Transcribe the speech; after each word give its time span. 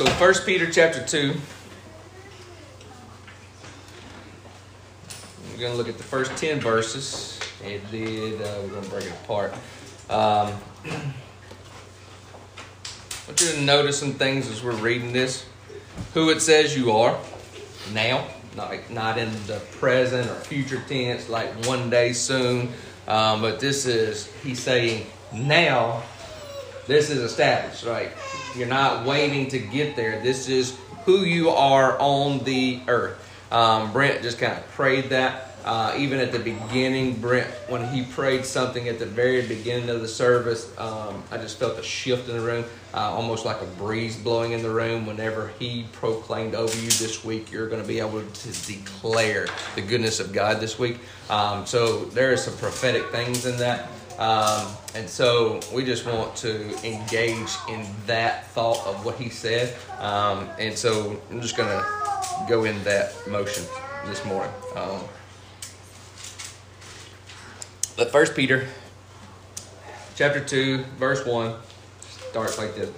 So 0.00 0.08
1 0.08 0.34
Peter 0.46 0.64
chapter 0.70 1.04
2. 1.04 1.34
We're 5.52 5.58
going 5.58 5.72
to 5.72 5.76
look 5.76 5.90
at 5.90 5.98
the 5.98 6.04
first 6.04 6.34
10 6.38 6.58
verses. 6.58 7.38
And 7.62 7.82
did, 7.90 8.40
uh, 8.40 8.60
we're 8.62 8.68
going 8.68 8.82
to 8.82 8.88
break 8.88 9.04
it 9.04 9.12
apart. 9.24 9.52
Um, 10.08 10.54
I 10.86 11.02
want 13.26 13.40
you 13.42 13.52
to 13.52 13.60
notice 13.60 14.00
some 14.00 14.14
things 14.14 14.48
as 14.48 14.64
we're 14.64 14.72
reading 14.72 15.12
this. 15.12 15.44
Who 16.14 16.30
it 16.30 16.40
says 16.40 16.74
you 16.74 16.92
are 16.92 17.20
now, 17.92 18.26
not, 18.56 18.90
not 18.90 19.18
in 19.18 19.30
the 19.46 19.60
present 19.72 20.30
or 20.30 20.34
future 20.36 20.82
tense, 20.88 21.28
like 21.28 21.50
one 21.66 21.90
day 21.90 22.14
soon. 22.14 22.72
Um, 23.06 23.42
but 23.42 23.60
this 23.60 23.84
is, 23.84 24.32
he's 24.42 24.60
saying 24.60 25.04
now, 25.30 26.02
this 26.86 27.10
is 27.10 27.18
established, 27.18 27.84
right? 27.84 28.12
You're 28.56 28.68
not 28.68 29.06
waiting 29.06 29.48
to 29.48 29.58
get 29.58 29.96
there. 29.96 30.20
This 30.20 30.48
is 30.48 30.76
who 31.04 31.20
you 31.20 31.50
are 31.50 31.98
on 31.98 32.42
the 32.44 32.80
earth. 32.88 33.26
Um, 33.52 33.92
Brent 33.92 34.22
just 34.22 34.38
kind 34.38 34.52
of 34.52 34.66
prayed 34.72 35.10
that. 35.10 35.46
Uh, 35.64 35.94
even 35.98 36.18
at 36.18 36.32
the 36.32 36.38
beginning, 36.38 37.14
Brent, 37.16 37.46
when 37.68 37.86
he 37.88 38.02
prayed 38.02 38.46
something 38.46 38.88
at 38.88 38.98
the 38.98 39.04
very 39.04 39.46
beginning 39.46 39.90
of 39.90 40.00
the 40.00 40.08
service, 40.08 40.72
um, 40.78 41.22
I 41.30 41.36
just 41.36 41.58
felt 41.58 41.78
a 41.78 41.82
shift 41.82 42.30
in 42.30 42.36
the 42.36 42.42
room, 42.42 42.64
uh, 42.94 43.10
almost 43.10 43.44
like 43.44 43.60
a 43.60 43.66
breeze 43.66 44.16
blowing 44.16 44.52
in 44.52 44.62
the 44.62 44.70
room. 44.70 45.04
Whenever 45.04 45.52
he 45.58 45.84
proclaimed 45.92 46.54
over 46.54 46.74
you 46.76 46.88
this 46.88 47.22
week, 47.24 47.52
you're 47.52 47.68
going 47.68 47.82
to 47.82 47.86
be 47.86 48.00
able 48.00 48.22
to 48.22 48.66
declare 48.66 49.48
the 49.74 49.82
goodness 49.82 50.18
of 50.18 50.32
God 50.32 50.60
this 50.60 50.78
week. 50.78 50.96
Um, 51.28 51.66
so 51.66 52.06
there 52.06 52.32
are 52.32 52.38
some 52.38 52.56
prophetic 52.56 53.10
things 53.10 53.44
in 53.44 53.58
that. 53.58 53.90
Um, 54.20 54.68
and 54.94 55.08
so 55.08 55.60
we 55.72 55.82
just 55.82 56.04
want 56.04 56.36
to 56.36 56.68
engage 56.86 57.48
in 57.70 57.86
that 58.06 58.46
thought 58.48 58.86
of 58.86 59.02
what 59.04 59.16
he 59.16 59.30
said. 59.30 59.74
Um, 59.98 60.46
and 60.58 60.76
so 60.76 61.18
I'm 61.30 61.40
just 61.40 61.56
going 61.56 61.70
to 61.70 62.46
go 62.46 62.64
in 62.64 62.84
that 62.84 63.14
motion 63.26 63.64
this 64.04 64.22
morning. 64.26 64.52
Um, 64.76 65.00
but 67.96 68.12
First 68.12 68.36
Peter, 68.36 68.68
chapter 70.16 70.44
two, 70.44 70.84
verse 70.98 71.24
one, 71.24 71.54
starts 72.28 72.58
like 72.58 72.74
this. 72.74 72.90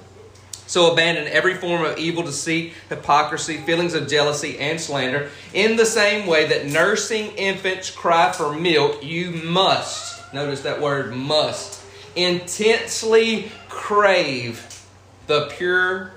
So 0.66 0.92
abandon 0.92 1.28
every 1.28 1.54
form 1.54 1.84
of 1.84 1.98
evil 1.98 2.22
deceit, 2.22 2.72
hypocrisy, 2.88 3.58
feelings 3.58 3.94
of 3.94 4.08
jealousy, 4.08 4.58
and 4.58 4.80
slander. 4.80 5.28
In 5.52 5.76
the 5.76 5.86
same 5.86 6.26
way 6.26 6.46
that 6.46 6.66
nursing 6.66 7.30
infants 7.36 7.90
cry 7.90 8.32
for 8.32 8.54
milk, 8.54 9.04
you 9.04 9.30
must, 9.30 10.11
notice 10.32 10.62
that 10.62 10.80
word 10.80 11.14
must, 11.14 11.84
intensely 12.16 13.50
crave 13.68 14.84
the 15.26 15.46
pure 15.56 16.12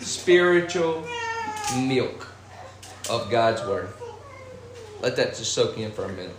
spiritual 0.00 1.06
milk 1.76 2.28
of 3.10 3.30
God's 3.30 3.60
Word. 3.62 3.88
Let 5.00 5.16
that 5.16 5.36
just 5.36 5.52
soak 5.52 5.78
in 5.78 5.90
for 5.92 6.04
a 6.04 6.08
minute. 6.08 6.36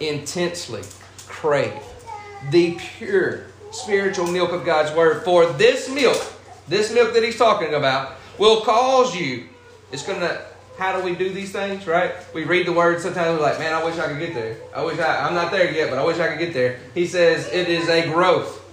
Intensely 0.00 0.82
crave 1.26 1.82
the 2.50 2.76
pure 2.96 3.46
spiritual 3.70 4.26
milk 4.26 4.52
of 4.52 4.64
God's 4.64 4.94
Word. 4.94 5.24
For 5.24 5.46
this 5.46 5.88
milk, 5.88 6.22
this 6.68 6.92
milk 6.92 7.14
that 7.14 7.22
he's 7.22 7.36
talking 7.36 7.74
about, 7.74 8.16
will 8.38 8.60
cause 8.60 9.14
you. 9.16 9.48
It's 9.92 10.06
going 10.06 10.20
to. 10.20 10.44
How 10.78 10.96
do 10.96 11.04
we 11.04 11.16
do 11.16 11.30
these 11.30 11.50
things, 11.50 11.88
right? 11.88 12.12
We 12.32 12.44
read 12.44 12.64
the 12.64 12.72
word, 12.72 13.00
sometimes 13.00 13.36
we're 13.36 13.44
like, 13.44 13.58
man, 13.58 13.74
I 13.74 13.84
wish 13.84 13.98
I 13.98 14.06
could 14.06 14.20
get 14.20 14.32
there. 14.32 14.56
I 14.72 14.84
wish 14.84 14.96
I, 15.00 15.26
I'm 15.26 15.34
not 15.34 15.50
there 15.50 15.72
yet, 15.72 15.90
but 15.90 15.98
I 15.98 16.04
wish 16.04 16.20
I 16.20 16.28
could 16.28 16.38
get 16.38 16.54
there. 16.54 16.78
He 16.94 17.08
says 17.08 17.48
it 17.48 17.68
is 17.68 17.88
a 17.88 18.06
growth. 18.06 18.64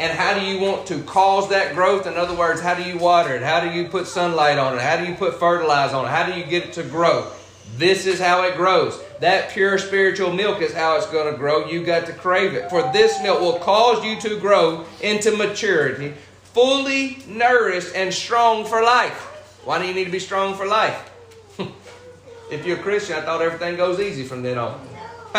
And 0.00 0.12
how 0.18 0.36
do 0.36 0.44
you 0.44 0.60
want 0.60 0.88
to 0.88 1.00
cause 1.04 1.50
that 1.50 1.76
growth? 1.76 2.08
In 2.08 2.14
other 2.14 2.34
words, 2.34 2.60
how 2.60 2.74
do 2.74 2.82
you 2.82 2.98
water 2.98 3.36
it? 3.36 3.42
How 3.42 3.60
do 3.60 3.70
you 3.70 3.86
put 3.86 4.08
sunlight 4.08 4.58
on 4.58 4.74
it? 4.74 4.80
How 4.80 4.96
do 4.96 5.04
you 5.04 5.14
put 5.14 5.38
fertilizer 5.38 5.94
on 5.94 6.06
it? 6.06 6.08
How 6.08 6.26
do 6.26 6.36
you 6.36 6.44
get 6.44 6.64
it 6.64 6.72
to 6.72 6.82
grow? 6.82 7.30
This 7.76 8.04
is 8.04 8.18
how 8.18 8.42
it 8.42 8.56
grows. 8.56 9.00
That 9.20 9.50
pure 9.50 9.78
spiritual 9.78 10.32
milk 10.32 10.60
is 10.60 10.74
how 10.74 10.96
it's 10.96 11.06
going 11.06 11.32
to 11.32 11.38
grow. 11.38 11.66
You 11.68 11.84
got 11.84 12.06
to 12.06 12.12
crave 12.12 12.54
it. 12.54 12.68
For 12.68 12.82
this 12.92 13.22
milk 13.22 13.40
will 13.40 13.60
cause 13.60 14.04
you 14.04 14.20
to 14.28 14.40
grow 14.40 14.86
into 15.00 15.36
maturity, 15.36 16.14
fully 16.42 17.18
nourished 17.28 17.94
and 17.94 18.12
strong 18.12 18.64
for 18.64 18.82
life. 18.82 19.30
Why 19.64 19.80
do 19.80 19.86
you 19.86 19.94
need 19.94 20.06
to 20.06 20.10
be 20.10 20.18
strong 20.18 20.56
for 20.56 20.66
life? 20.66 21.12
If 22.54 22.64
you're 22.64 22.78
a 22.78 22.82
Christian, 22.82 23.16
I 23.16 23.22
thought 23.22 23.42
everything 23.42 23.76
goes 23.76 23.98
easy 23.98 24.22
from 24.22 24.42
then 24.42 24.58
on. 24.58 24.80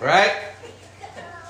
right? 0.00 0.36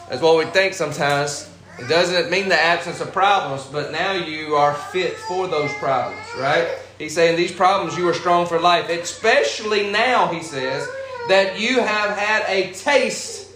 That's 0.09 0.23
what 0.23 0.39
we 0.39 0.45
think 0.53 0.75
sometimes. 0.75 1.51
It 1.79 1.89
doesn't 1.89 2.31
mean 2.31 2.49
the 2.49 2.61
absence 2.61 3.01
of 3.01 3.13
problems, 3.13 3.65
but 3.65 3.91
now 3.91 4.13
you 4.13 4.55
are 4.55 4.75
fit 4.75 5.17
for 5.17 5.49
those 5.49 5.73
problems, 5.75 6.25
right? 6.39 6.69
He's 6.99 7.15
saying 7.15 7.37
these 7.37 7.51
problems 7.51 7.99
you 7.99 8.09
are 8.09 8.15
strong 8.15 8.47
for 8.47 8.61
life, 8.61 8.89
especially 8.91 9.91
now, 9.91 10.29
he 10.29 10.43
says, 10.43 10.87
that 11.29 11.59
you 11.59 11.81
have 11.81 12.17
had 12.17 12.45
a 12.47 12.73
taste. 12.73 13.51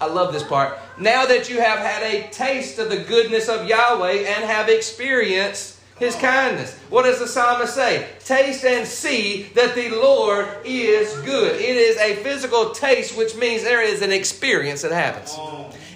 I 0.00 0.06
love 0.06 0.34
this 0.34 0.42
part. 0.42 0.78
Now 0.98 1.24
that 1.24 1.48
you 1.48 1.60
have 1.60 1.78
had 1.78 2.02
a 2.02 2.28
taste 2.30 2.78
of 2.78 2.90
the 2.90 2.98
goodness 2.98 3.48
of 3.48 3.66
Yahweh 3.66 4.24
and 4.26 4.44
have 4.44 4.68
experienced 4.68 5.79
his 6.00 6.16
kindness. 6.16 6.76
What 6.88 7.04
does 7.04 7.20
the 7.20 7.28
psalmist 7.28 7.74
say? 7.74 8.08
Taste 8.24 8.64
and 8.64 8.88
see 8.88 9.44
that 9.54 9.74
the 9.74 9.90
Lord 9.90 10.48
is 10.64 11.12
good. 11.20 11.60
It 11.60 11.76
is 11.76 11.96
a 11.98 12.16
physical 12.22 12.70
taste, 12.70 13.16
which 13.16 13.36
means 13.36 13.62
there 13.62 13.82
is 13.82 14.02
an 14.02 14.10
experience 14.10 14.82
that 14.82 14.92
happens. 14.92 15.38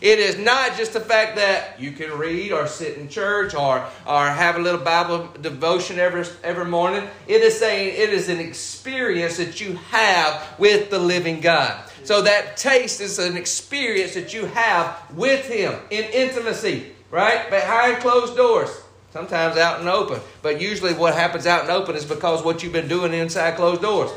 It 0.03 0.19
is 0.19 0.39
not 0.39 0.77
just 0.77 0.93
the 0.93 1.01
fact 1.01 1.37
that 1.37 1.81
you 1.81 1.93
can 1.93 2.19
read 2.19 2.53
or 2.53 2.67
sit 2.67 2.99
in 2.99 3.09
church 3.09 3.55
or, 3.55 3.83
or 4.07 4.27
have 4.27 4.57
a 4.57 4.59
little 4.59 4.81
Bible 4.81 5.31
devotion 5.41 5.99
every, 5.99 6.27
every 6.43 6.67
morning. 6.67 7.09
It 7.27 7.41
is 7.41 7.59
saying 7.59 7.95
it 7.97 8.11
is 8.11 8.29
an 8.29 8.39
experience 8.39 9.39
that 9.39 9.63
you 9.63 9.77
have 9.91 10.59
with 10.59 10.91
the 10.91 10.99
living 10.99 11.41
God. 11.41 11.83
So 12.03 12.21
that 12.21 12.59
taste 12.59 13.01
is 13.01 13.19
an 13.19 13.39
experience 13.39 14.13
that 14.13 14.35
you 14.35 14.45
have 14.45 15.01
with 15.15 15.49
Him 15.49 15.75
in 15.89 16.05
intimacy, 16.05 16.93
right? 17.11 17.49
Behind 17.49 18.03
closed 18.03 18.37
doors. 18.37 18.84
Sometimes 19.15 19.57
out 19.57 19.79
and 19.79 19.89
open. 19.89 20.21
But 20.43 20.61
usually 20.61 20.93
what 20.93 21.15
happens 21.15 21.47
out 21.47 21.61
and 21.61 21.71
open 21.71 21.95
is 21.95 22.05
because 22.05 22.45
what 22.45 22.65
you've 22.65 22.73
been 22.73 22.89
doing 22.89 23.15
inside 23.15 23.55
closed 23.55 23.81
doors. 23.81 24.11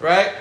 Right? 0.00 0.34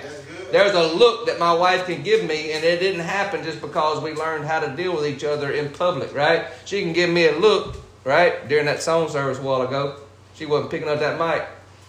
There's 0.52 0.76
a 0.76 0.94
look 0.94 1.28
that 1.28 1.40
my 1.40 1.54
wife 1.54 1.86
can 1.86 2.04
give 2.04 2.26
me, 2.26 2.52
and 2.52 2.66
it 2.66 2.82
didn't 2.82 3.00
happen 3.00 3.46
just 3.46 3.62
because 3.62 4.04
we 4.04 4.14
learned 4.14 4.44
how 4.44 4.60
to 4.60 4.76
deal 4.76 4.94
with 4.94 5.08
each 5.08 5.24
other 5.24 5.52
in 5.52 5.70
public, 5.70 6.14
right? 6.14 6.48
She 6.66 6.82
can 6.82 6.92
give 6.92 7.10
me 7.10 7.28
a 7.28 7.40
look, 7.40 7.78
right? 8.04 8.46
During 8.50 8.66
that 8.66 8.82
song 8.82 9.08
service 9.08 9.40
a 9.40 9.42
while 9.42 9.62
ago. 9.62 9.96
She 10.36 10.46
wasn't 10.46 10.72
picking 10.72 10.90
up 10.90 11.00
that 11.00 11.18
mic. 11.18 11.48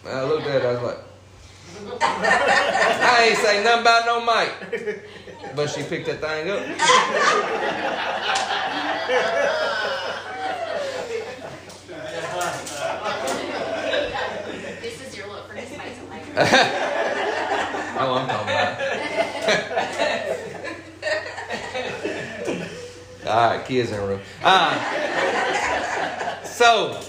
I 0.08 0.22
looked 0.22 0.46
at 0.46 0.62
her, 0.62 0.68
I 0.68 0.72
was 0.72 0.82
like, 0.82 2.00
I 2.00 3.26
ain't 3.28 3.38
saying 3.38 3.64
nothing 3.64 3.80
about 3.82 4.06
no 4.06 4.24
mic. 4.24 5.04
But 5.56 5.68
she 5.68 5.82
picked 5.82 6.06
that 6.06 6.20
thing 6.20 6.48
up. 6.48 6.62
This 14.82 15.00
is 15.00 15.16
your 15.16 15.28
look 15.28 15.48
for 15.48 15.54
this 15.54 15.72
oh, 16.36 18.18
I'm 18.18 18.28
talking 18.28 18.48
about. 18.48 18.80
All 23.26 23.56
right, 23.56 23.64
kids 23.64 23.92
in 23.92 24.00
the 24.00 24.06
room. 24.06 24.20
Uh, 24.42 24.74
so, 26.42 27.00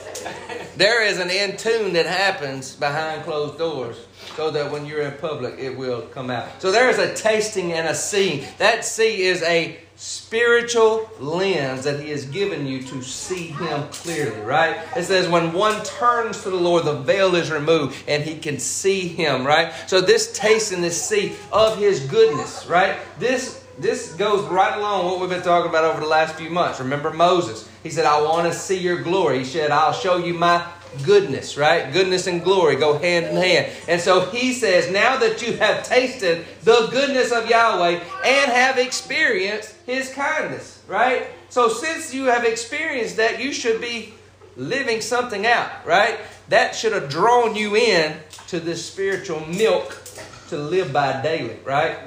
there 0.78 1.04
is 1.04 1.18
an 1.20 1.30
in 1.32 1.58
tune 1.58 1.94
that 1.94 2.06
happens 2.06 2.76
behind 2.76 3.24
closed 3.24 3.58
doors 3.58 3.98
so 4.36 4.52
that 4.52 4.72
when 4.72 4.86
you're 4.86 5.02
in 5.02 5.18
public, 5.18 5.56
it 5.58 5.78
will 5.78 6.02
come 6.04 6.30
out. 6.30 6.62
So, 6.62 6.72
there 6.72 6.90
is 6.90 6.98
a 6.98 7.14
tasting 7.16 7.74
and 7.74 7.88
a 7.88 7.96
seeing. 7.96 8.46
That 8.58 8.86
see 8.86 9.24
is 9.24 9.42
a 9.44 9.78
spiritual 9.96 11.10
lens 11.20 11.86
that 11.86 12.02
he 12.02 12.10
has 12.10 12.26
given 12.26 12.68
you 12.68 12.84
to 12.84 13.02
see 13.02 13.48
him 13.48 13.88
clearly, 13.90 14.40
right? 14.42 14.78
It 14.96 15.04
says 15.04 15.28
when 15.30 15.54
one 15.54 15.84
turns 15.84 16.44
to 16.44 16.50
the 16.50 16.58
Lord, 16.58 16.84
the 16.84 17.00
veil 17.00 17.36
is 17.36 17.50
removed 17.50 18.04
and 18.08 18.22
he 18.22 18.38
can 18.38 18.60
see 18.60 19.08
him, 19.08 19.48
right? 19.48 19.74
So 19.88 20.02
this 20.02 20.38
taste 20.38 20.74
and 20.74 20.84
this 20.84 21.02
see 21.02 21.36
of 21.52 21.78
his 21.78 22.02
goodness, 22.02 22.68
right? 22.68 22.98
This 23.20 23.65
this 23.78 24.14
goes 24.14 24.46
right 24.48 24.78
along 24.78 25.06
what 25.06 25.20
we've 25.20 25.30
been 25.30 25.42
talking 25.42 25.70
about 25.70 25.84
over 25.84 26.00
the 26.00 26.08
last 26.08 26.36
few 26.36 26.50
months. 26.50 26.80
Remember 26.80 27.12
Moses? 27.12 27.70
He 27.84 27.90
said, 27.90 28.06
I 28.06 28.22
want 28.22 28.52
to 28.52 28.58
see 28.58 28.80
your 28.80 29.02
glory. 29.02 29.40
He 29.40 29.46
said, 29.46 29.72
I'll 29.72 29.94
show 29.94 30.18
you 30.18 30.34
my 30.34 30.66
goodness, 31.04 31.58
right? 31.58 31.92
Goodness 31.92 32.28
and 32.28 32.44
glory 32.44 32.78
go 32.78 32.98
hand 32.98 33.26
in 33.26 33.36
hand. 33.36 33.72
And 33.88 34.00
so 34.00 34.30
he 34.30 34.54
says, 34.54 34.92
now 34.92 35.18
that 35.18 35.46
you 35.46 35.58
have 35.58 35.86
tasted 35.86 36.46
the 36.64 36.88
goodness 36.92 37.32
of 37.32 37.50
Yahweh 37.50 38.00
and 38.26 38.52
have 38.52 38.78
experienced 38.78 39.76
his 39.86 40.14
kindness, 40.14 40.82
right? 40.88 41.28
So 41.50 41.68
since 41.70 42.14
you 42.14 42.26
have 42.26 42.46
experienced 42.46 43.18
that, 43.18 43.44
you 43.44 43.52
should 43.52 43.82
be 43.82 44.14
living 44.56 45.02
something 45.02 45.46
out, 45.46 45.86
right? 45.86 46.18
That 46.50 46.76
should 46.76 46.94
have 46.94 47.10
drawn 47.10 47.56
you 47.56 47.76
in 47.76 48.16
to 48.48 48.60
this 48.60 48.86
spiritual 48.86 49.46
milk 49.48 50.02
to 50.50 50.58
live 50.58 50.94
by 50.94 51.22
daily, 51.22 51.58
right? 51.66 51.98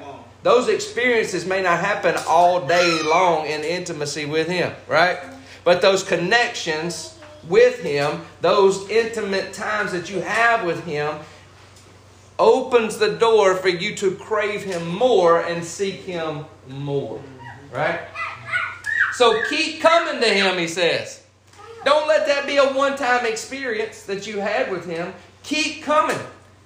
Those 0.43 0.69
experiences 0.69 1.45
may 1.45 1.61
not 1.61 1.79
happen 1.79 2.15
all 2.27 2.65
day 2.65 3.01
long 3.03 3.45
in 3.45 3.63
intimacy 3.63 4.25
with 4.25 4.47
him, 4.47 4.73
right? 4.87 5.19
But 5.63 5.81
those 5.81 6.03
connections 6.03 7.19
with 7.47 7.81
Him, 7.81 8.21
those 8.41 8.89
intimate 8.89 9.53
times 9.53 9.91
that 9.91 10.09
you 10.09 10.21
have 10.21 10.65
with 10.65 10.83
Him, 10.85 11.15
opens 12.37 12.97
the 12.97 13.15
door 13.17 13.55
for 13.55 13.69
you 13.69 13.95
to 13.95 14.15
crave 14.15 14.63
Him 14.63 14.87
more 14.87 15.41
and 15.41 15.63
seek 15.63 16.01
Him 16.01 16.45
more. 16.67 17.21
Right? 17.71 17.99
So 19.13 19.43
keep 19.49 19.81
coming 19.81 20.21
to 20.21 20.27
Him, 20.27 20.57
He 20.57 20.67
says. 20.67 21.23
Don't 21.85 22.07
let 22.07 22.27
that 22.27 22.45
be 22.45 22.57
a 22.57 22.73
one 22.73 22.97
time 22.97 23.25
experience 23.25 24.03
that 24.03 24.27
you 24.27 24.39
had 24.39 24.71
with 24.71 24.85
Him. 24.85 25.13
Keep 25.43 25.83
coming. 25.83 26.19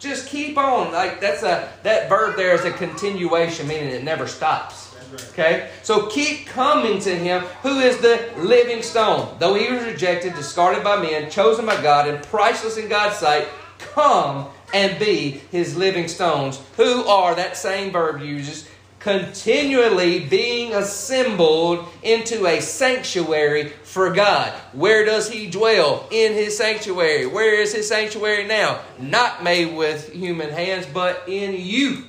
Just 0.04 0.28
keep 0.28 0.58
on. 0.58 0.92
Like 0.92 1.22
that's 1.22 1.44
a 1.44 1.72
that 1.84 2.10
verb 2.10 2.36
there 2.36 2.54
is 2.54 2.66
a 2.66 2.72
continuation, 2.72 3.70
meaning 3.70 3.88
it 3.88 4.04
never 4.04 4.28
stops. 4.28 4.94
Okay? 5.30 5.70
So 5.82 6.08
keep 6.08 6.46
coming 6.46 7.00
to 7.00 7.16
him 7.16 7.44
who 7.62 7.80
is 7.80 8.00
the 8.00 8.30
living 8.36 8.82
stone. 8.84 9.38
Though 9.40 9.54
he 9.54 9.72
was 9.72 9.86
rejected, 9.86 10.36
discarded 10.36 10.84
by 10.84 11.02
men, 11.02 11.32
chosen 11.32 11.66
by 11.66 11.82
God, 11.82 12.10
and 12.10 12.22
priceless 12.26 12.76
in 12.76 12.90
God's 12.90 13.16
sight, 13.16 13.48
come 13.78 14.50
and 14.74 15.00
be 15.00 15.42
his 15.52 15.78
living 15.78 16.10
stones. 16.10 16.60
Who 16.76 17.06
are 17.06 17.34
that 17.36 17.56
same 17.56 17.94
verb 17.94 18.22
uses 18.22 18.68
continually 19.04 20.22
being 20.22 20.74
assembled 20.74 21.86
into 22.04 22.48
a 22.48 22.62
sanctuary 22.62 23.70
for 23.84 24.14
God. 24.14 24.54
Where 24.72 25.04
does 25.04 25.30
He 25.30 25.50
dwell? 25.50 26.08
In 26.10 26.32
His 26.34 26.58
sanctuary. 26.58 27.26
Where 27.26 27.54
is 27.54 27.74
His 27.74 27.88
sanctuary 27.88 28.46
now? 28.46 28.80
Not 28.98 29.44
made 29.44 29.76
with 29.76 30.14
human 30.14 30.50
hands, 30.50 30.86
but 30.86 31.24
in 31.28 31.54
you. 31.60 32.06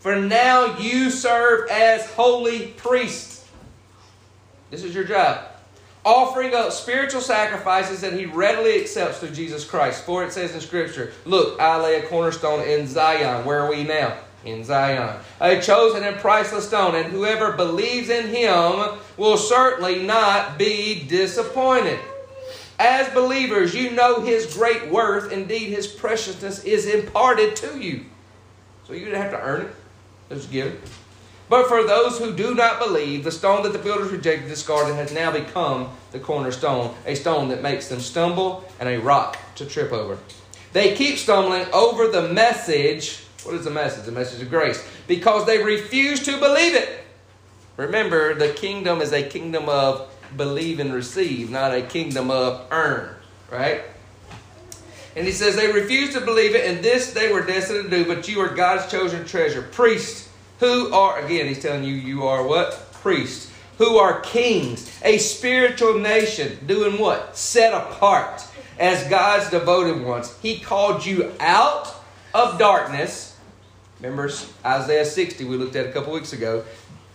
For 0.00 0.14
now 0.14 0.78
you 0.78 1.10
serve 1.10 1.70
as 1.70 2.06
holy 2.12 2.68
priests. 2.68 3.48
This 4.70 4.84
is 4.84 4.94
your 4.94 5.04
job. 5.04 5.46
Offering 6.04 6.54
up 6.54 6.70
spiritual 6.72 7.22
sacrifices 7.22 8.02
that 8.02 8.12
he 8.12 8.26
readily 8.26 8.80
accepts 8.80 9.18
through 9.18 9.30
Jesus 9.30 9.64
Christ. 9.64 10.04
For 10.04 10.24
it 10.24 10.32
says 10.32 10.54
in 10.54 10.60
Scripture, 10.60 11.12
Look, 11.24 11.58
I 11.60 11.80
lay 11.80 11.96
a 11.96 12.06
cornerstone 12.06 12.66
in 12.68 12.86
Zion. 12.86 13.44
Where 13.46 13.60
are 13.64 13.70
we 13.70 13.84
now? 13.84 14.16
In 14.44 14.64
Zion. 14.64 15.18
A 15.40 15.60
chosen 15.60 16.04
and 16.04 16.16
priceless 16.16 16.68
stone, 16.68 16.94
and 16.94 17.06
whoever 17.06 17.52
believes 17.52 18.08
in 18.08 18.28
him 18.28 18.98
will 19.16 19.36
certainly 19.36 20.02
not 20.02 20.58
be 20.58 21.04
disappointed. 21.06 21.98
As 22.78 23.08
believers, 23.12 23.74
you 23.74 23.90
know 23.90 24.20
his 24.20 24.54
great 24.54 24.88
worth. 24.88 25.32
Indeed, 25.32 25.70
his 25.70 25.86
preciousness 25.86 26.62
is 26.62 26.86
imparted 26.86 27.56
to 27.56 27.78
you. 27.78 28.04
So 28.86 28.92
you 28.92 29.04
didn't 29.04 29.20
have 29.20 29.32
to 29.32 29.40
earn 29.40 29.66
it, 29.66 29.74
just 30.30 30.50
give 30.50 30.68
it. 30.68 30.80
But 31.48 31.66
for 31.66 31.82
those 31.82 32.18
who 32.18 32.34
do 32.34 32.54
not 32.54 32.78
believe, 32.78 33.24
the 33.24 33.32
stone 33.32 33.62
that 33.62 33.72
the 33.72 33.78
builders 33.78 34.12
rejected, 34.12 34.48
discarded, 34.48 34.94
has 34.96 35.12
now 35.12 35.32
become 35.32 35.88
the 36.12 36.18
cornerstone, 36.18 36.94
a 37.06 37.14
stone 37.14 37.48
that 37.48 37.62
makes 37.62 37.88
them 37.88 38.00
stumble 38.00 38.64
and 38.78 38.88
a 38.88 38.98
rock 38.98 39.38
to 39.56 39.64
trip 39.64 39.92
over. 39.92 40.18
They 40.72 40.94
keep 40.94 41.16
stumbling 41.16 41.66
over 41.72 42.08
the 42.08 42.28
message 42.28 43.24
what 43.48 43.56
is 43.56 43.64
the 43.64 43.70
message? 43.70 44.04
The 44.04 44.12
message 44.12 44.42
of 44.42 44.50
grace. 44.50 44.86
Because 45.06 45.46
they 45.46 45.62
refuse 45.62 46.24
to 46.26 46.38
believe 46.38 46.74
it. 46.74 47.00
Remember, 47.78 48.34
the 48.34 48.52
kingdom 48.52 49.00
is 49.00 49.12
a 49.12 49.22
kingdom 49.22 49.68
of 49.68 50.12
believe 50.36 50.80
and 50.80 50.92
receive, 50.92 51.50
not 51.50 51.72
a 51.72 51.80
kingdom 51.80 52.30
of 52.30 52.66
earn, 52.70 53.14
right? 53.50 53.82
And 55.16 55.26
he 55.26 55.32
says 55.32 55.56
they 55.56 55.72
refuse 55.72 56.12
to 56.12 56.20
believe 56.20 56.54
it, 56.54 56.68
and 56.68 56.84
this 56.84 57.12
they 57.12 57.32
were 57.32 57.40
destined 57.40 57.84
to 57.84 57.90
do, 57.90 58.04
but 58.04 58.28
you 58.28 58.40
are 58.40 58.54
God's 58.54 58.90
chosen 58.90 59.24
treasure. 59.24 59.62
Priests, 59.62 60.28
who 60.60 60.92
are, 60.92 61.18
again, 61.24 61.46
he's 61.46 61.62
telling 61.62 61.84
you, 61.84 61.94
you 61.94 62.24
are 62.24 62.46
what? 62.46 62.92
Priests, 62.92 63.50
who 63.78 63.96
are 63.96 64.20
kings, 64.20 64.90
a 65.02 65.18
spiritual 65.18 65.98
nation, 65.98 66.58
doing 66.66 67.00
what? 67.00 67.36
Set 67.36 67.72
apart 67.72 68.42
as 68.78 69.08
God's 69.08 69.50
devoted 69.50 70.04
ones. 70.04 70.36
He 70.42 70.58
called 70.58 71.06
you 71.06 71.32
out 71.40 71.94
of 72.34 72.58
darkness 72.58 73.27
Remember 74.00 74.30
Isaiah 74.64 75.04
60 75.04 75.44
we 75.44 75.56
looked 75.56 75.74
at 75.74 75.86
a 75.86 75.92
couple 75.92 76.12
weeks 76.12 76.32
ago? 76.32 76.64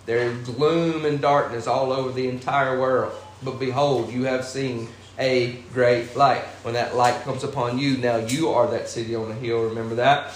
There's 0.06 0.50
gloom 0.50 1.06
and 1.06 1.21
darkness 1.21 1.65
all 1.65 1.94
over 1.94 2.12
the 2.12 2.27
entire 2.27 2.77
world. 2.77 3.13
But 3.41 3.57
behold, 3.57 4.12
you 4.12 4.25
have 4.25 4.44
seen 4.44 4.89
a 5.18 5.53
great 5.74 6.15
light. 6.15 6.44
When 6.63 6.74
that 6.74 6.95
light 6.95 7.21
comes 7.24 7.44
upon 7.44 7.77
you, 7.77 7.97
now 7.97 8.18
you 8.18 8.50
are 8.50 8.68
that 8.71 8.89
city 8.89 9.15
on 9.15 9.30
the 9.30 9.35
hill. 9.35 9.63
Remember 9.63 9.95
that? 9.95 10.33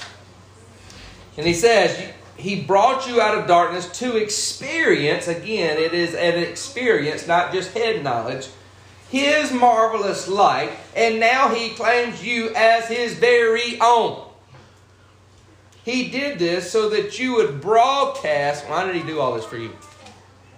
And 1.36 1.46
he 1.46 1.54
says, 1.54 2.14
He 2.38 2.62
brought 2.62 3.08
you 3.10 3.20
out 3.20 3.38
of 3.38 3.48
darkness 3.48 3.90
to 4.00 4.16
experience, 4.16 5.28
again, 5.28 5.78
it 5.78 5.94
is 5.94 6.14
an 6.16 6.42
experience, 6.42 7.28
not 7.28 7.52
just 7.52 7.74
head 7.74 8.04
knowledge, 8.04 8.48
His 9.10 9.52
marvelous 9.52 10.30
light. 10.30 10.72
And 10.96 11.20
now 11.20 11.54
He 11.54 11.72
claims 11.72 12.26
you 12.26 12.54
as 12.56 12.88
His 12.88 13.16
very 13.16 13.78
own. 13.82 14.27
He 15.88 16.10
did 16.10 16.38
this 16.38 16.70
so 16.70 16.90
that 16.90 17.18
you 17.18 17.36
would 17.36 17.62
broadcast. 17.62 18.68
Why 18.68 18.86
did 18.86 18.94
He 18.94 19.04
do 19.04 19.22
all 19.22 19.36
this 19.36 19.46
for 19.46 19.56
you? 19.56 19.74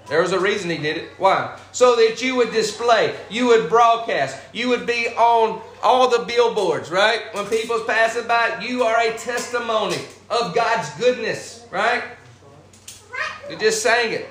There 0.08 0.24
was 0.24 0.32
a 0.32 0.40
reason 0.40 0.72
He 0.72 0.78
did 0.78 0.98
it. 0.98 1.10
Why? 1.20 1.56
So 1.72 1.96
that 1.98 2.20
you 2.20 2.34
would 2.38 2.52
display, 2.52 3.16
you 3.30 3.46
would 3.46 3.70
broadcast, 3.70 4.36
you 4.54 4.70
would 4.70 4.88
be 4.88 5.10
on 5.10 5.62
all 5.84 6.10
the 6.10 6.26
billboards, 6.26 6.90
right? 6.90 7.32
When 7.34 7.46
people's 7.46 7.86
passing 7.86 8.28
by, 8.28 8.60
you 8.60 8.82
are 8.82 9.00
a 9.00 9.16
testimony 9.20 10.00
of 10.32 10.56
God's 10.56 10.90
goodness, 10.96 11.68
right? 11.70 12.02
You 13.52 13.56
just 13.56 13.84
sang 13.84 14.12
it. 14.12 14.28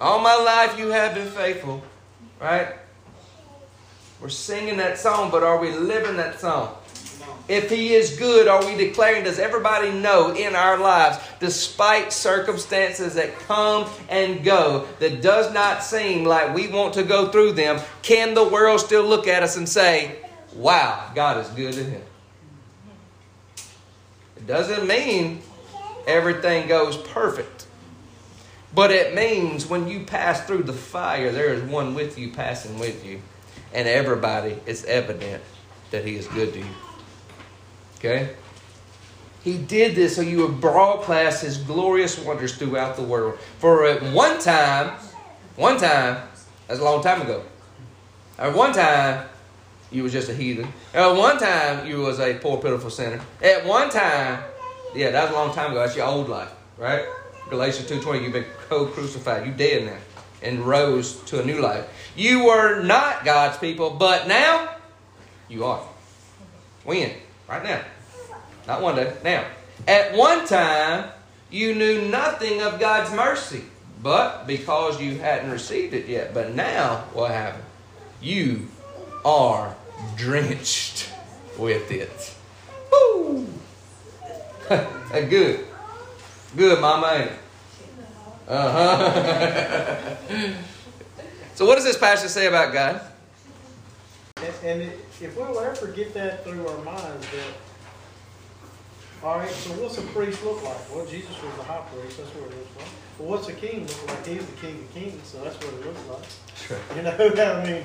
All 0.00 0.18
my 0.18 0.34
life 0.34 0.76
you 0.76 0.88
have 0.88 1.14
been 1.14 1.30
faithful, 1.30 1.84
right? 2.40 2.74
We're 4.20 4.28
singing 4.28 4.78
that 4.78 4.98
song, 4.98 5.30
but 5.30 5.44
are 5.44 5.60
we 5.60 5.70
living 5.70 6.16
that 6.16 6.40
song? 6.40 6.74
If 7.50 7.68
He 7.68 7.94
is 7.94 8.16
good, 8.16 8.46
are 8.46 8.64
we 8.64 8.76
declaring, 8.76 9.24
does 9.24 9.40
everybody 9.40 9.90
know 9.90 10.32
in 10.32 10.54
our 10.54 10.78
lives, 10.78 11.18
despite 11.40 12.12
circumstances 12.12 13.14
that 13.14 13.36
come 13.40 13.90
and 14.08 14.44
go, 14.44 14.86
that 15.00 15.20
does 15.20 15.52
not 15.52 15.82
seem 15.82 16.24
like 16.24 16.54
we 16.54 16.68
want 16.68 16.94
to 16.94 17.02
go 17.02 17.28
through 17.32 17.54
them, 17.54 17.80
can 18.02 18.34
the 18.34 18.46
world 18.46 18.78
still 18.78 19.02
look 19.02 19.26
at 19.26 19.42
us 19.42 19.56
and 19.56 19.68
say, 19.68 20.14
wow, 20.54 21.10
God 21.12 21.38
is 21.38 21.48
good 21.48 21.74
to 21.74 21.82
Him? 21.82 22.02
It 24.36 24.46
doesn't 24.46 24.86
mean 24.86 25.42
everything 26.06 26.68
goes 26.68 26.96
perfect. 26.98 27.66
But 28.72 28.92
it 28.92 29.12
means 29.12 29.66
when 29.66 29.88
you 29.88 30.04
pass 30.04 30.46
through 30.46 30.62
the 30.62 30.72
fire, 30.72 31.32
there 31.32 31.52
is 31.52 31.64
one 31.64 31.96
with 31.96 32.16
you 32.16 32.30
passing 32.30 32.78
with 32.78 33.04
you. 33.04 33.20
And 33.74 33.88
everybody, 33.88 34.56
it's 34.66 34.84
evident 34.84 35.42
that 35.90 36.04
He 36.04 36.14
is 36.14 36.28
good 36.28 36.52
to 36.52 36.60
you. 36.60 36.74
Okay? 38.00 38.30
He 39.44 39.56
did 39.56 39.94
this 39.94 40.16
so 40.16 40.22
you 40.22 40.38
would 40.46 40.60
broadcast 40.60 41.42
his 41.42 41.58
glorious 41.58 42.18
wonders 42.18 42.56
throughout 42.56 42.96
the 42.96 43.02
world. 43.02 43.38
For 43.58 43.86
at 43.86 44.02
one 44.12 44.40
time, 44.40 44.98
one 45.56 45.78
time, 45.78 46.26
that's 46.66 46.80
a 46.80 46.84
long 46.84 47.02
time 47.02 47.22
ago. 47.22 47.44
At 48.38 48.54
one 48.54 48.72
time, 48.72 49.26
you 49.90 50.02
was 50.02 50.12
just 50.12 50.28
a 50.28 50.34
heathen. 50.34 50.72
At 50.94 51.10
one 51.10 51.38
time, 51.38 51.86
you 51.86 52.00
was 52.00 52.20
a 52.20 52.34
poor, 52.34 52.58
pitiful 52.58 52.90
sinner. 52.90 53.20
At 53.42 53.64
one 53.64 53.90
time, 53.90 54.42
yeah, 54.94 55.10
that 55.10 55.24
was 55.24 55.32
a 55.32 55.34
long 55.34 55.54
time 55.54 55.72
ago. 55.72 55.80
That's 55.80 55.96
your 55.96 56.06
old 56.06 56.28
life, 56.28 56.52
right? 56.78 57.04
Galatians 57.48 57.90
2.20, 57.90 58.22
you've 58.22 58.32
been 58.32 58.46
co-crucified. 58.68 59.46
You 59.46 59.52
dead 59.52 59.84
now 59.84 59.96
and 60.42 60.60
rose 60.60 61.20
to 61.24 61.40
a 61.40 61.44
new 61.44 61.60
life. 61.60 61.86
You 62.16 62.44
were 62.44 62.82
not 62.82 63.24
God's 63.24 63.58
people, 63.58 63.90
but 63.90 64.26
now 64.26 64.76
you 65.48 65.64
are. 65.64 65.82
When? 66.84 67.12
Right 67.50 67.64
now. 67.64 67.80
Not 68.68 68.80
one 68.80 68.94
day. 68.94 69.12
Now, 69.24 69.44
at 69.88 70.14
one 70.14 70.46
time, 70.46 71.10
you 71.50 71.74
knew 71.74 72.08
nothing 72.08 72.62
of 72.62 72.78
God's 72.78 73.12
mercy, 73.12 73.64
but 74.00 74.46
because 74.46 75.00
you 75.02 75.18
hadn't 75.18 75.50
received 75.50 75.92
it 75.92 76.06
yet. 76.06 76.32
But 76.32 76.54
now, 76.54 77.06
what 77.12 77.32
happened? 77.32 77.64
You 78.22 78.68
are 79.24 79.74
drenched 80.16 81.10
with 81.58 81.90
it. 81.90 82.36
Woo! 82.92 83.48
Good. 85.10 85.66
Good, 86.56 86.80
Mama. 86.80 87.30
Uh 88.46 88.72
huh. 88.72 90.16
so, 91.56 91.66
what 91.66 91.74
does 91.74 91.84
this 91.84 91.98
passage 91.98 92.30
say 92.30 92.46
about 92.46 92.72
God? 92.72 93.00
And, 94.36 94.80
and 94.80 94.92
if 95.20 95.36
we'll 95.36 95.58
ever 95.60 95.88
get 95.88 96.14
that 96.14 96.44
through 96.44 96.66
our 96.66 96.84
minds 96.84 97.26
that 97.30 97.54
all 99.22 99.36
right, 99.38 99.50
so 99.50 99.70
what's 99.74 99.98
a 99.98 100.02
priest 100.02 100.42
look 100.44 100.62
like? 100.64 100.90
Well, 100.90 101.04
Jesus 101.04 101.30
was 101.42 101.54
the 101.56 101.62
high 101.62 101.84
priest. 101.92 102.16
That's 102.16 102.30
what 102.30 102.50
it 102.50 102.56
looks 102.56 102.76
like. 102.76 102.86
Well, 103.18 103.28
what's 103.28 103.48
a 103.48 103.52
king 103.52 103.86
look 103.86 104.08
like? 104.08 104.26
He's 104.26 104.46
the 104.46 104.56
king 104.56 104.78
of 104.78 104.94
kings, 104.94 105.26
so 105.26 105.44
that's 105.44 105.56
what 105.56 105.74
it 105.74 105.84
looks 105.84 106.08
like. 106.08 106.22
That's 106.22 106.70
right. 106.70 106.96
You 106.96 107.02
know 107.02 107.28
what 107.28 107.38
I 107.38 107.70
mean? 107.70 107.84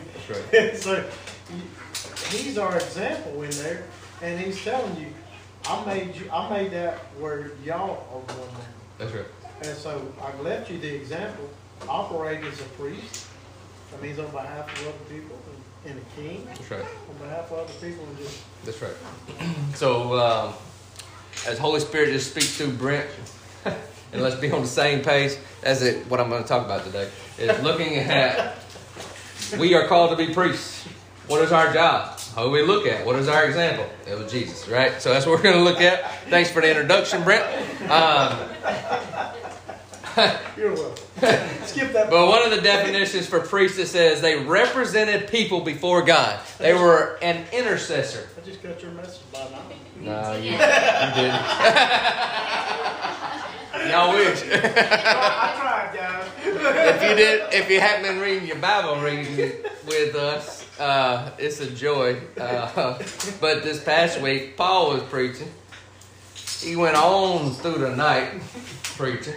That's 0.50 0.86
right. 0.86 1.04
so 2.32 2.38
he's 2.38 2.58
our 2.58 2.77
example 2.77 3.44
in 3.44 3.50
there, 3.51 3.84
and 4.22 4.39
he's 4.39 4.63
telling 4.63 4.98
you, 4.98 5.08
I 5.68 5.86
made 5.86 6.15
you. 6.15 6.30
I 6.32 6.50
made 6.50 6.72
that 6.72 7.00
where 7.20 7.51
y'all 7.65 8.08
are 8.13 8.34
going 8.34 8.51
now. 8.54 8.60
That's 8.98 9.12
right. 9.12 9.25
And 9.62 9.77
so 9.77 10.08
I've 10.24 10.39
left 10.39 10.72
you 10.72 10.77
the 10.77 10.96
example. 10.96 11.50
Operate 11.89 12.46
as 12.46 12.62
a 12.62 12.65
priest. 12.80 13.27
That 13.92 14.01
means 14.01 14.20
on 14.20 14.32
behalf 14.32 14.72
of 14.72 14.88
other 14.88 15.13
people. 15.13 15.38
And 15.86 16.00
a 16.00 16.22
king 16.22 16.44
That's 16.48 16.72
right. 16.72 16.82
on 16.82 17.18
behalf 17.18 17.51
of 17.51 17.60
other 17.60 17.74
people 17.74 18.06
and 18.06 18.18
just 18.18 18.44
That's 18.65 18.82
right. 18.82 18.96
So, 19.75 20.18
um, 20.18 20.54
as 21.48 21.58
Holy 21.60 21.80
Spirit 21.80 22.12
just 22.12 22.32
speaks 22.32 22.58
through 22.58 22.72
Brent, 22.72 23.08
and 23.65 24.22
let's 24.22 24.36
be 24.36 24.50
on 24.51 24.62
the 24.62 24.68
same 24.68 25.04
page. 25.04 25.34
That's 25.62 25.82
it. 25.82 26.08
What 26.10 26.20
I'm 26.20 26.30
going 26.30 26.42
to 26.42 26.48
talk 26.48 26.65
about 26.65 26.86
today 26.86 27.10
is 27.38 27.62
looking 27.62 27.96
at 27.98 28.56
we 29.60 29.75
are 29.75 29.88
called 29.88 30.18
to 30.18 30.25
be 30.25 30.34
priests. 30.34 30.88
What 31.27 31.42
is 31.42 31.51
our 31.51 31.74
job? 31.74 32.20
Who 32.36 32.46
do 32.46 32.51
we 32.51 32.62
look 32.63 32.86
at? 32.86 33.06
What 33.06 33.15
is 33.18 33.27
our 33.27 33.46
example? 33.46 33.88
It 34.08 34.18
was 34.18 34.32
Jesus, 34.32 34.68
right? 34.68 35.01
So 35.01 35.12
that's 35.12 35.25
what 35.25 35.38
we're 35.38 35.44
going 35.44 35.56
to 35.58 35.63
look 35.63 35.82
at. 35.82 36.24
Thanks 36.30 36.51
for 36.51 36.62
the 36.62 36.70
introduction, 36.70 37.24
Brent. 37.24 37.44
Um, 37.89 38.38
you're 40.57 40.74
welcome. 40.74 41.03
Skip 41.65 41.91
that. 41.93 42.10
but 42.10 42.27
one 42.27 42.43
of 42.43 42.51
the 42.51 42.62
definitions 42.62 43.27
for 43.27 43.39
priests 43.39 43.77
it 43.77 43.88
says 43.88 44.22
they 44.22 44.43
represented 44.43 45.29
people 45.29 45.62
before 45.62 46.01
God. 46.03 46.39
They 46.57 46.74
were 46.74 47.17
an 47.22 47.45
intercessor. 47.51 48.27
I 48.38 48.45
just 48.45 48.62
got 48.63 48.81
your 48.81 48.91
message 48.91 49.22
by 49.31 49.48
now. 49.51 49.62
No, 50.00 50.36
you, 50.38 50.51
you 50.51 50.57
didn't. 50.57 50.62
Y'all 53.91 54.13
wish. 54.13 54.41
I 54.41 55.55
tried, 55.60 55.91
guys. 55.93 56.27
if 56.43 57.03
you 57.03 57.15
did, 57.15 57.53
if 57.53 57.69
you 57.69 57.79
haven't 57.79 58.03
been 58.03 58.19
reading 58.19 58.48
your 58.48 58.57
Bible 58.57 59.00
reading 59.01 59.51
with 59.86 60.15
us, 60.15 60.65
uh, 60.79 61.31
it's 61.38 61.60
a 61.60 61.69
joy. 61.69 62.19
Uh, 62.39 62.98
but 63.39 63.63
this 63.63 63.84
past 63.84 64.19
week, 64.22 64.57
Paul 64.57 64.93
was 64.93 65.03
preaching. 65.03 65.51
He 66.62 66.75
went 66.75 66.95
on 66.95 67.51
through 67.51 67.79
the 67.79 67.95
night 67.95 68.41
preaching, 68.98 69.36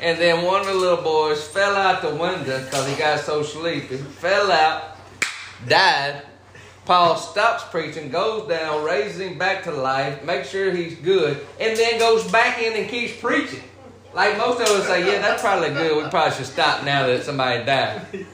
and 0.00 0.18
then 0.18 0.44
one 0.44 0.60
of 0.62 0.66
the 0.66 0.74
little 0.74 1.02
boys 1.02 1.46
fell 1.46 1.76
out 1.76 2.02
the 2.02 2.14
window 2.14 2.64
because 2.64 2.88
he 2.88 2.96
got 2.96 3.20
so 3.20 3.42
sleepy. 3.42 3.96
Fell 3.96 4.50
out, 4.50 4.96
died. 5.68 6.22
Paul 6.86 7.16
stops 7.16 7.64
preaching, 7.70 8.10
goes 8.10 8.48
down, 8.48 8.84
raises 8.84 9.20
him 9.20 9.38
back 9.38 9.62
to 9.64 9.70
life, 9.70 10.24
makes 10.24 10.48
sure 10.48 10.72
he's 10.72 10.96
good, 10.96 11.46
and 11.60 11.76
then 11.76 11.98
goes 11.98 12.28
back 12.32 12.60
in 12.60 12.72
and 12.72 12.88
keeps 12.88 13.20
preaching. 13.20 13.62
Like 14.12 14.36
most 14.36 14.60
of 14.60 14.66
us 14.68 14.86
say, 14.86 15.06
yeah, 15.06 15.20
that's 15.20 15.40
probably 15.40 15.68
good. 15.68 16.02
We 16.02 16.10
probably 16.10 16.36
should 16.36 16.46
stop 16.46 16.84
now 16.84 17.06
that 17.06 17.22
somebody 17.22 17.64
died. 17.64 18.26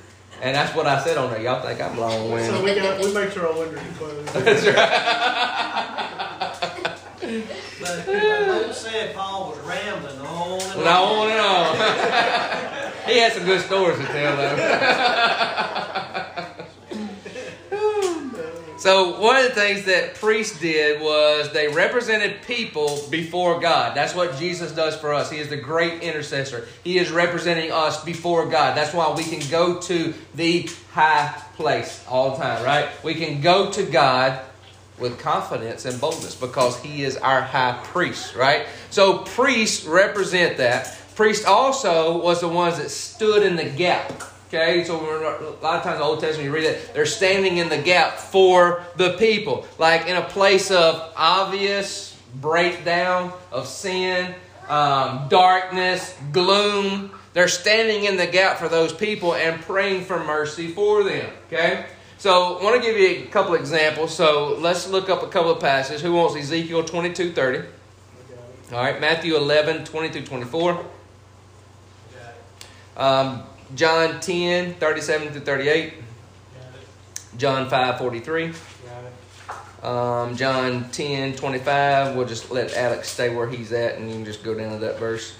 And 0.42 0.54
that's 0.54 0.74
what 0.74 0.86
I 0.86 1.02
said 1.02 1.16
on 1.16 1.30
there. 1.30 1.40
Y'all 1.40 1.62
think 1.62 1.80
I'm 1.80 1.98
long 1.98 2.38
So 2.40 2.62
we 2.62 2.74
got 2.74 3.00
we 3.02 3.12
make 3.12 3.30
sure 3.30 3.46
our 3.46 3.58
windows 3.58 3.78
are 3.78 3.92
closed. 3.94 4.26
That's 4.34 4.66
right. 4.66 6.05
But 7.80 8.06
Luke 8.06 8.72
said 8.72 9.14
Paul 9.14 9.50
was 9.50 9.58
rambling 9.66 10.18
on 10.20 10.60
and 10.60 10.80
Well, 10.80 11.04
on 11.04 11.30
and 11.30 11.40
on. 11.40 11.72
he 13.10 13.18
had 13.18 13.32
some 13.32 13.44
good 13.44 13.60
stories 13.62 13.98
to 13.98 14.04
tell 14.04 14.36
though. 14.36 14.56
So 18.78 19.18
one 19.20 19.36
of 19.36 19.42
the 19.44 19.50
things 19.54 19.86
that 19.86 20.14
priests 20.14 20.60
did 20.60 21.00
was 21.00 21.50
they 21.52 21.66
represented 21.66 22.42
people 22.42 23.00
before 23.10 23.58
God. 23.58 23.96
That's 23.96 24.14
what 24.14 24.36
Jesus 24.36 24.70
does 24.70 24.94
for 24.94 25.12
us. 25.12 25.28
He 25.30 25.38
is 25.38 25.48
the 25.48 25.56
great 25.56 26.02
intercessor. 26.02 26.68
He 26.84 26.98
is 26.98 27.10
representing 27.10 27.72
us 27.72 28.04
before 28.04 28.46
God. 28.46 28.76
That's 28.76 28.92
why 28.94 29.12
we 29.12 29.24
can 29.24 29.40
go 29.50 29.80
to 29.80 30.14
the 30.36 30.68
high 30.92 31.34
place 31.56 32.04
all 32.08 32.32
the 32.32 32.36
time, 32.36 32.62
right? 32.64 32.88
We 33.02 33.14
can 33.14 33.40
go 33.40 33.72
to 33.72 33.82
God 33.82 34.40
with 34.98 35.18
confidence 35.18 35.84
and 35.84 36.00
boldness 36.00 36.34
because 36.34 36.80
he 36.80 37.04
is 37.04 37.16
our 37.18 37.42
high 37.42 37.80
priest, 37.84 38.34
right? 38.34 38.66
So 38.90 39.18
priests 39.18 39.84
represent 39.84 40.56
that. 40.58 40.98
Priest 41.14 41.46
also 41.46 42.20
was 42.20 42.40
the 42.40 42.48
ones 42.48 42.78
that 42.78 42.90
stood 42.90 43.42
in 43.42 43.56
the 43.56 43.64
gap. 43.64 44.10
Okay, 44.48 44.84
so 44.84 44.96
a 44.96 45.62
lot 45.62 45.76
of 45.76 45.82
times 45.82 45.98
the 45.98 46.04
Old 46.04 46.20
Testament 46.20 46.46
you 46.46 46.54
read 46.54 46.64
it, 46.64 46.94
they're 46.94 47.04
standing 47.04 47.56
in 47.56 47.68
the 47.68 47.78
gap 47.78 48.16
for 48.16 48.84
the 48.96 49.14
people, 49.14 49.66
like 49.78 50.06
in 50.06 50.16
a 50.16 50.22
place 50.22 50.70
of 50.70 51.12
obvious 51.16 52.16
breakdown 52.40 53.32
of 53.50 53.66
sin, 53.66 54.34
um, 54.68 55.26
darkness, 55.28 56.16
gloom. 56.32 57.10
They're 57.32 57.48
standing 57.48 58.04
in 58.04 58.16
the 58.16 58.26
gap 58.26 58.58
for 58.58 58.68
those 58.68 58.92
people 58.92 59.34
and 59.34 59.60
praying 59.62 60.04
for 60.04 60.22
mercy 60.22 60.68
for 60.68 61.02
them. 61.02 61.30
Okay, 61.48 61.86
so 62.18 62.58
I 62.58 62.64
want 62.64 62.76
to 62.76 62.82
give 62.82 62.98
you 62.98 63.24
a 63.24 63.26
couple 63.26 63.54
examples. 63.54 64.14
So 64.14 64.56
let's 64.58 64.88
look 64.88 65.08
up 65.08 65.22
a 65.22 65.28
couple 65.28 65.50
of 65.50 65.60
passages. 65.60 66.02
Who 66.02 66.14
wants 66.14 66.36
Ezekiel 66.36 66.84
twenty 66.84 67.12
two 67.12 67.32
thirty? 67.32 67.58
We 67.58 68.34
got 68.34 68.44
it. 68.70 68.72
All 68.72 68.82
right, 68.82 69.00
Matthew 69.00 69.36
11, 69.36 69.84
20 69.84 70.08
through 70.08 70.22
24. 70.22 70.84
Um, 72.96 73.42
John 73.74 74.20
10, 74.20 74.74
37 74.74 75.28
through 75.32 75.40
38. 75.42 75.94
John 77.36 77.68
5, 77.68 77.98
43. 77.98 78.52
Um, 79.82 80.36
John 80.36 80.88
10, 80.90 81.36
25. 81.36 82.16
We'll 82.16 82.26
just 82.26 82.50
let 82.50 82.74
Alex 82.74 83.08
stay 83.08 83.34
where 83.34 83.48
he's 83.48 83.72
at 83.72 83.98
and 83.98 84.08
you 84.08 84.14
can 84.14 84.24
just 84.24 84.42
go 84.42 84.54
down 84.54 84.72
to 84.72 84.78
that 84.78 84.98
verse. 84.98 85.34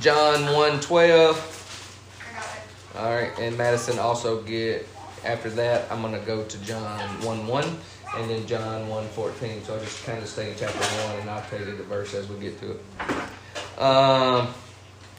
John 0.00 0.52
1, 0.54 0.80
12. 0.80 2.18
I 2.18 2.34
got 2.34 2.44
it. 2.44 2.98
All 2.98 3.14
right, 3.14 3.38
and 3.38 3.56
Madison 3.58 3.98
also 3.98 4.42
get, 4.42 4.88
after 5.24 5.50
that, 5.50 5.90
I'm 5.90 6.02
going 6.02 6.18
to 6.18 6.26
go 6.26 6.44
to 6.44 6.58
John 6.64 7.00
1, 7.22 7.46
1 7.46 7.76
and 8.16 8.30
then 8.30 8.46
John 8.46 8.88
1, 8.88 9.08
14. 9.08 9.64
So 9.64 9.74
I'll 9.74 9.80
just 9.80 10.04
kind 10.04 10.22
of 10.22 10.28
stay 10.28 10.50
in 10.50 10.56
chapter 10.58 10.78
1 10.78 11.20
and 11.20 11.30
I'll 11.30 11.42
tell 11.42 11.60
you 11.60 11.76
the 11.76 11.82
verse 11.84 12.14
as 12.14 12.28
we 12.28 12.38
get 12.38 12.58
to 12.60 12.72
it. 12.72 13.80
Um, 13.80 14.48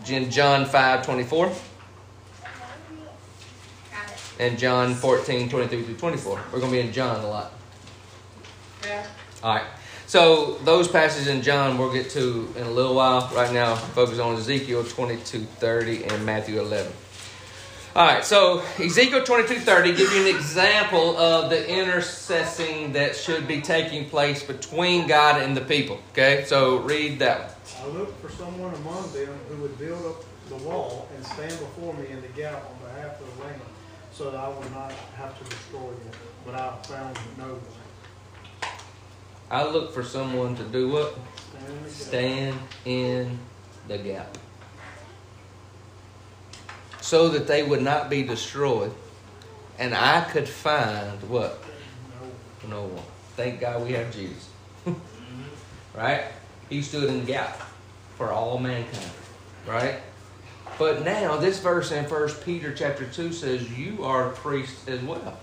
in 0.08 0.30
John 0.30 0.66
5, 0.66 1.06
24. 1.06 1.52
And 4.40 4.58
John 4.58 4.96
14, 4.96 5.50
23 5.50 5.84
through 5.84 5.96
24. 5.96 6.44
We're 6.52 6.60
going 6.60 6.72
to 6.72 6.78
be 6.78 6.86
in 6.86 6.92
John 6.92 7.24
a 7.24 7.28
lot. 7.28 7.52
Yeah. 8.84 9.06
All 9.42 9.56
right. 9.56 9.68
So 10.08 10.58
those 10.64 10.88
passages 10.88 11.28
in 11.28 11.42
John 11.42 11.78
we'll 11.78 11.94
get 11.94 12.10
to 12.12 12.52
in 12.58 12.64
a 12.64 12.70
little 12.70 12.96
while. 12.96 13.32
Right 13.34 13.52
now, 13.54 13.76
focus 13.76 14.20
on 14.20 14.36
Ezekiel 14.36 14.84
22, 14.84 15.40
30 15.40 16.04
and 16.06 16.26
Matthew 16.26 16.60
11. 16.60 16.92
All 17.96 18.08
right. 18.08 18.26
So 18.26 18.64
Ezekiel 18.80 19.24
22, 19.24 19.60
30 19.60 19.94
give 19.94 20.12
you 20.14 20.22
an 20.28 20.36
example 20.36 21.16
of 21.16 21.52
the 21.52 21.58
intercessing 21.58 22.94
that 22.94 23.16
should 23.16 23.48
be 23.48 23.62
taking 23.62 24.10
place 24.10 24.42
between 24.42 25.08
God 25.08 25.44
and 25.44 25.56
the 25.56 25.62
people. 25.62 26.00
Okay. 26.12 26.44
So 26.46 26.78
read 26.78 27.20
that 27.20 27.40
one. 27.40 27.52
I 27.84 27.98
looked 28.00 28.20
for 28.20 28.30
someone 28.32 28.74
among 28.74 29.14
them 29.14 29.38
who 29.48 29.62
would 29.62 29.78
build 29.78 30.04
up 30.08 30.26
the 30.50 30.56
wall 30.68 31.08
and 31.16 31.24
stand 31.24 31.52
before 31.52 31.94
me 31.94 32.08
in 32.08 32.20
the 32.22 32.28
gap 32.30 32.66
on 32.66 32.90
behalf 32.90 33.22
of 33.22 33.38
the 33.38 33.44
land, 33.44 33.62
so 34.12 34.32
that 34.32 34.40
I 34.40 34.50
would 34.50 34.72
not 34.72 34.92
have 35.16 35.38
to 35.38 35.44
destroy 35.44 35.90
them. 35.90 36.12
But 36.46 36.56
I 36.56 36.76
found 36.84 37.16
no 37.38 37.46
one. 37.46 38.72
I 39.52 39.70
look 39.70 39.94
for 39.94 40.04
someone 40.04 40.56
to 40.56 40.64
do 40.64 40.90
what? 40.90 41.16
Stand 41.38 41.70
in 41.76 41.78
the 41.84 41.90
gap. 41.90 41.94
stand 41.94 42.60
in 42.86 43.40
the 43.88 43.98
gap 44.00 44.38
so 47.14 47.30
that 47.30 47.46
they 47.46 47.62
would 47.62 47.84
not 47.84 48.10
be 48.10 48.24
destroyed 48.24 48.92
and 49.78 49.94
i 49.94 50.22
could 50.32 50.50
find 50.50 51.22
what? 51.30 51.64
No. 52.68 52.86
one. 52.86 53.04
Thank 53.36 53.60
god 53.60 53.86
we 53.86 53.94
have 53.94 54.12
jesus. 54.12 54.50
Right? 55.96 56.24
He 56.72 56.82
stood 56.82 57.04
in 57.04 57.20
the 57.20 57.26
gap 57.26 57.62
for 58.18 58.32
all 58.32 58.58
mankind. 58.58 59.12
Right? 59.68 59.98
But 60.80 61.06
now 61.06 61.38
this 61.38 61.60
verse 61.60 61.92
in 61.92 62.06
first 62.06 62.44
peter 62.44 62.74
chapter 62.74 63.06
2 63.06 63.32
says 63.32 63.78
you 63.78 64.04
are 64.04 64.30
a 64.30 64.32
priest 64.32 64.90
as 64.90 65.00
well. 65.04 65.38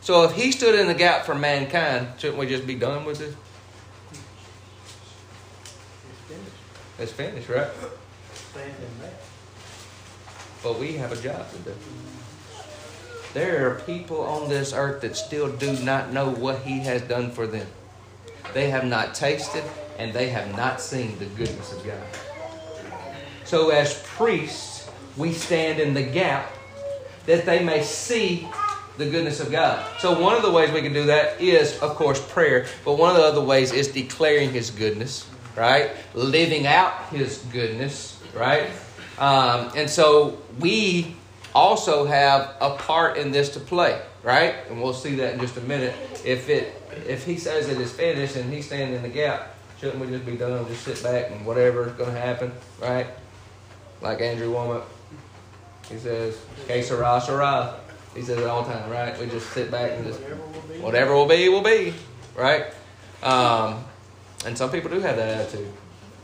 So 0.00 0.24
if 0.24 0.32
he 0.32 0.50
stood 0.50 0.80
in 0.80 0.86
the 0.86 0.94
gap 0.94 1.26
for 1.26 1.34
mankind 1.34 2.08
shouldn't 2.16 2.38
we 2.38 2.46
just 2.46 2.66
be 2.66 2.76
done 2.76 3.04
with 3.04 3.18
this? 3.18 3.34
It's 6.08 6.22
finished. 6.26 6.56
it's 6.98 7.12
finished 7.12 7.48
right? 7.50 7.68
Stand 8.32 8.68
in 8.68 9.02
that. 9.02 9.31
But 10.62 10.78
we 10.78 10.92
have 10.94 11.12
a 11.12 11.20
job 11.20 11.50
to 11.50 11.58
do. 11.58 11.74
There 13.34 13.70
are 13.70 13.80
people 13.80 14.20
on 14.20 14.48
this 14.48 14.72
earth 14.72 15.00
that 15.00 15.16
still 15.16 15.50
do 15.50 15.72
not 15.78 16.12
know 16.12 16.28
what 16.30 16.62
He 16.62 16.80
has 16.80 17.02
done 17.02 17.30
for 17.30 17.46
them. 17.46 17.66
They 18.52 18.70
have 18.70 18.84
not 18.84 19.14
tasted 19.14 19.64
and 19.98 20.12
they 20.12 20.28
have 20.28 20.54
not 20.56 20.80
seen 20.80 21.18
the 21.18 21.26
goodness 21.26 21.72
of 21.72 21.84
God. 21.84 22.02
So, 23.44 23.70
as 23.70 24.02
priests, 24.06 24.90
we 25.16 25.32
stand 25.32 25.80
in 25.80 25.94
the 25.94 26.02
gap 26.02 26.50
that 27.26 27.44
they 27.44 27.62
may 27.62 27.82
see 27.82 28.48
the 28.98 29.08
goodness 29.08 29.40
of 29.40 29.50
God. 29.50 29.86
So, 30.00 30.18
one 30.18 30.36
of 30.36 30.42
the 30.42 30.50
ways 30.50 30.70
we 30.70 30.82
can 30.82 30.92
do 30.92 31.06
that 31.06 31.40
is, 31.40 31.78
of 31.80 31.96
course, 31.96 32.20
prayer, 32.32 32.66
but 32.84 32.98
one 32.98 33.10
of 33.10 33.16
the 33.16 33.24
other 33.24 33.40
ways 33.40 33.72
is 33.72 33.88
declaring 33.88 34.52
His 34.52 34.70
goodness, 34.70 35.28
right? 35.56 35.90
Living 36.14 36.66
out 36.66 37.08
His 37.08 37.38
goodness, 37.52 38.22
right? 38.34 38.70
Um, 39.18 39.70
and 39.76 39.88
so 39.88 40.38
we 40.58 41.14
also 41.54 42.06
have 42.06 42.54
a 42.60 42.76
part 42.76 43.16
in 43.16 43.30
this 43.30 43.50
to 43.50 43.60
play, 43.60 44.00
right? 44.22 44.54
And 44.68 44.80
we'll 44.82 44.94
see 44.94 45.16
that 45.16 45.34
in 45.34 45.40
just 45.40 45.56
a 45.56 45.60
minute. 45.60 45.94
If 46.24 46.48
it 46.48 46.74
if 47.06 47.24
he 47.24 47.36
says 47.36 47.68
it 47.68 47.80
is 47.80 47.92
finished 47.92 48.36
and 48.36 48.52
he's 48.52 48.66
standing 48.66 48.94
in 48.96 49.02
the 49.02 49.08
gap, 49.08 49.54
shouldn't 49.80 50.00
we 50.00 50.08
just 50.08 50.24
be 50.26 50.36
done 50.36 50.52
and 50.52 50.66
just 50.68 50.84
sit 50.84 51.02
back 51.02 51.30
and 51.30 51.44
whatever's 51.46 51.92
going 51.92 52.12
to 52.12 52.20
happen, 52.20 52.52
right? 52.80 53.06
Like 54.00 54.20
Andrew 54.20 54.52
Wommack, 54.52 54.84
he 55.88 55.98
says, 55.98 56.36
"Que 56.66 56.82
sera, 56.82 57.20
sera." 57.20 57.76
He 58.14 58.22
says 58.22 58.38
it 58.38 58.46
all 58.46 58.62
the 58.62 58.72
time, 58.72 58.90
right? 58.90 59.18
We 59.18 59.26
just 59.26 59.50
sit 59.52 59.70
back 59.70 59.92
and 59.92 60.04
just 60.04 60.20
Whatever 60.20 60.44
will 60.44 60.62
be. 60.62 60.78
whatever 60.80 61.14
will 61.14 61.26
be, 61.26 61.48
will 61.48 61.62
be, 61.62 61.94
right? 62.36 62.66
Um, 63.22 63.84
and 64.44 64.58
some 64.58 64.70
people 64.70 64.90
do 64.90 65.00
have 65.00 65.16
that 65.16 65.40
attitude. 65.40 65.72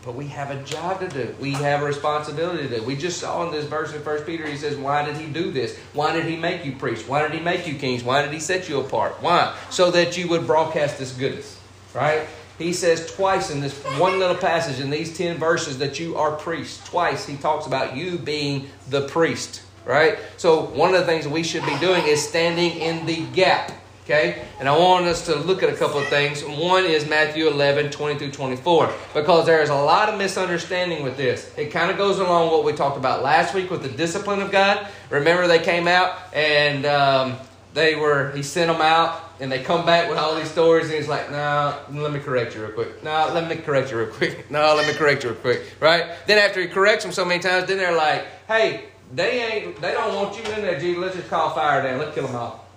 But 0.09 0.17
we 0.17 0.29
have 0.29 0.51
a 0.51 0.63
job 0.63 1.01
to 1.01 1.09
do. 1.09 1.35
We 1.39 1.53
have 1.53 1.83
a 1.83 1.85
responsibility 1.85 2.67
to 2.67 2.77
do. 2.79 2.83
We 2.83 2.97
just 2.97 3.21
saw 3.21 3.45
in 3.47 3.53
this 3.53 3.67
verse 3.67 3.93
in 3.93 4.01
First 4.01 4.25
Peter, 4.25 4.47
he 4.47 4.57
says, 4.57 4.75
Why 4.75 5.05
did 5.05 5.19
he 5.19 5.27
do 5.27 5.51
this? 5.51 5.77
Why 5.93 6.15
did 6.15 6.25
he 6.25 6.35
make 6.35 6.65
you 6.65 6.73
priests? 6.77 7.07
Why 7.07 7.21
did 7.21 7.33
he 7.33 7.41
make 7.41 7.67
you 7.67 7.75
kings? 7.75 8.03
Why 8.03 8.23
did 8.23 8.33
he 8.33 8.41
set 8.41 8.71
you 8.71 8.81
apart? 8.81 9.23
Why? 9.23 9.55
So 9.69 9.91
that 9.91 10.17
you 10.17 10.27
would 10.29 10.47
broadcast 10.47 10.99
this 10.99 11.13
goodness. 11.13 11.61
Right? 11.93 12.27
He 12.57 12.73
says 12.73 13.13
twice 13.17 13.51
in 13.51 13.61
this 13.61 13.79
one 13.99 14.19
little 14.19 14.35
passage 14.35 14.81
in 14.81 14.89
these 14.89 15.15
10 15.15 15.37
verses 15.37 15.77
that 15.77 16.01
you 16.01 16.17
are 16.17 16.37
priests. 16.37 16.89
Twice 16.89 17.27
he 17.27 17.37
talks 17.37 17.67
about 17.67 17.95
you 17.95 18.17
being 18.17 18.71
the 18.89 19.07
priest. 19.09 19.61
Right? 19.85 20.19
So 20.39 20.63
one 20.69 20.95
of 20.95 21.01
the 21.01 21.07
things 21.07 21.29
we 21.29 21.43
should 21.43 21.67
be 21.67 21.79
doing 21.81 22.07
is 22.07 22.27
standing 22.27 22.79
in 22.79 23.05
the 23.05 23.27
gap. 23.35 23.73
Okay? 24.09 24.43
And 24.59 24.67
I 24.67 24.77
want 24.77 25.05
us 25.05 25.27
to 25.27 25.37
look 25.37 25.63
at 25.63 25.69
a 25.69 25.77
couple 25.77 25.99
of 25.99 26.07
things. 26.09 26.43
One 26.43 26.87
is 26.87 27.07
Matthew 27.07 27.47
11, 27.47 27.91
20 27.91 28.19
through 28.19 28.31
24, 28.31 28.91
because 29.13 29.45
there 29.45 29.61
is 29.61 29.69
a 29.69 29.75
lot 29.75 30.09
of 30.09 30.17
misunderstanding 30.17 31.03
with 31.03 31.19
this. 31.19 31.53
It 31.59 31.71
kind 31.71 31.91
of 31.91 31.99
goes 31.99 32.19
along 32.19 32.51
what 32.51 32.65
we 32.65 32.73
talked 32.73 32.97
about 32.97 33.23
last 33.23 33.53
week 33.53 33.71
with 33.71 33.83
the 33.83 33.91
discipline 33.91 34.41
of 34.41 34.51
God. 34.51 34.89
Remember, 35.11 35.47
they 35.47 35.59
came 35.59 35.87
out 35.87 36.17
and 36.33 36.87
um, 36.87 37.37
they 37.75 37.97
were, 37.97 38.31
he 38.31 38.43
sent 38.43 38.73
them 38.73 38.81
out, 38.81 39.25
and 39.41 39.53
they 39.53 39.63
come 39.63 39.85
back 39.85 40.09
with 40.09 40.17
all 40.17 40.35
these 40.35 40.51
stories, 40.51 40.87
and 40.87 40.95
he's 40.95 41.07
like, 41.07 41.31
no, 41.31 41.79
let 41.93 42.11
me 42.11 42.19
correct 42.19 42.55
you 42.55 42.63
real 42.63 42.73
quick. 42.73 43.05
No, 43.05 43.31
let 43.35 43.47
me 43.47 43.57
correct 43.57 43.91
you 43.91 43.99
real 43.99 44.09
quick. 44.09 44.51
No, 44.51 44.75
let 44.75 44.89
me 44.89 44.95
correct 44.95 45.23
you 45.23 45.31
real 45.31 45.39
quick. 45.39 45.75
Right? 45.81 46.07
Then 46.27 46.39
after 46.39 46.63
he 46.63 46.67
corrects 46.67 47.05
them 47.05 47.13
so 47.13 47.27
many 47.27 47.41
times, 47.41 47.67
then 47.67 47.77
they're 47.77 47.95
like, 47.95 48.25
hey, 48.49 48.85
they 49.15 49.43
ain't, 49.43 49.81
they 49.83 49.93
don't 49.93 50.15
want 50.15 50.35
you 50.39 50.51
in 50.55 50.63
there, 50.63 50.81
Jesus. 50.81 50.99
Let's 50.99 51.17
just 51.17 51.29
call 51.29 51.51
fire 51.51 51.83
down. 51.83 51.99
Let's 51.99 52.15
kill 52.15 52.27
them 52.27 52.37
all. 52.37 52.68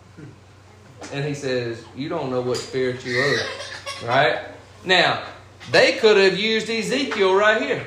And 1.14 1.26
he 1.26 1.34
says, 1.34 1.84
You 1.96 2.10
don't 2.10 2.30
know 2.30 2.42
what 2.42 2.58
spirit 2.58 3.06
you 3.06 3.20
are. 3.20 4.08
Right? 4.08 4.40
Now, 4.86 5.24
they 5.72 5.94
could 5.94 6.18
have 6.18 6.40
used 6.40 6.70
Ezekiel 6.70 7.34
right 7.36 7.62
here. 7.62 7.86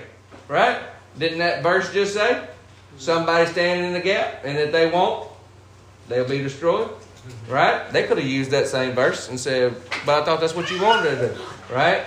Right? 0.48 0.80
Didn't 1.18 1.38
that 1.38 1.62
verse 1.62 1.92
just 1.92 2.14
say? 2.14 2.46
Somebody 2.96 3.50
standing 3.50 3.86
in 3.86 3.92
the 3.92 4.00
gap, 4.00 4.44
and 4.44 4.56
if 4.56 4.70
they 4.70 4.88
won't, 4.88 5.28
they'll 6.08 6.28
be 6.28 6.38
destroyed. 6.38 6.90
Right? 7.48 7.90
They 7.90 8.06
could 8.06 8.18
have 8.18 8.26
used 8.26 8.50
that 8.50 8.68
same 8.68 8.94
verse 8.94 9.28
and 9.28 9.40
said, 9.40 9.74
But 10.04 10.22
I 10.22 10.24
thought 10.24 10.40
that's 10.40 10.54
what 10.54 10.70
you 10.70 10.80
wanted 10.82 11.10
to 11.10 11.28
do. 11.28 11.40
Right? 11.72 12.04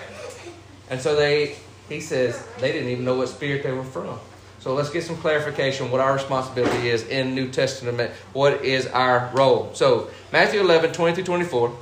And 0.89 1.01
so 1.01 1.15
they 1.15 1.57
he 1.89 2.01
says 2.01 2.45
they 2.59 2.71
didn't 2.71 2.89
even 2.89 3.05
know 3.05 3.15
what 3.15 3.29
spirit 3.29 3.63
they 3.63 3.71
were 3.71 3.83
from. 3.83 4.19
So 4.67 4.73
let's 4.73 4.89
get 4.89 5.05
some 5.05 5.15
clarification 5.15 5.91
what 5.91 6.01
our 6.01 6.13
responsibility 6.13 6.89
is 6.89 7.07
in 7.07 7.33
New 7.33 7.47
Testament. 7.47 8.11
What 8.33 8.65
is 8.65 8.85
our 8.87 9.31
role? 9.33 9.69
So 9.73 10.09
Matthew 10.33 10.59
11, 10.59 10.91
20 10.91 11.15
through 11.15 11.23
24. 11.23 11.77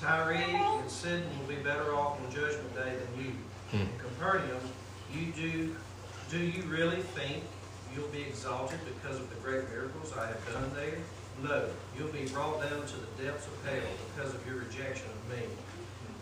Tyre 0.00 0.32
and 0.32 0.90
Sidon 0.90 1.22
will 1.38 1.46
be 1.46 1.62
better 1.62 1.94
off 1.94 2.20
on 2.20 2.28
judgment 2.28 2.74
day 2.74 2.96
than 2.96 3.24
you. 3.24 3.30
Hmm. 3.70 3.76
In 3.82 3.88
Capernaum, 4.00 4.62
you 5.14 5.26
do, 5.26 5.76
do 6.28 6.38
you 6.38 6.64
really 6.64 7.02
think 7.14 7.44
you'll 7.94 8.08
be 8.08 8.22
exalted 8.22 8.80
because 8.84 9.20
of 9.20 9.30
the 9.30 9.36
great 9.36 9.70
miracles 9.70 10.12
I 10.18 10.26
have 10.26 10.52
done 10.52 10.72
there? 10.74 10.98
No, 11.40 11.68
you'll 11.96 12.10
be 12.10 12.26
brought 12.30 12.60
down 12.62 12.84
to 12.84 12.96
the 12.96 13.24
depths 13.24 13.46
of 13.46 13.64
hell 13.64 13.80
because 14.16 14.34
of 14.34 14.44
your 14.44 14.56
rejection 14.56 15.06
of 15.06 15.38
me. 15.38 15.44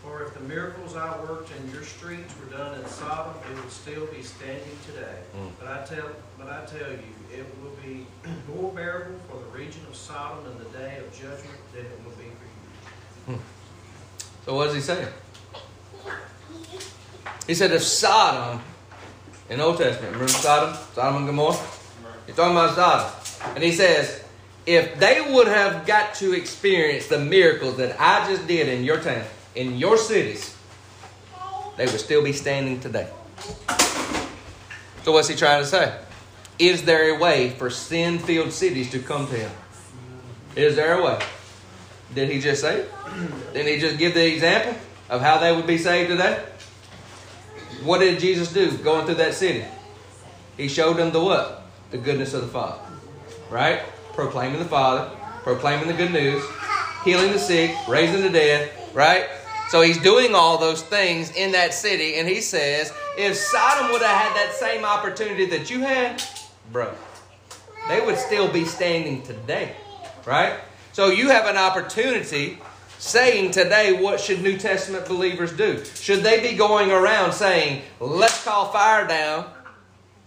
For 0.03 0.23
if 0.23 0.33
the 0.33 0.39
miracles 0.41 0.95
I 0.95 1.19
worked 1.21 1.51
in 1.55 1.71
your 1.71 1.83
streets 1.83 2.33
were 2.39 2.57
done 2.57 2.79
in 2.79 2.85
Sodom, 2.87 3.35
it 3.51 3.55
would 3.55 3.71
still 3.71 4.07
be 4.07 4.23
standing 4.23 4.77
today. 4.85 5.17
Hmm. 5.35 5.47
But 5.59 5.67
I 5.67 5.85
tell, 5.85 6.09
but 6.39 6.47
I 6.47 6.65
tell 6.65 6.89
you, 6.89 7.03
it 7.31 7.45
will 7.61 7.77
be 7.83 8.07
more 8.53 8.71
bearable 8.73 9.19
for 9.29 9.37
the 9.37 9.57
region 9.57 9.81
of 9.87 9.95
Sodom 9.95 10.51
in 10.51 10.57
the 10.57 10.77
day 10.77 10.97
of 10.97 11.13
judgment 11.13 11.59
than 11.73 11.85
it 11.85 11.99
will 12.03 12.11
be 12.11 12.23
for 13.25 13.31
you. 13.31 13.39
So 14.45 14.55
what 14.55 14.65
does 14.65 14.75
he 14.75 14.81
say? 14.81 15.07
He 17.45 17.53
said 17.53 17.71
if 17.71 17.83
Sodom, 17.83 18.61
in 19.49 19.59
the 19.59 19.63
Old 19.63 19.77
Testament, 19.77 20.13
remember 20.13 20.31
Sodom? 20.31 20.75
Sodom 20.93 21.17
and 21.17 21.27
Gomorrah? 21.27 21.59
He's 22.25 22.35
talking 22.35 22.57
about 22.57 22.75
Sodom. 22.75 23.55
And 23.55 23.63
he 23.63 23.71
says, 23.71 24.23
if 24.65 24.99
they 24.99 25.21
would 25.21 25.47
have 25.47 25.85
got 25.85 26.15
to 26.15 26.33
experience 26.33 27.07
the 27.07 27.19
miracles 27.19 27.77
that 27.77 27.99
I 27.99 28.27
just 28.27 28.47
did 28.47 28.67
in 28.67 28.83
your 28.83 28.99
town, 28.99 29.25
in 29.55 29.77
your 29.77 29.97
cities, 29.97 30.55
they 31.77 31.85
would 31.85 31.99
still 31.99 32.23
be 32.23 32.33
standing 32.33 32.79
today. 32.79 33.09
So 35.03 35.11
what's 35.11 35.27
he 35.27 35.35
trying 35.35 35.61
to 35.61 35.67
say? 35.67 35.97
Is 36.59 36.83
there 36.83 37.15
a 37.15 37.19
way 37.19 37.49
for 37.49 37.69
sin-filled 37.69 38.51
cities 38.51 38.91
to 38.91 38.99
come 38.99 39.27
to 39.27 39.35
him? 39.35 39.51
Is 40.55 40.75
there 40.75 40.99
a 40.99 41.03
way? 41.03 41.19
Did 42.13 42.29
he 42.29 42.39
just 42.39 42.61
say 42.61 42.81
it? 42.81 42.91
Didn't 43.53 43.67
he 43.67 43.79
just 43.79 43.97
give 43.97 44.13
the 44.13 44.31
example 44.31 44.75
of 45.09 45.21
how 45.21 45.39
they 45.39 45.55
would 45.55 45.65
be 45.65 45.77
saved 45.77 46.09
today? 46.09 46.43
What 47.83 47.99
did 47.99 48.19
Jesus 48.19 48.53
do 48.53 48.77
going 48.77 49.05
through 49.05 49.15
that 49.15 49.33
city? 49.33 49.65
He 50.57 50.67
showed 50.67 50.97
them 50.97 51.11
the 51.11 51.23
what? 51.23 51.65
The 51.89 51.97
goodness 51.97 52.33
of 52.33 52.41
the 52.41 52.47
Father. 52.47 52.79
Right? 53.49 53.81
Proclaiming 54.13 54.59
the 54.59 54.65
Father, 54.65 55.09
proclaiming 55.43 55.87
the 55.87 55.93
good 55.93 56.11
news, 56.11 56.43
healing 57.03 57.31
the 57.31 57.39
sick, 57.39 57.75
raising 57.87 58.21
the 58.21 58.29
dead, 58.29 58.71
right? 58.93 59.27
So 59.71 59.79
he's 59.81 59.97
doing 59.97 60.35
all 60.35 60.57
those 60.57 60.81
things 60.81 61.31
in 61.31 61.53
that 61.53 61.73
city, 61.73 62.15
and 62.15 62.27
he 62.27 62.41
says, 62.41 62.91
if 63.17 63.37
Sodom 63.37 63.89
would 63.93 64.01
have 64.01 64.21
had 64.21 64.35
that 64.35 64.53
same 64.53 64.83
opportunity 64.83 65.45
that 65.45 65.69
you 65.69 65.79
had, 65.79 66.21
bro, 66.73 66.91
they 67.87 68.01
would 68.01 68.17
still 68.17 68.51
be 68.51 68.65
standing 68.65 69.21
today, 69.21 69.73
right? 70.25 70.59
So 70.91 71.07
you 71.07 71.29
have 71.29 71.45
an 71.45 71.55
opportunity 71.55 72.59
saying 72.99 73.51
today, 73.51 73.93
what 73.93 74.19
should 74.19 74.41
New 74.41 74.57
Testament 74.57 75.07
believers 75.07 75.53
do? 75.53 75.81
Should 75.95 76.19
they 76.19 76.41
be 76.41 76.57
going 76.57 76.91
around 76.91 77.31
saying, 77.31 77.83
let's 78.01 78.43
call 78.43 78.73
fire 78.73 79.07
down, 79.07 79.49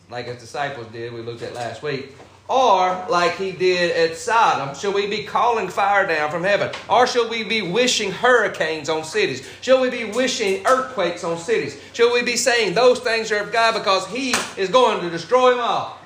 like 0.08 0.24
his 0.24 0.38
disciples 0.38 0.86
did, 0.86 1.12
we 1.12 1.20
looked 1.20 1.42
at 1.42 1.52
last 1.52 1.82
week, 1.82 2.16
or 2.48 3.06
like 3.08 3.36
he 3.36 3.52
did 3.52 3.96
at 3.96 4.16
Sodom, 4.16 4.74
shall 4.74 4.92
we 4.92 5.06
be 5.06 5.24
calling 5.24 5.68
fire 5.68 6.06
down 6.06 6.30
from 6.30 6.42
heaven? 6.42 6.70
Or 6.90 7.06
shall 7.06 7.28
we 7.28 7.42
be 7.42 7.62
wishing 7.62 8.12
hurricanes 8.12 8.88
on 8.88 9.04
cities? 9.04 9.48
Shall 9.62 9.80
we 9.80 9.88
be 9.88 10.04
wishing 10.04 10.66
earthquakes 10.66 11.24
on 11.24 11.38
cities? 11.38 11.80
Shall 11.94 12.12
we 12.12 12.22
be 12.22 12.36
saying 12.36 12.74
those 12.74 13.00
things 13.00 13.32
are 13.32 13.40
of 13.40 13.52
God 13.52 13.74
because 13.74 14.06
he 14.08 14.34
is 14.56 14.68
going 14.68 15.00
to 15.00 15.10
destroy 15.10 15.50
them 15.50 15.60
all? 15.60 15.98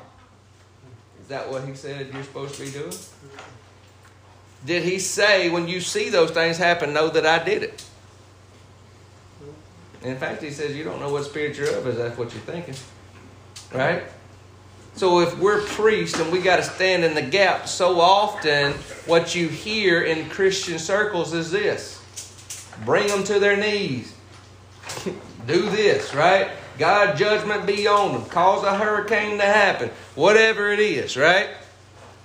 Is 1.20 1.28
that 1.28 1.50
what 1.50 1.64
he 1.64 1.74
said 1.74 2.08
you're 2.12 2.22
supposed 2.22 2.54
to 2.54 2.64
be 2.64 2.70
doing? 2.70 2.94
Did 4.64 4.84
he 4.84 4.98
say, 4.98 5.50
when 5.50 5.66
you 5.66 5.80
see 5.80 6.08
those 6.08 6.30
things 6.30 6.56
happen, 6.56 6.92
know 6.92 7.08
that 7.08 7.26
I 7.26 7.44
did 7.44 7.64
it? 7.64 7.84
In 10.02 10.16
fact, 10.16 10.42
he 10.42 10.50
says, 10.50 10.76
you 10.76 10.84
don't 10.84 11.00
know 11.00 11.10
what 11.10 11.24
spirit 11.24 11.56
you're 11.56 11.74
of, 11.76 11.86
is 11.86 11.96
that 11.96 12.16
what 12.16 12.32
you're 12.32 12.42
thinking? 12.42 12.74
Right? 13.74 14.04
So 14.98 15.20
if 15.20 15.38
we're 15.38 15.62
priests 15.62 16.18
and 16.18 16.32
we 16.32 16.40
got 16.40 16.56
to 16.56 16.64
stand 16.64 17.04
in 17.04 17.14
the 17.14 17.22
gap, 17.22 17.68
so 17.68 18.00
often 18.00 18.72
what 19.06 19.32
you 19.32 19.46
hear 19.46 20.02
in 20.02 20.28
Christian 20.28 20.76
circles 20.80 21.32
is 21.32 21.52
this 21.52 22.02
bring 22.84 23.06
them 23.06 23.22
to 23.22 23.38
their 23.38 23.56
knees. 23.56 24.12
Do 25.46 25.70
this, 25.70 26.12
right? 26.16 26.50
God 26.78 27.16
judgment 27.16 27.64
be 27.64 27.86
on 27.86 28.10
them. 28.12 28.24
Cause 28.24 28.64
a 28.64 28.76
hurricane 28.76 29.38
to 29.38 29.44
happen. 29.44 29.90
Whatever 30.16 30.68
it 30.72 30.80
is, 30.80 31.16
right? 31.16 31.50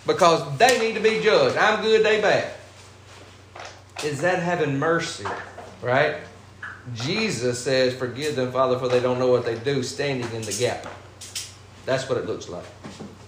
Because 0.08 0.58
they 0.58 0.80
need 0.80 0.96
to 0.96 1.00
be 1.00 1.22
judged. 1.22 1.56
I'm 1.58 1.84
good, 1.84 2.04
they 2.04 2.22
bad. 2.22 2.54
Is 4.04 4.22
that 4.22 4.40
having 4.40 4.80
mercy, 4.80 5.26
right? 5.84 6.16
Jesus 6.96 7.64
says, 7.64 7.94
Forgive 7.94 8.36
them, 8.36 8.52
Father, 8.52 8.80
for 8.80 8.88
they 8.88 9.00
don't 9.00 9.20
know 9.20 9.30
what 9.30 9.46
they 9.46 9.60
do, 9.60 9.84
standing 9.84 10.32
in 10.34 10.42
the 10.42 10.58
gap. 10.60 10.88
That's 11.86 12.08
what 12.08 12.18
it 12.18 12.26
looks 12.26 12.50
like. 12.50 12.66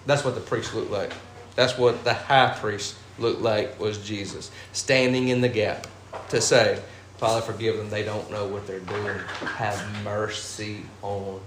That's 0.06 0.24
what 0.24 0.36
the 0.36 0.41
priest 0.41 0.74
looked 0.74 0.91
like. 0.91 1.12
That's 1.56 1.78
what 1.78 2.04
the 2.04 2.13
high 2.13 2.56
priest 2.60 2.96
looked 3.18 3.41
like 3.41 3.80
was 3.80 3.98
Jesus, 4.06 4.52
standing 4.74 5.30
in 5.30 5.41
the 5.41 5.50
gap 5.50 5.88
to 6.30 6.41
say, 6.41 6.82
Father, 7.18 7.41
forgive 7.41 7.78
them. 7.78 7.89
They 7.89 8.04
don't 8.04 8.30
know 8.30 8.46
what 8.48 8.68
they're 8.68 8.80
doing. 8.82 9.18
Have 9.58 10.04
mercy 10.04 10.82
on 11.02 11.39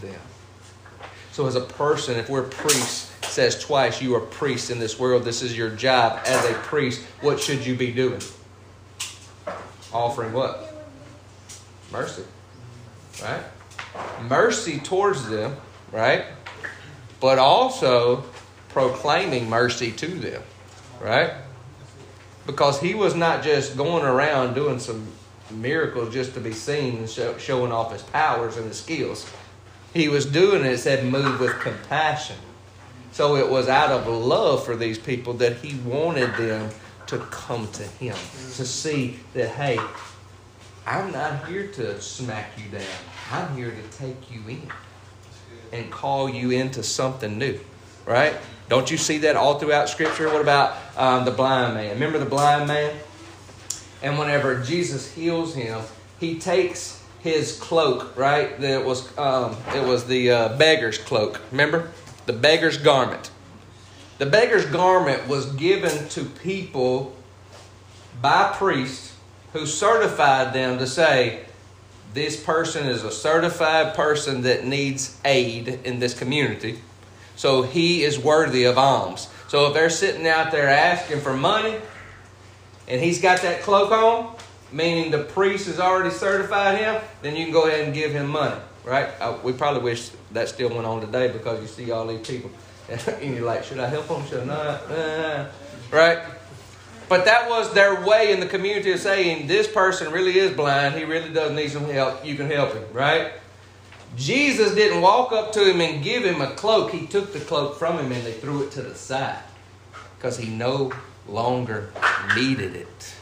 them. 0.00 0.20
So, 1.32 1.46
as 1.46 1.54
a 1.54 1.60
person, 1.60 2.18
if 2.18 2.28
we're 2.28 2.42
priests, 2.42 3.14
says 3.26 3.58
twice, 3.62 4.02
you 4.02 4.14
are 4.16 4.20
priests 4.20 4.70
in 4.70 4.78
this 4.78 4.98
world. 4.98 5.24
This 5.24 5.40
is 5.40 5.56
your 5.56 5.70
job 5.70 6.20
as 6.26 6.44
a 6.44 6.54
priest. 6.54 7.02
What 7.20 7.40
should 7.40 7.64
you 7.64 7.74
be 7.74 7.92
doing? 7.92 8.20
Offering 9.92 10.32
what? 10.32 10.86
Mercy. 11.90 12.24
Right? 13.22 13.42
Mercy 14.28 14.78
towards 14.78 15.28
them, 15.28 15.56
right? 15.92 16.24
But 17.20 17.38
also 17.38 18.24
proclaiming 18.68 19.48
mercy 19.48 19.92
to 19.92 20.06
them, 20.06 20.42
right? 21.00 21.32
Because 22.46 22.80
he 22.80 22.94
was 22.94 23.14
not 23.14 23.42
just 23.42 23.76
going 23.76 24.04
around 24.04 24.54
doing 24.54 24.78
some 24.78 25.06
miracles 25.50 26.12
just 26.12 26.34
to 26.34 26.40
be 26.40 26.52
seen 26.52 26.98
and 26.98 27.08
show, 27.08 27.36
showing 27.38 27.72
off 27.72 27.92
his 27.92 28.02
powers 28.02 28.56
and 28.56 28.66
his 28.66 28.78
skills. 28.78 29.30
He 29.94 30.08
was 30.08 30.26
doing 30.26 30.64
it, 30.64 30.72
it 30.72 30.78
said, 30.78 31.04
move 31.04 31.40
with 31.40 31.58
compassion. 31.60 32.36
So 33.12 33.36
it 33.36 33.48
was 33.48 33.68
out 33.68 33.90
of 33.90 34.06
love 34.06 34.64
for 34.64 34.76
these 34.76 34.98
people 34.98 35.34
that 35.34 35.56
he 35.56 35.78
wanted 35.80 36.34
them 36.36 36.70
to 37.06 37.18
come 37.18 37.66
to 37.72 37.82
him, 37.82 38.14
to 38.14 38.66
see 38.66 39.18
that, 39.32 39.48
hey, 39.48 39.80
I'm 40.86 41.10
not 41.10 41.48
here 41.48 41.66
to 41.68 42.00
smack 42.00 42.52
you 42.58 42.70
down. 42.70 42.86
I'm 43.32 43.56
here 43.56 43.70
to 43.70 43.98
take 43.98 44.30
you 44.30 44.40
in 44.46 44.70
and 45.72 45.90
call 45.90 46.28
you 46.28 46.50
into 46.50 46.82
something 46.82 47.38
new, 47.38 47.58
right? 48.06 48.34
Don't 48.68 48.90
you 48.90 48.96
see 48.96 49.18
that 49.18 49.36
all 49.36 49.58
throughout 49.58 49.88
Scripture? 49.88 50.28
What 50.28 50.42
about 50.42 50.76
um, 50.96 51.24
the 51.24 51.30
blind 51.30 51.74
man? 51.74 51.94
Remember 51.94 52.18
the 52.18 52.26
blind 52.26 52.68
man? 52.68 52.94
And 54.02 54.18
whenever 54.18 54.62
Jesus 54.62 55.12
heals 55.12 55.54
him, 55.54 55.80
he 56.20 56.38
takes 56.38 57.02
his 57.20 57.58
cloak, 57.58 58.16
right? 58.16 58.60
That 58.60 58.84
was 58.84 59.16
um, 59.18 59.56
it 59.74 59.84
was 59.84 60.06
the 60.06 60.30
uh, 60.30 60.56
beggar's 60.56 60.98
cloak. 60.98 61.40
Remember 61.50 61.90
the 62.26 62.32
beggar's 62.32 62.76
garment. 62.76 63.30
The 64.18 64.26
beggar's 64.26 64.66
garment 64.66 65.28
was 65.28 65.46
given 65.52 66.08
to 66.10 66.24
people 66.24 67.16
by 68.20 68.52
priests 68.54 69.14
who 69.52 69.64
certified 69.64 70.52
them 70.52 70.78
to 70.78 70.86
say, 70.86 71.46
this 72.14 72.42
person 72.42 72.86
is 72.86 73.04
a 73.04 73.10
certified 73.10 73.94
person 73.94 74.42
that 74.42 74.64
needs 74.64 75.18
aid 75.24 75.80
in 75.84 75.98
this 76.00 76.18
community. 76.18 76.80
So 77.36 77.62
he 77.62 78.02
is 78.02 78.18
worthy 78.18 78.64
of 78.64 78.78
alms. 78.78 79.28
So 79.48 79.68
if 79.68 79.74
they're 79.74 79.90
sitting 79.90 80.26
out 80.26 80.50
there 80.50 80.68
asking 80.68 81.20
for 81.20 81.36
money 81.36 81.76
and 82.88 83.00
he's 83.00 83.20
got 83.20 83.42
that 83.42 83.62
cloak 83.62 83.92
on, 83.92 84.34
meaning 84.72 85.10
the 85.10 85.24
priest 85.24 85.66
has 85.66 85.80
already 85.80 86.10
certified 86.10 86.78
him, 86.78 87.00
then 87.22 87.36
you 87.36 87.44
can 87.44 87.52
go 87.52 87.66
ahead 87.66 87.84
and 87.84 87.94
give 87.94 88.12
him 88.12 88.28
money, 88.28 88.60
right? 88.84 89.08
Uh, 89.20 89.38
we 89.42 89.52
probably 89.52 89.82
wish 89.82 90.10
that 90.32 90.48
still 90.48 90.68
went 90.68 90.86
on 90.86 91.00
today 91.00 91.28
because 91.28 91.60
you 91.60 91.68
see 91.68 91.90
all 91.90 92.06
these 92.06 92.26
people 92.26 92.50
and 92.88 93.34
you're 93.34 93.46
like, 93.46 93.64
should 93.64 93.78
I 93.78 93.88
help 93.88 94.08
them? 94.08 94.26
Should 94.26 94.42
I 94.42 94.44
not? 94.44 94.90
Uh, 94.90 95.46
right? 95.90 96.18
But 97.08 97.24
that 97.24 97.48
was 97.48 97.72
their 97.72 98.04
way 98.04 98.32
in 98.32 98.40
the 98.40 98.46
community 98.46 98.92
of 98.92 99.00
saying, 99.00 99.46
this 99.46 99.66
person 99.66 100.12
really 100.12 100.38
is 100.38 100.54
blind. 100.54 100.94
He 100.94 101.04
really 101.04 101.32
does 101.32 101.52
need 101.52 101.70
some 101.70 101.84
help. 101.86 102.24
You 102.24 102.34
can 102.34 102.50
help 102.50 102.74
him, 102.74 102.84
right? 102.92 103.32
Jesus 104.16 104.74
didn't 104.74 105.00
walk 105.00 105.32
up 105.32 105.52
to 105.52 105.70
him 105.70 105.80
and 105.80 106.02
give 106.02 106.24
him 106.24 106.40
a 106.40 106.50
cloak. 106.52 106.90
He 106.90 107.06
took 107.06 107.32
the 107.32 107.40
cloak 107.40 107.78
from 107.78 107.98
him 107.98 108.12
and 108.12 108.24
they 108.24 108.32
threw 108.32 108.62
it 108.64 108.72
to 108.72 108.82
the 108.82 108.94
side 108.94 109.42
because 110.16 110.36
he 110.36 110.48
no 110.48 110.92
longer 111.26 111.92
needed 112.34 112.74
it. 112.74 113.14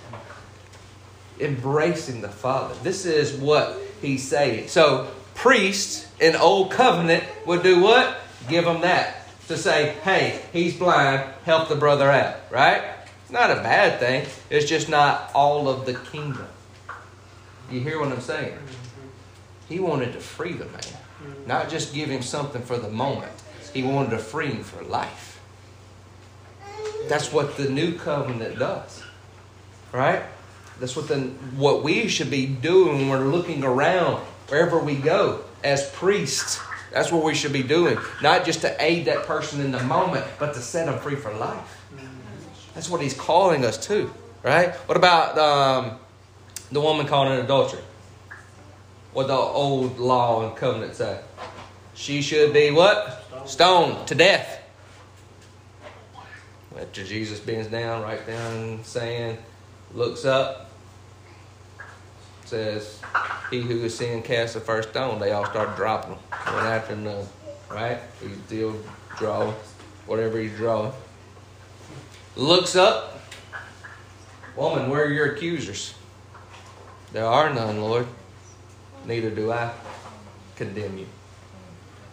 Embracing 1.39 2.23
the 2.23 2.29
Father. 2.29 2.75
This 2.83 3.05
is 3.05 3.39
what 3.39 3.79
he's 4.01 4.27
saying. 4.27 4.69
So, 4.69 5.09
priests 5.35 6.09
in 6.19 6.35
Old 6.35 6.71
Covenant 6.71 7.25
would 7.47 7.63
do 7.63 7.81
what? 7.81 8.17
Give 8.49 8.65
him 8.65 8.81
that. 8.81 9.29
To 9.49 9.57
say, 9.57 9.95
hey, 10.03 10.41
he's 10.53 10.77
blind, 10.77 11.23
help 11.45 11.69
the 11.69 11.77
brother 11.77 12.11
out, 12.11 12.37
right? 12.51 12.96
It's 13.27 13.33
not 13.33 13.51
a 13.51 13.57
bad 13.57 13.99
thing. 13.99 14.25
It's 14.51 14.67
just 14.67 14.89
not 14.89 15.33
all 15.35 15.69
of 15.69 15.85
the 15.85 15.95
kingdom. 15.95 16.47
You 17.73 17.81
hear 17.81 17.99
what 17.99 18.13
I'm 18.13 18.21
saying? 18.21 18.53
Mm-hmm. 18.53 19.09
He 19.69 19.81
wanted 19.81 20.13
to 20.13 20.21
free 20.21 20.53
the 20.53 20.67
man, 20.67 20.75
mm-hmm. 20.75 21.49
not 21.49 21.69
just 21.69 21.93
give 21.93 22.09
him 22.09 22.23
something 22.23 22.63
for 22.63 22.79
the 22.79 22.89
moment. 22.89 23.33
He 23.75 23.83
wanted 23.83 24.11
to 24.11 24.19
free 24.19 24.53
him 24.53 24.63
for 24.63 24.81
life. 24.85 25.41
That's 27.09 27.33
what 27.33 27.57
the 27.57 27.69
new 27.69 27.99
covenant 27.99 28.61
does, 28.61 29.03
right? 29.91 30.23
That's 30.79 30.95
what 30.95 31.09
the 31.09 31.23
what 31.57 31.83
we 31.83 32.07
should 32.07 32.31
be 32.31 32.47
doing 32.47 33.09
when 33.09 33.09
we're 33.09 33.27
looking 33.27 33.65
around 33.65 34.19
wherever 34.47 34.79
we 34.79 34.95
go 34.95 35.41
as 35.65 35.91
priests. 35.91 36.61
That's 36.93 37.11
what 37.11 37.25
we 37.25 37.35
should 37.35 37.53
be 37.53 37.65
doing, 37.65 37.99
not 38.23 38.45
just 38.45 38.61
to 38.61 38.77
aid 38.81 39.07
that 39.07 39.27
person 39.27 39.61
in 39.61 39.73
the 39.73 39.83
moment, 39.83 40.25
but 40.39 40.55
to 40.55 40.61
set 40.61 40.87
them 40.87 41.01
free 41.01 41.17
for 41.17 41.35
life. 41.35 41.76
That's 42.77 42.91
what 42.91 43.01
he's 43.01 43.15
calling 43.15 43.65
us 43.65 43.79
to, 43.87 44.13
right? 44.43 44.75
What 44.87 44.99
about 44.99 45.39
um, 45.39 45.99
the 46.71 46.79
woman 46.79 47.07
caught 47.07 47.33
in 47.33 47.43
adultery? 47.43 47.81
What 49.15 49.29
the 49.29 49.33
old 49.33 49.99
law 49.99 50.47
and 50.47 50.55
covenant 50.55 50.95
say? 50.95 51.19
She 51.95 52.21
should 52.21 52.53
be 52.53 52.71
what? 52.71 53.25
Stoned 53.47 54.07
to 54.09 54.15
death. 54.15 54.63
After 56.79 57.03
Jesus 57.03 57.41
bends 57.41 57.69
down, 57.69 58.03
right 58.03 58.25
down, 58.27 58.85
saying, 58.85 59.39
looks 59.95 60.27
up, 60.27 60.71
says, 62.45 63.01
He 63.51 63.63
who 63.63 63.85
is 63.85 63.97
sin 63.97 64.23
cast 64.23 64.53
the 64.53 64.61
first 64.61 64.91
stone. 64.91 65.19
They 65.19 65.33
all 65.33 65.47
start 65.47 65.77
dropping 65.77 66.11
them, 66.11 66.21
one 66.53 66.67
after 66.67 66.93
another, 66.93 67.27
right? 67.71 68.01
He's 68.21 68.37
still 68.45 68.77
drawing, 69.17 69.55
whatever 70.05 70.39
he's 70.39 70.55
drawing 70.57 70.93
looks 72.37 72.77
up. 72.77 73.21
Woman, 74.55 74.89
where 74.91 75.05
are 75.05 75.13
your 75.13 75.35
accusers? 75.35 75.95
There 77.13 77.25
are 77.25 77.53
none, 77.53 77.81
Lord. 77.81 78.07
Neither 79.07 79.31
do 79.31 79.53
I 79.53 79.73
condemn 80.57 80.99
you. 80.99 81.07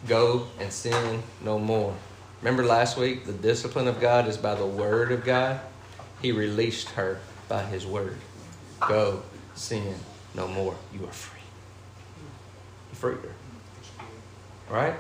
Go 0.08 0.48
and 0.60 0.72
sin 0.72 1.24
no 1.44 1.60
more. 1.60 1.96
Remember 2.42 2.64
last 2.64 2.98
week, 2.98 3.26
the 3.26 3.34
discipline 3.34 3.88
of 3.88 4.02
God 4.02 4.28
is 4.28 4.38
by 4.38 4.56
the 4.56 4.66
word 4.66 5.12
of 5.12 5.24
God. 5.24 5.62
He 6.22 6.32
released 6.32 6.90
her 6.90 7.20
by 7.48 7.64
his 7.64 7.86
word. 7.86 8.18
Go, 8.82 9.24
sin 9.56 9.96
no 10.36 10.48
more. 10.48 10.76
You 10.94 11.06
are 11.06 11.12
free. 11.12 11.40
You 12.92 12.96
freed 12.96 13.18
her. 13.20 13.34
Right? 14.70 14.96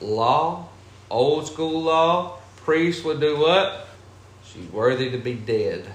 Law, 0.00 0.68
old 1.10 1.46
school 1.46 1.82
law, 1.82 2.38
priests 2.56 3.04
would 3.04 3.20
do 3.20 3.38
what? 3.38 3.86
She's 4.52 4.70
worthy 4.70 5.10
to 5.10 5.18
be 5.18 5.34
dead. 5.34 5.86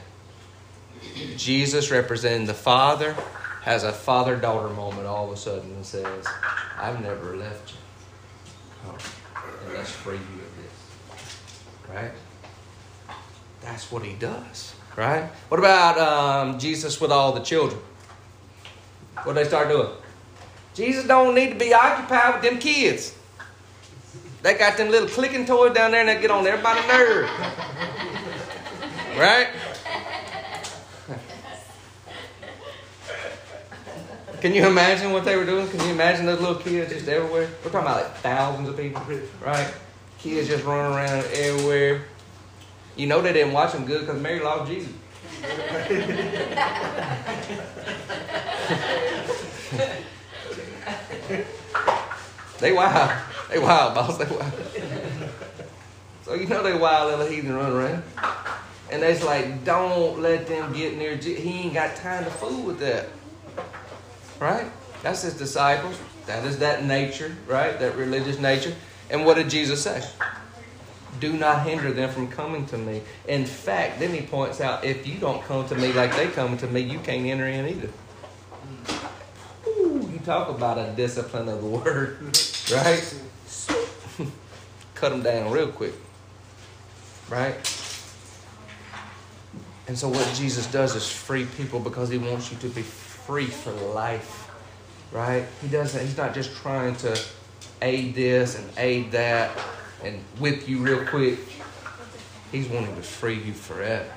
Jesus, 1.35 1.91
representing 1.91 2.47
the 2.47 2.53
Father, 2.53 3.15
has 3.61 3.83
a 3.83 3.91
father 3.91 4.35
daughter 4.35 4.69
moment 4.73 5.05
all 5.05 5.27
of 5.27 5.31
a 5.31 5.37
sudden 5.37 5.69
and 5.71 5.85
says, 5.85 6.25
I've 6.77 7.01
never 7.01 7.35
left 7.35 7.73
you. 7.73 8.89
And 9.65 9.73
let's 9.73 9.91
free 9.91 10.15
you 10.15 10.19
of 10.19 10.57
this. 10.63 11.93
Right? 11.93 12.11
That's 13.61 13.91
what 13.91 14.03
he 14.03 14.13
does. 14.13 14.73
Right? 14.95 15.29
What 15.49 15.59
about 15.59 15.97
um, 15.99 16.59
Jesus 16.59 16.99
with 16.99 17.11
all 17.11 17.33
the 17.33 17.41
children? 17.41 17.79
What 19.23 19.33
do 19.33 19.43
they 19.43 19.47
start 19.47 19.67
doing? 19.67 19.89
Jesus 20.73 21.05
don't 21.05 21.35
need 21.35 21.49
to 21.49 21.55
be 21.55 21.73
occupied 21.73 22.35
with 22.35 22.49
them 22.49 22.59
kids. 22.59 23.15
They 24.41 24.53
got 24.53 24.77
them 24.77 24.89
little 24.89 25.09
clicking 25.09 25.45
toys 25.45 25.73
down 25.73 25.91
there 25.91 26.01
and 26.01 26.09
they 26.09 26.21
get 26.21 26.31
on 26.31 26.47
everybody's 26.47 26.87
nerve. 26.87 27.29
Right? 29.17 29.47
Can 34.41 34.53
you 34.53 34.67
imagine 34.67 35.11
what 35.11 35.25
they 35.25 35.35
were 35.35 35.45
doing? 35.45 35.67
Can 35.69 35.79
you 35.79 35.87
imagine 35.87 36.27
those 36.27 36.39
little 36.39 36.55
kids 36.55 36.93
just 36.93 37.07
everywhere? 37.07 37.49
We're 37.63 37.71
talking 37.71 37.87
about 37.87 38.03
like 38.03 38.15
thousands 38.17 38.69
of 38.69 38.77
people, 38.77 39.01
right? 39.43 39.73
Kids 40.19 40.47
just 40.47 40.63
running 40.63 40.95
around 40.95 41.25
everywhere. 41.33 42.03
You 42.95 43.07
know 43.07 43.21
they 43.21 43.33
didn't 43.33 43.53
watch 43.53 43.73
them 43.73 43.85
good 43.85 44.01
because 44.01 44.21
Mary 44.21 44.39
lost 44.39 44.71
Jesus. 44.71 44.93
they 52.59 52.71
wild. 52.71 53.11
They 53.49 53.59
wild, 53.59 53.95
boss. 53.95 54.17
They 54.17 54.25
wild. 54.25 54.53
So 56.23 56.35
you 56.35 56.45
know 56.45 56.61
they 56.61 56.77
wild 56.77 57.09
little 57.09 57.25
heathen 57.25 57.55
running 57.55 57.75
around. 57.75 58.03
And 58.91 59.03
it's 59.03 59.23
like, 59.23 59.65
don't 59.65 60.21
let 60.21 60.47
them 60.47 60.73
get 60.73 60.97
near 60.97 61.15
Jesus. 61.15 61.43
He 61.43 61.61
ain't 61.61 61.73
got 61.73 61.95
time 61.97 62.23
to 62.23 62.31
fool 62.31 62.63
with 62.63 62.79
that. 62.79 63.07
Right? 64.39 64.71
That's 65.03 65.23
his 65.23 65.33
disciples. 65.33 65.99
That 66.25 66.45
is 66.45 66.59
that 66.59 66.83
nature, 66.83 67.35
right? 67.47 67.77
That 67.79 67.95
religious 67.95 68.39
nature. 68.39 68.73
And 69.09 69.25
what 69.25 69.35
did 69.35 69.49
Jesus 69.49 69.81
say? 69.83 70.03
Do 71.19 71.33
not 71.33 71.65
hinder 71.65 71.91
them 71.91 72.09
from 72.09 72.27
coming 72.27 72.65
to 72.67 72.77
me. 72.77 73.01
In 73.27 73.45
fact, 73.45 73.99
then 73.99 74.13
he 74.13 74.21
points 74.21 74.61
out, 74.61 74.83
if 74.83 75.07
you 75.07 75.15
don't 75.19 75.41
come 75.43 75.67
to 75.67 75.75
me 75.75 75.91
like 75.93 76.15
they 76.15 76.27
come 76.27 76.57
to 76.57 76.67
me, 76.67 76.81
you 76.81 76.99
can't 76.99 77.25
enter 77.25 77.47
in 77.47 77.67
either. 77.67 77.89
Ooh, 79.67 80.09
you 80.11 80.19
talk 80.23 80.49
about 80.49 80.77
a 80.77 80.93
discipline 80.95 81.49
of 81.49 81.61
the 81.61 81.67
word, 81.67 82.17
right? 82.71 83.15
Cut 84.95 85.09
them 85.09 85.23
down 85.23 85.51
real 85.51 85.69
quick, 85.69 85.93
right? 87.29 87.55
And 89.87 89.97
so 89.97 90.09
what 90.09 90.29
Jesus 90.35 90.67
does 90.67 90.95
is 90.95 91.09
free 91.09 91.45
people 91.57 91.79
because 91.79 92.09
he 92.09 92.17
wants 92.17 92.51
you 92.51 92.57
to 92.59 92.67
be 92.67 92.81
free 92.81 93.45
for 93.45 93.71
life. 93.71 94.51
Right? 95.11 95.45
He 95.61 95.69
doesn't 95.69 96.05
he's 96.05 96.17
not 96.17 96.33
just 96.33 96.53
trying 96.57 96.95
to 96.97 97.17
aid 97.81 98.13
this 98.13 98.57
and 98.57 98.69
aid 98.77 99.11
that 99.11 99.51
and 100.03 100.19
whip 100.39 100.67
you 100.67 100.79
real 100.79 101.05
quick. 101.05 101.39
He's 102.51 102.67
wanting 102.67 102.95
to 102.95 103.01
free 103.01 103.35
you 103.35 103.53
forever. 103.53 104.09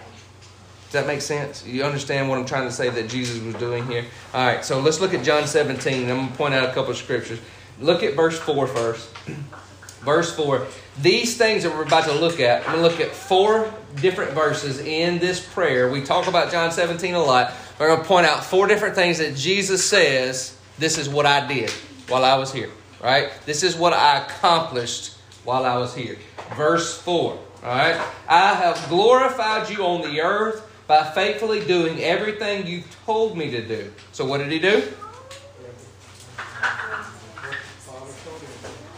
Does 0.91 0.93
that 0.93 1.07
make 1.07 1.21
sense? 1.21 1.65
You 1.65 1.85
understand 1.85 2.29
what 2.29 2.39
I'm 2.39 2.45
trying 2.45 2.67
to 2.67 2.73
say 2.73 2.91
that 2.91 3.09
Jesus 3.09 3.41
was 3.41 3.55
doing 3.55 3.87
here? 3.87 4.05
All 4.35 4.45
right, 4.45 4.65
so 4.65 4.81
let's 4.81 5.01
look 5.01 5.15
at 5.15 5.25
John 5.25 5.47
17. 5.47 6.03
I'm 6.03 6.17
going 6.17 6.29
to 6.29 6.35
point 6.35 6.53
out 6.53 6.69
a 6.69 6.73
couple 6.73 6.91
of 6.91 6.97
scriptures. 6.97 7.39
Look 7.81 8.03
at 8.03 8.15
verse 8.15 8.39
4 8.41 8.67
first. 8.67 9.09
Verse 10.01 10.35
4. 10.35 10.67
These 11.03 11.37
things 11.37 11.63
that 11.63 11.71
we're 11.71 11.85
about 11.85 12.05
to 12.05 12.13
look 12.13 12.41
at, 12.41 12.67
I'm 12.69 12.77
going 12.77 12.85
to 12.85 12.91
look 12.91 13.01
at 13.01 13.15
four 13.15 13.73
different 13.97 14.33
verses 14.33 14.79
in 14.81 15.19
this 15.19 15.41
prayer. 15.41 15.91
We 15.91 16.03
talk 16.03 16.27
about 16.27 16.51
John 16.51 16.73
17 16.73 17.15
a 17.15 17.23
lot. 17.23 17.53
We're 17.79 17.89
going 17.89 18.01
to 18.01 18.07
point 18.07 18.27
out 18.27 18.45
four 18.45 18.67
different 18.67 18.95
things 18.95 19.19
that 19.19 19.37
Jesus 19.37 19.85
says, 19.85 20.59
This 20.79 20.99
is 20.99 21.09
what 21.09 21.27
I 21.27 21.47
did 21.47 21.71
while 22.09 22.25
I 22.25 22.37
was 22.37 22.53
here. 22.53 22.71
Right? 23.03 23.31
This 23.47 23.63
is 23.63 23.77
what 23.77 23.93
I 23.93 24.19
accomplished 24.25 25.17
while 25.45 25.65
I 25.65 25.77
was 25.79 25.95
here. 25.95 26.19
Verse 26.55 26.99
4. 26.99 27.33
All 27.33 27.41
right? 27.63 28.01
I 28.29 28.55
have 28.55 28.89
glorified 28.89 29.71
you 29.71 29.85
on 29.85 30.03
the 30.03 30.21
earth 30.21 30.67
by 30.87 31.05
faithfully 31.13 31.65
doing 31.65 32.01
everything 32.01 32.67
you've 32.67 32.97
told 33.05 33.37
me 33.37 33.51
to 33.51 33.67
do. 33.67 33.93
So, 34.13 34.25
what 34.25 34.39
did 34.39 34.51
he 34.51 34.59
do? 34.59 34.81
Father 37.81 38.13
told 38.25 38.41
him. 38.41 38.49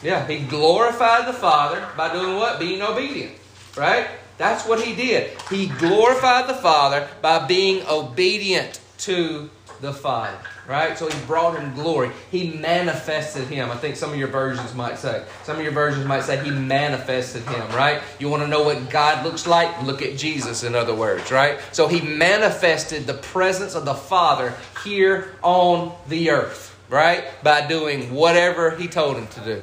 Yeah, 0.03 0.27
he 0.27 0.41
glorified 0.41 1.27
the 1.27 1.33
Father 1.33 1.87
by 1.97 2.13
doing 2.13 2.37
what? 2.37 2.59
Being 2.59 2.83
obedient. 2.83 3.33
Right? 3.77 4.09
That's 4.39 4.67
what 4.67 4.81
he 4.83 4.95
did. 4.95 5.31
He 5.51 5.69
glorified 5.69 6.49
the 6.49 6.55
Father 6.55 7.09
by 7.21 7.47
being 7.47 7.87
obedient 7.87 8.81
to 8.99 9.49
the 9.81 9.93
Father. 9.93 10.37
Right? 10.69 10.97
So 10.97 11.09
he 11.09 11.27
brought 11.27 11.59
him 11.59 11.75
glory. 11.75 12.11
He 12.31 12.51
manifested 12.51 13.49
him. 13.49 13.71
I 13.71 13.77
think 13.77 13.97
some 13.97 14.11
of 14.11 14.17
your 14.17 14.29
versions 14.29 14.75
might 14.75 14.99
say. 14.99 15.25
Some 15.43 15.57
of 15.57 15.63
your 15.63 15.73
versions 15.73 16.07
might 16.07 16.23
say 16.23 16.43
he 16.43 16.51
manifested 16.51 17.43
him, 17.43 17.69
right? 17.71 18.01
You 18.21 18.29
want 18.29 18.43
to 18.43 18.49
know 18.49 18.63
what 18.63 18.89
God 18.89 19.25
looks 19.25 19.47
like? 19.47 19.83
Look 19.83 20.03
at 20.03 20.17
Jesus, 20.17 20.63
in 20.63 20.77
other 20.77 20.95
words, 20.95 21.33
right? 21.33 21.59
So 21.73 21.89
he 21.89 22.01
manifested 22.01 23.07
the 23.07 23.15
presence 23.15 23.75
of 23.75 23.85
the 23.85 23.95
Father 23.95 24.55
here 24.85 25.35
on 25.43 25.93
the 26.09 26.31
earth, 26.31 26.77
right? 26.89 27.25
By 27.43 27.67
doing 27.67 28.15
whatever 28.15 28.71
he 28.71 28.87
told 28.87 29.17
him 29.17 29.27
to 29.29 29.41
do. 29.41 29.63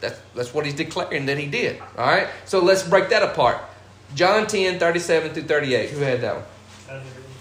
That's, 0.00 0.20
that's 0.34 0.52
what 0.52 0.64
he's 0.64 0.74
declaring 0.74 1.26
that 1.26 1.38
he 1.38 1.46
did. 1.46 1.80
All 1.96 2.06
right? 2.06 2.28
So 2.44 2.60
let's 2.60 2.82
break 2.82 3.08
that 3.10 3.22
apart. 3.22 3.58
John 4.14 4.46
10, 4.46 4.78
37 4.78 5.32
through 5.32 5.42
38. 5.44 5.90
Who 5.90 6.00
had 6.00 6.20
that 6.20 6.36
one? 6.36 6.44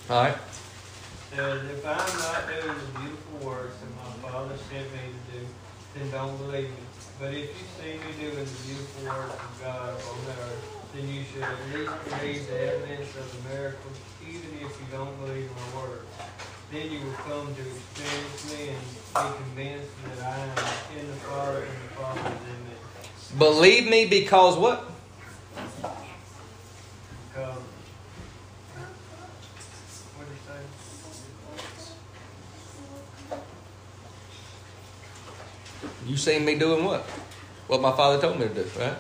All 0.10 0.24
right. 0.24 0.38
says, 1.36 1.63
If 1.70 1.86
I'm 1.86 1.96
not 1.96 2.48
doing 2.48 2.78
the 2.78 3.00
beautiful 3.00 3.48
works 3.48 3.76
that 3.78 3.91
my 3.96 4.30
Father 4.30 4.56
sent 4.70 4.91
me 4.91 5.00
to 5.13 5.39
do, 5.39 5.46
then 5.96 6.12
don't 6.12 6.38
believe 6.38 6.70
me. 6.70 6.86
But 7.20 7.34
if 7.34 7.50
you 7.50 7.65
see 7.80 7.94
me 7.94 8.12
doing 8.20 8.44
the 8.44 8.60
beautiful 8.65 9.06
works 9.08 9.34
of 9.34 9.62
God 9.62 9.94
on 9.94 10.20
earth, 10.36 10.76
then 10.94 11.08
you 11.08 11.24
should 11.24 11.44
at 11.44 11.58
least 11.74 11.91
believe 12.10 12.48
the 12.48 12.60
evidence 12.74 13.15
of 13.15 13.44
the 13.44 13.50
miracles, 13.56 13.98
even 14.28 14.50
if 14.56 14.72
you 14.80 14.88
don't 14.91 15.15
believe 15.26 15.50
my 15.52 15.82
words. 15.82 16.06
Then 16.71 16.91
you 16.91 16.99
will 16.99 17.13
come 17.13 17.54
to 17.56 17.62
experience 17.62 18.51
me 18.51 18.69
and 18.69 18.82
be 19.13 19.21
convinced 19.38 19.91
that 20.06 20.19
I 20.25 20.38
am 20.39 20.49
in 20.99 21.08
the 21.08 21.13
Father 21.13 21.60
and 21.60 21.67
the 21.67 21.93
Father 21.95 22.19
is 22.21 22.25
in 22.25 22.60
me. 22.65 22.75
Believe 23.38 23.89
me 23.89 24.06
because 24.08 24.58
what? 24.58 24.89
Because, 27.34 27.58
what 30.15 30.25
did 30.28 30.36
he 30.36 30.41
say? 30.47 30.62
You 36.08 36.17
seen 36.17 36.45
me 36.45 36.56
doing 36.58 36.84
what? 36.84 37.01
What 37.67 37.82
my 37.82 37.91
father 37.91 38.21
told 38.21 38.39
me 38.39 38.47
to 38.47 38.54
do, 38.54 38.65
right? 38.80 38.93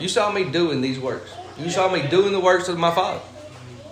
You 0.00 0.08
saw 0.08 0.32
me 0.32 0.44
doing 0.44 0.80
these 0.80 0.98
works. 0.98 1.30
You 1.58 1.70
saw 1.70 1.90
me 1.90 2.06
doing 2.08 2.32
the 2.32 2.40
works 2.40 2.68
of 2.68 2.78
my 2.78 2.90
father. 2.94 3.20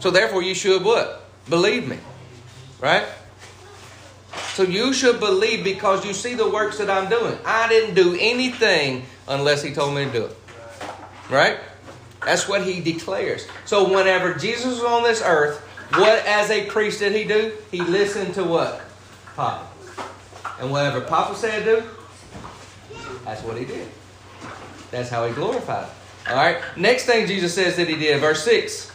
So 0.01 0.11
therefore 0.11 0.43
you 0.43 0.55
should 0.55 0.83
what? 0.83 1.25
Believe 1.49 1.87
me. 1.87 1.99
Right? 2.81 3.07
So 4.55 4.63
you 4.63 4.93
should 4.93 5.21
believe 5.21 5.65
because 5.65 6.05
you 6.05 6.13
see 6.13 6.35
the 6.35 6.49
works 6.49 6.79
that 6.79 6.91
I'm 6.91 7.09
doing. 7.09 7.39
I 7.45 7.69
didn't 7.69 7.95
do 7.95 8.17
anything 8.19 9.05
unless 9.27 9.63
he 9.63 9.73
told 9.73 9.95
me 9.95 10.05
to 10.05 10.13
do 10.13 10.25
it. 10.25 10.37
Right? 11.31 11.59
That's 12.25 12.49
what 12.49 12.63
he 12.63 12.81
declares. 12.81 13.47
So 13.65 13.93
whenever 13.93 14.35
Jesus 14.35 14.67
was 14.67 14.85
on 14.85 15.03
this 15.03 15.23
earth, 15.25 15.61
what 15.95 16.25
as 16.27 16.51
a 16.51 16.67
priest 16.67 16.99
did 16.99 17.15
he 17.15 17.25
do? 17.25 17.53
He 17.71 17.81
listened 17.81 18.35
to 18.35 18.45
what? 18.45 18.83
Papa. 19.37 19.67
And 20.61 20.71
whatever 20.71 21.01
Papa 21.01 21.37
said 21.37 21.65
to 21.65 21.81
do, 21.81 21.89
that's 23.25 23.43
what 23.43 23.57
he 23.57 23.65
did. 23.65 23.89
That's 24.91 25.09
how 25.09 25.27
he 25.27 25.33
glorified. 25.33 25.89
All 26.29 26.37
right. 26.37 26.59
Next 26.77 27.05
thing 27.05 27.27
Jesus 27.27 27.55
says 27.55 27.77
that 27.77 27.89
he 27.89 27.97
did, 27.97 28.21
verse 28.21 28.43
6. 28.45 28.91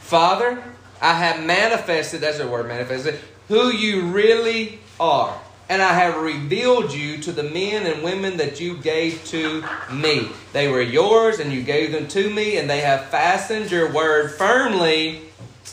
Father, 0.00 0.62
I 1.02 1.14
have 1.14 1.44
manifested, 1.44 2.20
that's 2.20 2.38
the 2.38 2.46
word 2.46 2.68
manifested, 2.68 3.18
who 3.48 3.70
you 3.72 4.06
really 4.06 4.78
are. 5.00 5.36
And 5.68 5.82
I 5.82 5.94
have 5.94 6.22
revealed 6.22 6.92
you 6.92 7.18
to 7.18 7.32
the 7.32 7.42
men 7.42 7.86
and 7.86 8.04
women 8.04 8.36
that 8.36 8.60
you 8.60 8.76
gave 8.76 9.24
to 9.26 9.64
me. 9.90 10.28
They 10.52 10.68
were 10.68 10.80
yours, 10.80 11.40
and 11.40 11.52
you 11.52 11.62
gave 11.62 11.90
them 11.90 12.06
to 12.08 12.30
me, 12.30 12.56
and 12.56 12.70
they 12.70 12.80
have 12.80 13.06
fastened 13.06 13.70
your 13.70 13.90
word 13.90 14.30
firmly 14.30 15.22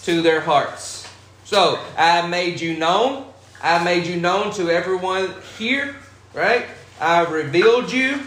to 0.04 0.22
their 0.22 0.42
hearts. 0.42 1.08
So 1.46 1.80
I 1.96 2.28
made 2.28 2.60
you 2.60 2.78
known. 2.78 3.26
I 3.62 3.84
made 3.84 4.08
you 4.08 4.16
known 4.16 4.52
to 4.54 4.70
everyone 4.72 5.34
here, 5.58 5.96
right? 6.34 6.66
I 7.00 7.26
revealed 7.26 7.92
you, 7.92 8.22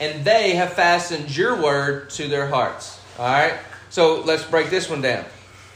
and 0.00 0.24
they 0.24 0.52
have 0.56 0.72
fastened 0.72 1.36
your 1.36 1.60
word 1.60 2.10
to 2.10 2.26
their 2.26 2.48
hearts. 2.48 3.00
All 3.18 3.26
right? 3.26 3.54
So 3.90 4.22
let's 4.22 4.44
break 4.44 4.70
this 4.70 4.88
one 4.88 5.02
down. 5.02 5.24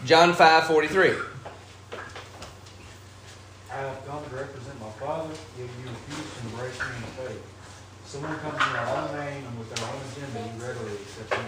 John 0.05 0.35
5 0.35 0.67
43. 0.67 1.09
I 3.71 3.75
have 3.75 4.07
come 4.07 4.23
to 4.23 4.37
represent 4.37 4.79
my 4.79 4.91
Father, 4.91 5.33
yet 5.59 5.69
you 5.81 5.89
refuse 5.89 6.35
to 6.35 6.47
embrace 6.47 6.79
me 6.79 6.87
in 6.97 7.27
faith. 7.27 7.43
Someone 8.05 8.39
comes 8.41 8.63
in 8.67 8.73
their 8.75 8.87
own 8.87 9.17
name 9.17 9.45
and 9.47 9.59
with 9.59 9.75
their 9.75 9.89
own 9.89 9.97
agenda, 10.13 10.55
you 10.55 10.63
readily 10.63 10.93
accept 10.93 11.35
him. 11.35 11.45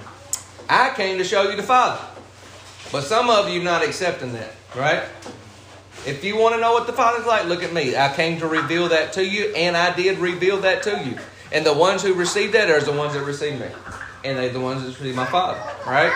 I 0.70 0.94
came 0.94 1.18
to 1.18 1.24
show 1.24 1.50
you 1.50 1.56
the 1.56 1.62
Father. 1.62 2.02
But 2.90 3.02
some 3.02 3.28
of 3.28 3.50
you 3.50 3.62
not 3.62 3.84
accepting 3.84 4.32
that, 4.32 4.52
right? 4.74 5.02
If 6.06 6.24
you 6.24 6.38
want 6.38 6.54
to 6.54 6.60
know 6.60 6.72
what 6.72 6.86
the 6.86 6.94
Father's 6.94 7.26
like, 7.26 7.44
look 7.44 7.62
at 7.62 7.74
me. 7.74 7.94
I 7.94 8.10
came 8.14 8.40
to 8.40 8.46
reveal 8.46 8.88
that 8.88 9.12
to 9.14 9.26
you, 9.26 9.52
and 9.54 9.76
I 9.76 9.94
did 9.94 10.18
reveal 10.18 10.62
that 10.62 10.82
to 10.84 11.04
you. 11.04 11.18
And 11.52 11.66
the 11.66 11.74
ones 11.74 12.02
who 12.02 12.14
received 12.14 12.54
that 12.54 12.70
are 12.70 12.80
the 12.80 12.92
ones 12.92 13.12
that 13.12 13.24
received 13.24 13.60
me. 13.60 13.68
And 14.24 14.38
they're 14.38 14.48
the 14.48 14.60
ones 14.60 14.82
that 14.82 14.88
received 14.88 15.14
my 15.14 15.26
Father, 15.26 15.60
right? 15.86 16.12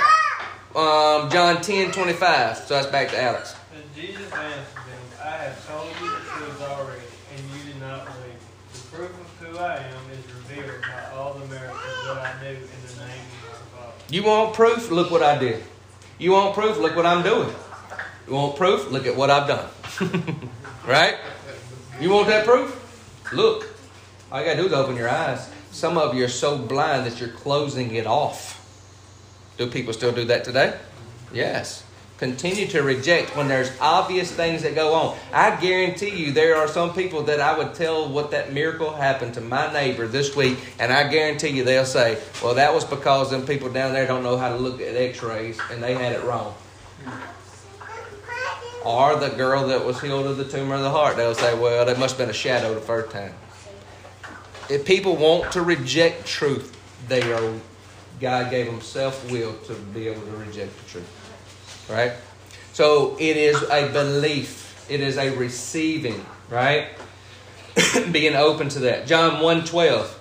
Um, 0.74 1.28
John 1.30 1.60
10 1.60 1.90
25. 1.90 2.56
So 2.58 2.74
that's 2.74 2.86
back 2.86 3.08
to 3.10 3.20
Alex. 3.20 3.56
And 3.74 3.82
Jesus 3.94 4.32
answered 4.32 4.76
them, 4.76 5.02
I 5.20 5.30
have 5.30 5.66
told 5.66 5.88
you 6.00 6.08
the 6.08 6.16
truth 6.16 6.62
already, 6.62 7.02
and 7.34 7.44
you 7.50 7.72
did 7.72 7.80
not 7.80 8.04
believe. 8.04 8.38
The 8.72 8.96
proof 8.96 9.10
of 9.10 9.46
who 9.46 9.58
I 9.58 9.78
am 9.78 10.10
is 10.12 10.24
revealed 10.32 10.80
by 10.82 11.16
all 11.16 11.34
the 11.34 11.46
miracles 11.46 11.80
that 12.06 12.18
I 12.18 12.34
do 12.40 12.50
in 12.50 12.54
the 12.54 13.04
name 13.04 13.20
of 13.20 13.48
my 13.48 13.78
Father. 13.78 13.92
You 14.10 14.22
want 14.22 14.54
proof? 14.54 14.90
Look 14.92 15.10
what 15.10 15.24
I 15.24 15.38
did. 15.38 15.64
You 16.20 16.32
want 16.32 16.54
proof? 16.54 16.78
Look 16.78 16.94
what 16.94 17.06
I'm 17.06 17.24
doing. 17.24 17.52
You 18.28 18.34
want 18.34 18.54
proof? 18.54 18.92
Look 18.92 19.06
at 19.06 19.16
what 19.16 19.28
I've 19.28 19.48
done. 19.48 19.68
right? 20.86 21.16
You 22.00 22.10
want 22.10 22.28
that 22.28 22.46
proof? 22.46 23.32
Look. 23.32 23.66
All 24.30 24.38
you 24.38 24.46
got 24.46 24.54
to 24.54 24.60
do 24.60 24.66
is 24.66 24.72
open 24.72 24.94
your 24.94 25.08
eyes. 25.08 25.50
Some 25.72 25.98
of 25.98 26.14
you 26.14 26.24
are 26.24 26.28
so 26.28 26.56
blind 26.56 27.06
that 27.06 27.18
you're 27.18 27.30
closing 27.30 27.92
it 27.96 28.06
off. 28.06 28.59
Do 29.60 29.66
people 29.66 29.92
still 29.92 30.10
do 30.10 30.24
that 30.24 30.42
today? 30.42 30.74
Yes. 31.34 31.84
Continue 32.16 32.66
to 32.68 32.82
reject 32.82 33.36
when 33.36 33.46
there's 33.46 33.70
obvious 33.78 34.32
things 34.32 34.62
that 34.62 34.74
go 34.74 34.94
on. 34.94 35.18
I 35.34 35.54
guarantee 35.60 36.16
you 36.16 36.32
there 36.32 36.56
are 36.56 36.66
some 36.66 36.94
people 36.94 37.24
that 37.24 37.40
I 37.40 37.58
would 37.58 37.74
tell 37.74 38.08
what 38.08 38.30
that 38.30 38.54
miracle 38.54 38.90
happened 38.90 39.34
to 39.34 39.42
my 39.42 39.70
neighbor 39.70 40.06
this 40.06 40.34
week, 40.34 40.56
and 40.78 40.90
I 40.90 41.08
guarantee 41.08 41.48
you 41.48 41.62
they'll 41.62 41.84
say, 41.84 42.18
Well, 42.42 42.54
that 42.54 42.72
was 42.72 42.86
because 42.86 43.30
them 43.30 43.44
people 43.46 43.68
down 43.68 43.92
there 43.92 44.06
don't 44.06 44.22
know 44.22 44.38
how 44.38 44.48
to 44.48 44.56
look 44.56 44.80
at 44.80 44.96
x 44.96 45.22
rays 45.22 45.60
and 45.70 45.82
they 45.82 45.92
had 45.92 46.12
it 46.12 46.24
wrong. 46.24 46.54
Or 48.82 49.16
the 49.16 49.28
girl 49.28 49.66
that 49.66 49.84
was 49.84 50.00
healed 50.00 50.24
of 50.24 50.38
the 50.38 50.48
tumor 50.48 50.76
of 50.76 50.80
the 50.80 50.90
heart, 50.90 51.18
they'll 51.18 51.34
say, 51.34 51.54
Well, 51.54 51.84
that 51.84 51.98
must 51.98 52.16
have 52.16 52.26
been 52.26 52.30
a 52.30 52.38
shadow 52.38 52.72
the 52.72 52.80
first 52.80 53.10
time. 53.10 53.34
If 54.70 54.86
people 54.86 55.16
want 55.16 55.52
to 55.52 55.60
reject 55.60 56.24
truth, 56.26 56.74
they 57.08 57.30
are 57.34 57.52
God 58.20 58.50
gave 58.50 58.66
them 58.66 58.80
self 58.82 59.30
will 59.30 59.54
to 59.64 59.74
be 59.94 60.06
able 60.08 60.20
to 60.20 60.32
reject 60.32 60.76
the 60.76 60.90
truth. 60.90 61.88
Right? 61.88 62.12
So 62.74 63.16
it 63.18 63.36
is 63.36 63.62
a 63.62 63.88
belief, 63.92 64.86
it 64.90 65.00
is 65.00 65.16
a 65.16 65.34
receiving, 65.36 66.24
right? 66.50 66.88
Being 68.12 68.36
open 68.36 68.68
to 68.70 68.80
that. 68.80 69.06
John 69.06 69.42
1 69.42 69.64
12. 69.64 70.18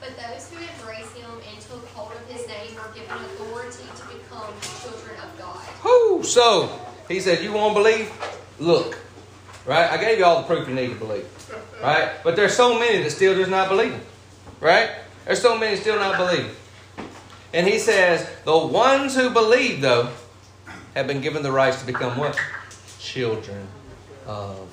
But 0.00 0.10
those 0.10 0.50
who 0.50 0.58
embrace 0.58 1.10
him 1.14 1.30
and 1.50 1.60
took 1.62 1.86
hold 1.88 2.12
of 2.12 2.28
his 2.28 2.46
name 2.46 2.74
were 2.76 2.92
given 2.94 3.16
authority 3.16 3.84
to 3.96 4.02
become 4.14 4.52
children 4.82 5.16
of 5.20 5.38
God. 5.38 5.60
Whoo! 5.84 6.22
So 6.22 6.70
he 7.08 7.18
said, 7.20 7.42
You 7.42 7.52
won't 7.52 7.74
believe? 7.74 8.12
Look. 8.58 8.98
Right? 9.64 9.90
I 9.90 9.96
gave 9.96 10.18
you 10.18 10.24
all 10.24 10.42
the 10.42 10.46
proof 10.46 10.68
you 10.68 10.74
need 10.74 10.88
to 10.88 10.94
believe. 10.94 11.26
Right? 11.82 12.10
But 12.22 12.36
there's 12.36 12.54
so 12.54 12.78
many 12.78 13.02
that 13.02 13.10
still 13.10 13.34
does 13.34 13.48
not 13.48 13.68
believe. 13.68 13.98
Right? 14.60 14.90
There's 15.24 15.40
so 15.40 15.58
many 15.58 15.76
still 15.76 15.96
not 15.96 16.16
believe. 16.16 16.56
And 17.52 17.66
he 17.66 17.78
says, 17.78 18.28
the 18.44 18.56
ones 18.56 19.14
who 19.14 19.30
believe, 19.30 19.80
though, 19.80 20.10
have 20.94 21.06
been 21.06 21.20
given 21.20 21.42
the 21.42 21.52
rights 21.52 21.80
to 21.80 21.86
become 21.86 22.18
what? 22.18 22.38
Children 22.98 23.66
of 24.26 24.68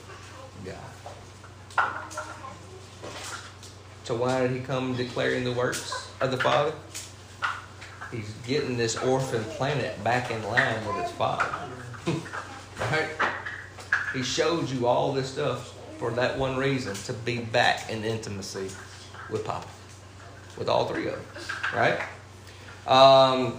God. 0.66 1.94
So 4.04 4.16
why 4.16 4.42
did 4.42 4.52
he 4.52 4.60
come 4.60 4.96
declaring 4.96 5.44
the 5.44 5.54
works 5.54 6.10
of 6.20 6.32
the 6.32 6.38
Father? 6.38 6.74
He's 8.12 8.34
getting 8.46 8.78
this 8.78 8.98
orphan 8.98 9.44
planet 9.44 10.02
back 10.04 10.30
in 10.32 10.44
line 10.44 10.86
with 10.86 10.98
its 10.98 11.12
father. 11.12 11.48
right? 12.80 13.10
He 14.14 14.22
showed 14.22 14.70
you 14.70 14.86
all 14.88 15.12
this 15.12 15.30
stuff 15.30 15.74
for 15.98 16.12
that 16.12 16.38
one 16.38 16.56
reason 16.56 16.96
to 16.96 17.14
be 17.14 17.40
back 17.40 17.90
in 17.90 18.04
intimacy 18.04 18.70
with 19.30 19.44
Papa, 19.44 19.68
with 20.58 20.70
all 20.70 20.86
three 20.86 21.08
of 21.08 21.14
them, 21.14 21.26
right? 21.74 22.00
Um, 22.88 23.58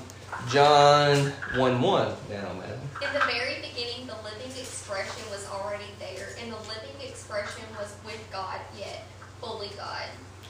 John 0.49 1.33
1 1.57 1.83
1 1.83 2.17
now, 2.31 2.53
man. 2.53 2.79
In 3.03 3.13
the 3.13 3.25
very 3.27 3.57
beginning, 3.57 4.07
the 4.07 4.15
living 4.23 4.57
expression 4.57 5.25
was 5.31 5.49
already 5.51 5.91
there, 5.99 6.29
and 6.41 6.53
the 6.53 6.59
living 6.59 7.01
expression 7.03 7.65
was 7.77 7.97
with 8.05 8.25
God, 8.31 8.61
yet 8.79 9.05
fully 9.41 9.71
God. 9.77 10.07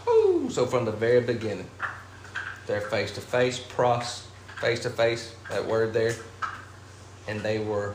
Ooh, 0.07 0.51
so 0.51 0.67
from 0.67 0.85
the 0.85 0.93
very 0.93 1.23
beginning, 1.23 1.71
they're 2.67 2.83
face 2.83 3.13
to 3.13 3.23
face, 3.23 3.59
pros, 3.59 4.27
face 4.61 4.81
to 4.81 4.91
face, 4.91 5.35
that 5.49 5.65
word 5.65 5.95
there. 5.95 6.15
And 7.29 7.41
they 7.41 7.59
were 7.59 7.95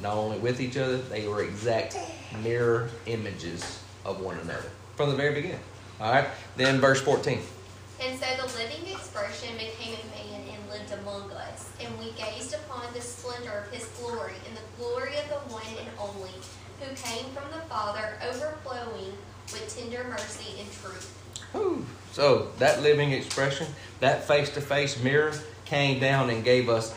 not 0.00 0.14
only 0.14 0.38
with 0.38 0.60
each 0.60 0.76
other, 0.76 0.98
they 0.98 1.26
were 1.26 1.42
exact 1.42 1.96
mirror 2.42 2.90
images 3.06 3.82
of 4.04 4.20
one 4.20 4.38
another 4.38 4.70
from 4.94 5.10
the 5.10 5.16
very 5.16 5.34
beginning. 5.34 5.60
All 6.00 6.12
right, 6.12 6.28
then 6.56 6.80
verse 6.80 7.00
14. 7.00 7.40
And 8.04 8.18
so 8.18 8.26
the 8.36 8.52
living 8.58 8.92
expression 8.92 9.54
became 9.54 9.94
a 9.94 10.06
man 10.10 10.42
and 10.52 10.70
lived 10.70 10.92
among 11.00 11.30
us, 11.30 11.70
and 11.80 11.96
we 11.98 12.10
gazed 12.12 12.52
upon 12.52 12.92
the 12.94 13.00
splendor 13.00 13.64
of 13.64 13.72
his 13.72 13.86
glory, 14.00 14.34
and 14.46 14.56
the 14.56 14.62
glory 14.76 15.16
of 15.18 15.28
the 15.28 15.54
one 15.54 15.62
and 15.78 15.88
only, 16.00 16.34
who 16.80 16.94
came 16.96 17.26
from 17.32 17.48
the 17.52 17.64
Father, 17.66 18.18
overflowing 18.28 19.12
with 19.52 19.76
tender 19.76 20.04
mercy 20.08 20.60
and 20.60 20.68
truth. 20.72 21.18
So 22.10 22.48
that 22.58 22.82
living 22.82 23.12
expression, 23.12 23.68
that 24.00 24.24
face 24.24 24.50
to 24.50 24.60
face 24.60 25.00
mirror 25.02 25.32
came 25.64 26.00
down 26.00 26.28
and 26.28 26.42
gave 26.42 26.68
us 26.68 26.94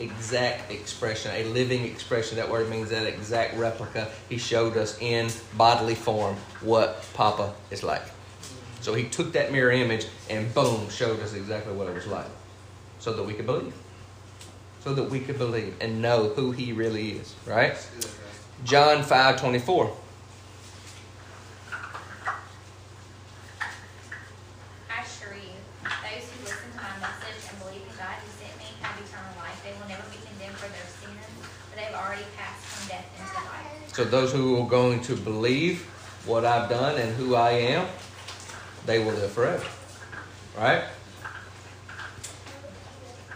exact 0.00 0.72
expression, 0.72 1.30
a 1.34 1.44
living 1.44 1.84
expression. 1.84 2.36
That 2.36 2.50
word 2.50 2.68
means 2.68 2.90
that 2.90 3.06
exact 3.06 3.56
replica. 3.56 4.08
He 4.28 4.36
showed 4.36 4.76
us 4.76 4.98
in 5.00 5.30
bodily 5.56 5.94
form 5.94 6.36
what 6.60 7.04
Papa 7.14 7.54
is 7.70 7.82
like. 7.82 8.02
So 8.80 8.94
he 8.94 9.04
took 9.04 9.32
that 9.32 9.52
mirror 9.52 9.70
image 9.70 10.06
and 10.28 10.52
boom, 10.54 10.88
showed 10.88 11.20
us 11.20 11.34
exactly 11.34 11.74
what 11.74 11.86
it 11.88 11.94
was 11.94 12.06
like. 12.06 12.26
So 12.98 13.12
that 13.12 13.22
we 13.22 13.34
could 13.34 13.46
believe. 13.46 13.74
So 14.80 14.94
that 14.94 15.10
we 15.10 15.20
could 15.20 15.38
believe 15.38 15.74
and 15.80 16.00
know 16.00 16.28
who 16.30 16.52
he 16.52 16.72
really 16.72 17.12
is, 17.12 17.34
right? 17.46 17.76
John 18.64 19.02
5 19.02 19.40
24. 19.40 19.96
I 24.90 25.02
assure 25.02 25.34
you, 25.34 25.52
those 25.82 26.28
who 26.28 26.44
listen 26.44 26.70
to 26.72 26.76
my 26.76 26.82
message 27.00 27.50
and 27.50 27.58
believe 27.60 27.82
in 27.82 27.96
God 27.96 28.16
who 28.20 28.28
sent 28.40 28.56
me 28.58 28.64
have 28.80 28.96
eternal 28.96 29.36
life. 29.36 29.60
They 29.62 29.72
will 29.78 29.88
never 29.88 30.08
be 30.08 30.16
condemned 30.26 30.56
for 30.56 30.68
their 30.68 30.88
sins, 31.00 31.26
but 31.68 31.76
they've 31.76 31.94
already 31.94 32.24
passed 32.36 32.64
from 32.64 32.88
death 32.88 33.08
into 33.18 33.44
life. 33.44 33.94
So 33.94 34.04
those 34.04 34.32
who 34.32 34.62
are 34.62 34.68
going 34.68 35.02
to 35.02 35.16
believe 35.16 35.82
what 36.24 36.44
I've 36.44 36.68
done 36.68 36.98
and 36.98 37.14
who 37.16 37.34
I 37.34 37.50
am, 37.50 37.86
they 38.90 38.98
will 38.98 39.12
live 39.12 39.30
forever. 39.30 39.64
Right? 40.58 40.82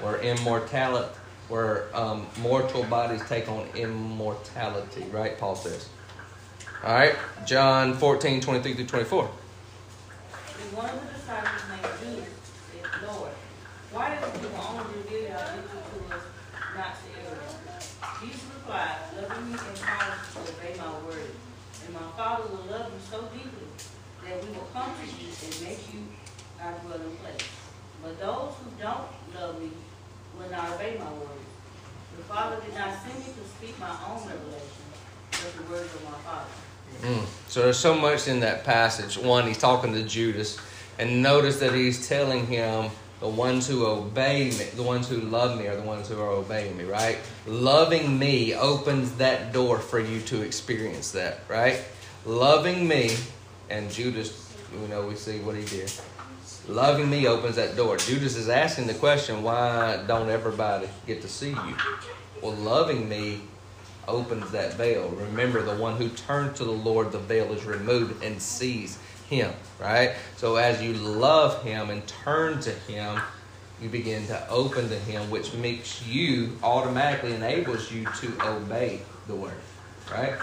Where 0.01 0.21
immortality, 0.21 1.15
where 1.49 1.87
um, 1.95 2.27
mortal 2.41 2.83
bodies 2.83 3.23
take 3.29 3.49
on 3.49 3.69
immortality, 3.77 5.05
right? 5.13 5.39
Paul 5.39 5.55
says. 5.55 5.89
All 6.83 6.95
right, 6.95 7.15
John 7.47 7.95
14, 7.95 8.41
23 8.41 8.75
through 8.75 8.87
24. 8.87 9.25
One 10.75 10.91
of 10.91 11.01
the 11.07 11.15
disciples 11.15 11.63
named 11.71 12.27
said, 12.73 13.07
Lord, 13.07 13.31
why 13.93 14.11
did 14.11 14.43
you 14.43 14.51
only 14.59 14.85
reveal 14.99 15.23
your 15.23 15.39
identity 15.39 15.71
to 15.71 16.15
us, 16.17 16.25
not 16.75 16.99
to 16.99 17.07
everyone? 17.15 18.27
Jesus 18.27 18.43
replied, 18.59 18.97
Loving 19.15 19.53
me 19.53 19.55
empowers 19.55 20.19
you 20.19 20.43
to 20.43 20.51
obey 20.51 20.75
my 20.83 20.91
word, 21.07 21.31
and 21.87 21.95
my 21.95 22.11
Father 22.19 22.43
will 22.51 22.67
love 22.67 22.91
you 22.91 22.99
so 23.09 23.23
deeply 23.31 23.71
that 24.27 24.43
we 24.43 24.51
will 24.51 24.64
to 24.75 25.07
you 25.07 25.31
and 25.45 25.63
make 25.63 25.95
you 25.95 26.01
our 26.61 26.73
dwelling 26.81 27.17
place. 27.17 27.49
But 28.03 28.19
those 28.19 28.55
who 28.59 28.83
don't 28.83 29.07
love 29.35 29.61
me 29.61 29.71
will 30.39 30.51
not 30.51 30.73
obey 30.73 30.97
my 30.99 31.11
word. 31.13 31.39
The 32.17 32.25
Father 32.25 32.61
did 32.65 32.75
not 32.75 32.95
send 33.03 33.19
me 33.19 33.25
to 33.25 33.49
speak 33.57 33.79
my 33.79 33.97
own 34.09 34.19
revelation, 34.27 34.85
but 35.31 35.55
the 35.57 35.73
words 35.73 35.95
of 35.95 36.05
my 36.05 36.19
Father. 36.19 36.51
Mm. 37.03 37.25
So 37.49 37.63
there's 37.63 37.79
so 37.79 37.95
much 37.95 38.29
in 38.29 38.41
that 38.41 38.65
passage. 38.65 39.17
One, 39.17 39.47
he's 39.47 39.59
talking 39.59 39.93
to 39.95 40.03
Judas, 40.03 40.59
and 40.99 41.23
notice 41.23 41.61
that 41.61 41.73
he's 41.73 42.09
telling 42.09 42.47
him 42.47 42.91
the 43.21 43.29
ones 43.29 43.69
who 43.69 43.87
obey 43.87 44.51
me, 44.51 44.65
the 44.75 44.83
ones 44.83 45.09
who 45.09 45.17
love 45.17 45.59
me, 45.59 45.67
are 45.67 45.77
the 45.77 45.83
ones 45.83 46.09
who 46.09 46.21
are 46.21 46.31
obeying 46.31 46.77
me. 46.77 46.85
Right? 46.85 47.19
Loving 47.47 48.19
me 48.19 48.55
opens 48.55 49.13
that 49.17 49.53
door 49.53 49.79
for 49.79 50.01
you 50.01 50.21
to 50.23 50.43
experience 50.43 51.13
that. 51.13 51.41
Right? 51.49 51.83
Loving 52.27 52.87
me, 52.89 53.17
and 53.71 53.91
Judas, 53.91 54.44
you 54.81 54.89
know, 54.89 55.07
we 55.07 55.15
see 55.15 55.39
what 55.41 55.57
he 55.57 55.65
did. 55.65 55.93
Loving 56.69 57.11
me 57.11 57.27
opens 57.27 57.57
that 57.57 57.77
door. 57.77 57.97
Judas 57.97 58.37
is 58.37 58.49
asking 58.49 58.87
the 58.87 58.95
question, 58.95 59.43
why 59.43 60.03
don't 60.07 60.31
everybody 60.31 60.89
get 61.07 61.21
to 61.23 61.29
see 61.29 61.51
you? 61.51 61.77
Well, 62.43 62.55
loving 62.55 63.09
me 63.09 63.43
opens 64.09 64.51
that 64.53 64.75
veil. 64.75 65.09
Remember, 65.09 65.63
the 65.63 65.77
one 65.77 65.97
who 65.97 66.09
turns 66.09 66.59
to 66.59 66.65
the 66.65 66.73
Lord, 66.73 67.13
the 67.13 67.19
veil 67.19 67.53
is 67.53 67.65
removed 67.65 68.23
and 68.23 68.41
sees 68.41 68.99
him, 69.29 69.53
right? 69.81 70.15
So 70.37 70.57
as 70.57 70.83
you 70.83 70.95
love 70.95 71.63
him 71.63 71.91
and 71.91 72.07
turn 72.07 72.61
to 72.61 72.71
him, 72.71 73.21
you 73.81 73.89
begin 73.89 74.27
to 74.29 74.49
open 74.49 74.89
to 74.89 74.99
him, 74.99 75.31
which 75.31 75.53
makes 75.55 76.07
you 76.07 76.57
automatically 76.63 77.35
enables 77.35 77.91
you 77.91 78.07
to 78.21 78.47
obey 78.47 79.01
the 79.27 79.35
word, 79.35 79.53
right? 80.11 80.35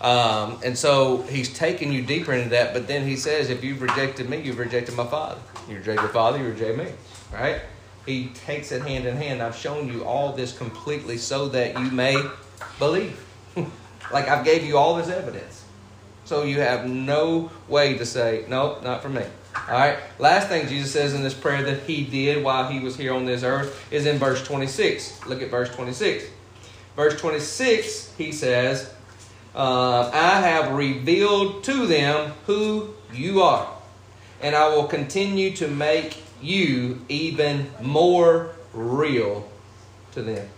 Um, 0.00 0.60
and 0.64 0.78
so 0.78 1.22
he's 1.22 1.52
taking 1.52 1.92
you 1.92 2.02
deeper 2.02 2.32
into 2.32 2.50
that, 2.50 2.72
but 2.72 2.86
then 2.86 3.06
he 3.06 3.16
says, 3.16 3.50
if 3.50 3.64
you've 3.64 3.82
rejected 3.82 4.28
me, 4.28 4.40
you've 4.40 4.58
rejected 4.58 4.94
my 4.94 5.06
father. 5.06 5.40
You 5.68 5.76
reject 5.76 6.00
your 6.00 6.10
father, 6.10 6.38
you 6.38 6.48
reject 6.48 6.78
me, 6.78 6.86
right? 7.32 7.62
He 8.06 8.28
takes 8.28 8.72
it 8.72 8.82
hand 8.82 9.06
in 9.06 9.16
hand. 9.16 9.42
I've 9.42 9.56
shown 9.56 9.88
you 9.92 10.04
all 10.04 10.32
this 10.32 10.56
completely 10.56 11.18
so 11.18 11.48
that 11.48 11.78
you 11.78 11.90
may 11.90 12.16
believe. 12.78 13.22
like 14.12 14.28
I've 14.28 14.44
gave 14.44 14.64
you 14.64 14.78
all 14.78 14.94
this 14.94 15.08
evidence. 15.08 15.64
So 16.24 16.44
you 16.44 16.60
have 16.60 16.88
no 16.88 17.50
way 17.68 17.98
to 17.98 18.06
say, 18.06 18.44
nope, 18.48 18.82
not 18.82 19.02
for 19.02 19.08
me. 19.08 19.24
All 19.54 19.74
right. 19.74 19.98
Last 20.18 20.48
thing 20.48 20.68
Jesus 20.68 20.92
says 20.92 21.14
in 21.14 21.22
this 21.22 21.34
prayer 21.34 21.62
that 21.64 21.82
he 21.82 22.04
did 22.04 22.44
while 22.44 22.68
he 22.68 22.80
was 22.80 22.96
here 22.96 23.14
on 23.14 23.24
this 23.24 23.42
earth 23.42 23.86
is 23.90 24.06
in 24.06 24.18
verse 24.18 24.42
26. 24.46 25.26
Look 25.26 25.42
at 25.42 25.50
verse 25.50 25.74
26. 25.74 26.24
Verse 26.96 27.20
26, 27.20 28.14
he 28.16 28.32
says, 28.32 28.92
uh, 29.58 30.10
I 30.14 30.40
have 30.40 30.72
revealed 30.72 31.64
to 31.64 31.86
them 31.86 32.32
who 32.46 32.94
you 33.12 33.42
are, 33.42 33.68
and 34.40 34.54
I 34.54 34.68
will 34.68 34.84
continue 34.84 35.54
to 35.56 35.66
make 35.66 36.22
you 36.40 37.04
even 37.08 37.68
more 37.82 38.54
real 38.72 39.48
to 40.12 40.22
them 40.22 40.48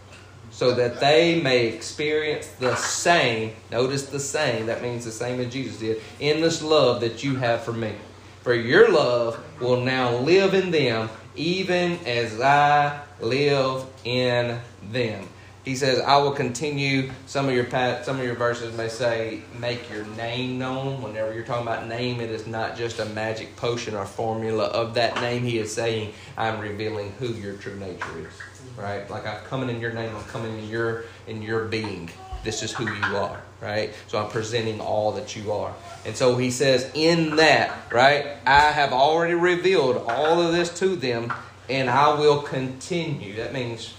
so 0.51 0.75
that 0.75 1.01
they 1.01 1.41
may 1.41 1.69
experience 1.69 2.49
the 2.59 2.75
same, 2.77 3.53
notice 3.71 4.07
the 4.07 4.21
same, 4.21 4.67
that 4.67 4.83
means 4.83 5.05
the 5.05 5.11
same 5.11 5.41
as 5.41 5.53
Jesus 5.53 5.79
did, 5.79 6.03
endless 6.21 6.61
love 6.61 7.01
that 7.01 7.25
you 7.25 7.37
have 7.37 7.63
for 7.63 7.73
me. 7.73 7.95
For 8.43 8.55
your 8.55 8.91
love 8.91 9.43
will 9.61 9.81
now 9.81 10.17
live 10.17 10.55
in 10.55 10.71
them, 10.71 11.09
even 11.37 11.99
as 12.05 12.41
I 12.41 13.01
live 13.21 13.87
in 14.05 14.61
them. 14.91 15.29
He 15.70 15.76
says, 15.76 16.00
"I 16.00 16.16
will 16.16 16.33
continue." 16.33 17.12
Some 17.26 17.48
of 17.48 17.54
your 17.54 17.70
some 18.02 18.18
of 18.18 18.24
your 18.24 18.35
verses 18.35 18.76
may 18.76 18.88
say, 18.88 19.42
"Make 19.56 19.88
your 19.88 20.04
name 20.16 20.59
known." 20.59 21.00
Whenever 21.00 21.33
you're 21.33 21.44
talking 21.44 21.64
about 21.64 21.87
name, 21.87 22.20
it 22.20 22.28
is 22.28 22.44
not 22.48 22.76
just 22.76 22.98
a 22.98 23.04
magic 23.04 23.54
potion 23.54 23.94
or 23.94 24.04
formula 24.04 24.64
of 24.64 24.94
that 24.94 25.21
name. 25.21 25.44
He 25.44 25.58
is 25.58 25.73
saying, 25.73 26.12
"I'm 26.37 26.58
revealing 26.58 27.12
who 27.21 27.29
your 27.29 27.54
true 27.54 27.77
nature 27.77 28.18
is." 28.18 28.35
Right? 28.77 29.08
Like 29.08 29.25
I'm 29.25 29.44
coming 29.44 29.71
in 29.71 29.81
your 29.81 29.92
name. 29.92 30.10
I'm 30.16 30.25
coming 30.25 30.58
in 30.58 30.68
your 30.68 31.04
in 31.29 31.40
your 31.40 31.66
being. 31.66 32.10
This 32.42 32.64
is 32.64 32.73
who 32.73 32.92
you 32.92 33.16
are. 33.16 33.40
Right? 33.60 33.94
So 34.08 34.18
I'm 34.18 34.29
presenting 34.29 34.81
all 34.81 35.12
that 35.12 35.37
you 35.37 35.52
are. 35.52 35.73
And 36.04 36.16
so 36.16 36.37
he 36.37 36.50
says, 36.50 36.90
in 36.94 37.37
that, 37.37 37.71
right? 37.92 38.27
I 38.44 38.73
have 38.73 38.92
already 38.92 39.35
revealed 39.35 39.98
all 40.08 40.42
of 40.42 40.50
this 40.50 40.71
to 40.81 40.96
them, 40.96 41.33
and 41.68 41.88
I 41.88 42.18
will 42.18 42.42
continue. 42.42 43.37
That 43.37 43.52
means 43.52 43.94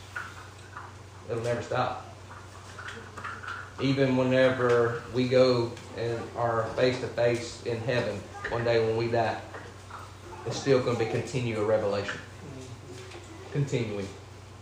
it'll 1.31 1.43
never 1.43 1.61
stop. 1.61 2.05
Even 3.81 4.17
whenever 4.17 5.01
we 5.13 5.27
go 5.27 5.71
and 5.97 6.19
are 6.35 6.65
face 6.75 6.99
to 6.99 7.07
face 7.07 7.63
in 7.65 7.79
heaven 7.79 8.19
one 8.49 8.63
day 8.63 8.85
when 8.85 8.97
we 8.97 9.07
die, 9.07 9.39
it's 10.45 10.59
still 10.59 10.81
going 10.81 10.97
to 10.97 11.03
be 11.03 11.09
continual 11.09 11.65
revelation. 11.65 12.19
Continuing. 13.51 14.07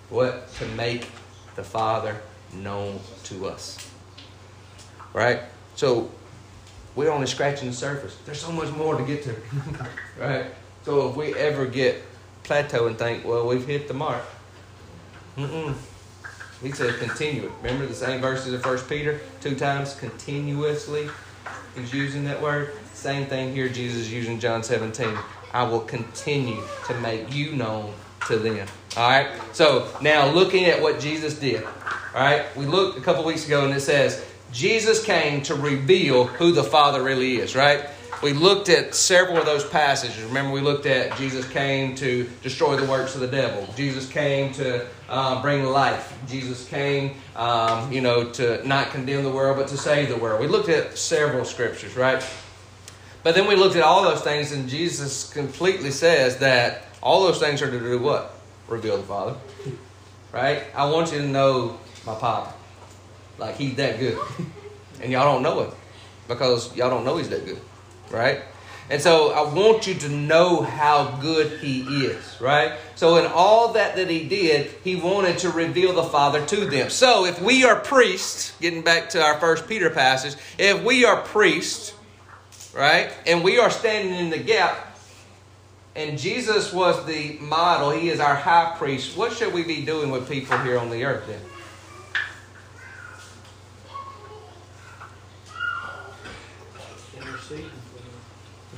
What? 0.09 0.53
To 0.55 0.65
make 0.70 1.07
the 1.55 1.63
Father 1.63 2.15
known 2.53 2.99
to 3.24 3.47
us. 3.47 3.91
Right? 5.13 5.41
So, 5.76 6.11
we're 6.95 7.11
only 7.11 7.28
scratching 7.28 7.70
the 7.70 7.76
surface. 7.76 8.17
There's 8.26 8.41
so 8.41 8.51
much 8.51 8.72
more 8.72 8.97
to 8.97 9.03
get 9.03 9.24
to, 9.24 9.36
right? 10.20 10.45
So 10.84 11.09
if 11.09 11.15
we 11.15 11.34
ever 11.36 11.65
get 11.65 12.01
plateau 12.43 12.88
and 12.88 12.97
think, 12.97 13.26
well, 13.26 13.47
we've 13.47 13.65
hit 13.65 13.88
the 13.88 13.93
mark, 13.93 14.24
mm-mm. 15.38 15.76
He 16.62 16.72
said 16.72 16.99
continue. 16.99 17.51
Remember 17.62 17.86
the 17.86 17.93
same 17.93 18.20
verses 18.20 18.53
in 18.53 18.60
First 18.60 18.89
Peter 18.89 19.20
two 19.41 19.55
times 19.55 19.95
continuously. 19.95 21.10
He's 21.76 21.93
using 21.93 22.26
that 22.26 22.41
word. 22.41 22.74
Same 22.93 23.28
thing 23.28 23.53
here. 23.53 23.70
Jesus 23.70 24.01
is 24.01 24.14
using 24.14 24.39
John 24.39 24.62
17. 24.62 25.18
I 25.53 25.64
will 25.64 25.80
continue 25.80 26.62
to 26.88 26.93
make 26.95 27.34
you 27.34 27.53
known 27.53 27.93
to 28.28 28.38
them. 28.38 28.68
All 28.97 29.10
right. 29.10 29.30
So 29.53 29.88
now 30.01 30.30
looking 30.30 30.66
at 30.66 30.82
what 30.82 30.99
Jesus 30.99 31.39
did. 31.39 31.64
All 31.64 31.72
right. 32.16 32.45
We 32.57 32.66
looked 32.66 32.97
a 32.97 33.01
couple 33.01 33.24
weeks 33.24 33.45
ago 33.45 33.64
and 33.66 33.74
it 33.74 33.82
says 33.82 34.26
Jesus 34.51 35.03
came 35.03 35.41
to 35.43 35.55
reveal 35.55 36.26
who 36.26 36.51
the 36.51 36.64
Father 36.64 37.01
really 37.01 37.38
is. 37.38 37.55
Right 37.55 37.89
we 38.22 38.34
looked 38.34 38.67
at 38.67 38.93
several 38.95 39.38
of 39.38 39.45
those 39.45 39.63
passages. 39.63 40.24
Remember, 40.24 40.51
we 40.51 40.59
looked 40.59 40.86
at 40.86 41.15
Jesus 41.17 41.47
came 41.47 41.95
to 41.95 42.30
destroy 42.41 42.76
the 42.76 42.86
works 42.86 43.15
of 43.15 43.22
the 43.22 43.28
devil. 43.28 43.67
Jesus 43.78 44.09
came 44.09 44.51
to 44.53 44.86
um, 45.07 45.41
bring 45.41 45.63
life. 45.63 46.17
Jesus 46.28 46.67
came, 46.67 47.15
um, 47.36 47.91
you 47.91 48.01
know, 48.01 48.30
to 48.32 48.65
not 48.67 48.91
condemn 48.91 49.24
the 49.24 49.32
world, 49.32 49.57
but 49.57 49.67
to 49.70 49.78
save 49.78 50.09
the 50.09 50.17
world. 50.17 50.41
We 50.41 50.47
looked 50.47 50.70
at 50.70 50.97
several 50.97 51.45
scriptures, 51.45 51.95
right? 51.95 52.24
But 53.24 53.36
then 53.36 53.47
we 53.47 53.55
looked 53.55 53.76
at 53.76 53.84
all 53.84 54.03
those 54.03 54.22
things, 54.22 54.51
and 54.51 54.67
Jesus 54.67 55.32
completely 55.32 55.91
says 55.91 56.38
that 56.39 56.84
all 57.01 57.24
those 57.24 57.39
things 57.39 57.61
are 57.61 57.72
to 57.72 57.80
do 57.80 57.99
what? 57.99 58.34
Reveal 58.67 58.97
the 58.97 59.03
Father. 59.03 59.36
Right? 60.34 60.63
I 60.76 60.89
want 60.89 61.11
you 61.11 61.20
to 61.20 61.28
know 61.28 61.80
my 62.05 62.15
Papa. 62.15 62.53
Like, 63.38 63.55
he's 63.55 63.76
that 63.76 63.97
good. 63.97 64.17
and 65.01 65.11
y'all 65.11 65.34
don't 65.34 65.41
know 65.41 65.61
it 65.61 65.74
because 66.28 66.76
y'all 66.76 66.89
don't 66.89 67.05
know 67.05 67.17
he's 67.17 67.30
that 67.30 67.45
good 67.45 67.59
right? 68.12 68.41
And 68.89 68.99
so 68.99 69.32
I 69.32 69.53
want 69.53 69.86
you 69.86 69.93
to 69.93 70.10
know 70.10 70.64
how 70.64 71.18
good 71.22 71.60
he 71.60 71.82
is, 71.82 72.38
right? 72.41 72.74
So 72.95 73.18
in 73.18 73.28
all 73.28 73.74
that 73.74 73.95
that 73.97 74.10
he 74.10 74.28
did, 74.28 74.72
he 74.84 74.95
wanted 74.95 75.38
to 75.39 75.51
reveal 75.51 75.93
the 75.93 76.03
Father 76.03 76.43
to 76.47 76.66
them. 76.66 76.89
So 76.89 77.26
if 77.26 77.39
we 77.39 77.64
are 77.66 77.76
priests, 77.76 78.53
getting 78.60 78.82
back 78.82 79.10
to 79.10 79.22
our 79.22 79.39
first 79.39 79.68
Peter 79.68 79.91
passage, 79.91 80.36
if 80.57 80.84
we 80.84 81.05
are 81.05 81.22
priests, 81.22 81.93
right, 82.74 83.12
and 83.28 83.43
we 83.43 83.60
are 83.60 83.70
standing 83.70 84.16
in 84.16 84.32
the 84.32 84.39
gap, 84.39 84.88
and 85.95 86.18
Jesus 86.18 86.74
was 86.74 87.05
the 87.05 87.38
model, 87.39 87.91
he 87.91 88.10
is 88.10 88.20
our 88.20 88.36
high 88.36 88.76
priest, 88.78 89.16
what 89.16 89.34
should 89.34 89.53
we 89.53 89.64
be 89.64 89.86
doing 89.86 90.10
with 90.10 90.28
people 90.28 90.57
here 90.60 90.80
on 90.80 90.89
the 90.89 91.03
earth 91.05 91.28
then? 91.28 91.41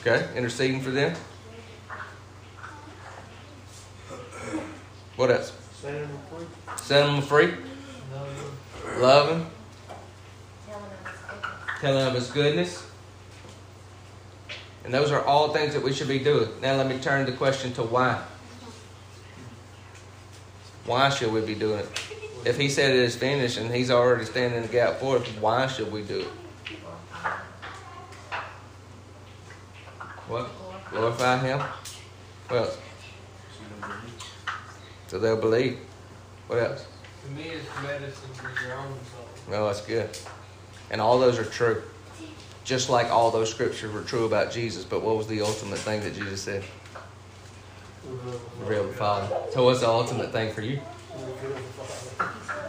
Okay, 0.02 0.28
interceding 0.36 0.82
for 0.82 0.90
them. 0.90 1.16
What 5.16 5.30
else? 5.30 5.54
Setting 5.80 6.02
them 6.02 6.20
free. 6.28 6.46
Setting 6.78 7.14
them 7.14 7.22
free. 7.22 7.54
Loving. 8.98 9.46
Telling 11.80 12.06
them 12.06 12.16
his 12.16 12.32
goodness. 12.32 12.84
And 14.84 14.92
those 14.92 15.12
are 15.12 15.24
all 15.24 15.54
things 15.54 15.76
that 15.76 15.84
we 15.84 15.94
should 15.94 16.08
be 16.08 16.18
doing. 16.18 16.50
Now 16.62 16.76
let 16.78 16.88
me 16.88 16.98
turn 16.98 17.28
the 17.28 17.32
question 17.34 17.72
to 17.74 17.84
why. 17.84 18.20
Why 20.86 21.10
should 21.10 21.32
we 21.32 21.42
be 21.42 21.54
doing 21.54 21.80
it? 21.80 22.02
If 22.44 22.58
he 22.58 22.70
said 22.70 22.90
it 22.90 23.04
is 23.04 23.16
finished 23.16 23.60
and 23.60 23.72
he's 23.72 23.92
already 23.92 24.26
standing 24.26 24.58
in 24.58 24.64
the 24.64 24.74
gap 24.74 24.96
for 24.96 25.18
us, 25.18 25.28
why 25.40 25.68
should 25.68 25.92
we 25.92 26.02
do 26.02 26.22
it? 26.22 26.28
What? 30.32 30.50
Glorify 30.92 31.40
Him? 31.40 31.60
What 32.48 32.58
else? 32.58 32.78
So 35.08 35.20
they'll 35.20 35.42
believe. 35.42 35.78
What 36.48 36.60
else? 36.60 36.86
To 37.26 37.32
me, 37.32 37.50
it's 37.50 37.68
medicine 37.84 38.30
for 38.36 38.66
your 38.66 38.78
own 38.78 38.94
soul. 39.12 39.28
Well, 39.50 39.68
that's 39.68 39.82
good. 39.86 40.10
And 40.90 41.02
all 41.02 41.20
those 41.20 41.38
are 41.38 41.44
true. 41.44 41.84
Just 42.64 42.90
like 42.90 43.12
all 43.12 43.30
those 43.30 43.52
scriptures 43.52 43.92
were 43.92 44.04
true 44.04 44.24
about 44.24 44.54
Jesus. 44.54 44.86
But 44.86 45.02
what 45.02 45.18
was 45.18 45.28
the 45.28 45.42
ultimate 45.42 45.80
thing 45.80 46.00
that 46.00 46.16
Jesus 46.16 46.42
said? 46.42 46.64
Reveal 48.62 48.88
the 48.88 48.94
Father. 48.94 49.36
So 49.52 49.66
what's 49.66 49.82
the 49.82 49.90
ultimate 49.90 50.32
thing 50.32 50.54
for 50.54 50.62
you? 50.62 50.80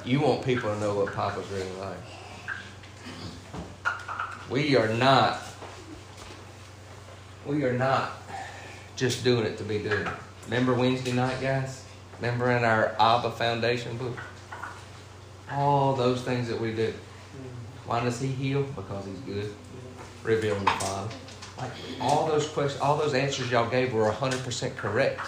You 0.04 0.20
want 0.20 0.44
people 0.44 0.68
to 0.74 0.80
know 0.80 0.96
what 0.96 1.14
Papa's 1.14 1.46
really 1.50 1.70
like. 1.78 1.96
We 4.50 4.74
are 4.74 4.92
not 4.94 5.38
we 7.46 7.64
are 7.64 7.72
not 7.72 8.12
just 8.96 9.24
doing 9.24 9.46
it 9.46 9.58
to 9.58 9.64
be 9.64 9.78
doing 9.78 10.06
it. 10.06 10.12
Remember 10.44 10.74
Wednesday 10.74 11.12
night, 11.12 11.40
guys? 11.40 11.84
Remember 12.20 12.50
in 12.50 12.64
our 12.64 12.94
Abba 13.00 13.30
Foundation 13.32 13.96
book? 13.96 14.16
All 15.50 15.94
those 15.94 16.22
things 16.22 16.48
that 16.48 16.60
we 16.60 16.72
do. 16.72 16.92
Why 17.86 18.00
does 18.02 18.20
he 18.20 18.28
heal? 18.28 18.62
Because 18.62 19.04
he's 19.06 19.18
good. 19.20 19.52
Revealing 20.22 20.64
the 20.64 20.70
Father. 20.70 21.14
Like 21.58 21.72
all 22.00 22.26
those 22.26 22.48
questions, 22.48 22.80
all 22.80 22.96
those 22.96 23.14
answers 23.14 23.50
y'all 23.50 23.68
gave 23.68 23.92
were 23.92 24.10
100% 24.10 24.76
correct. 24.76 25.20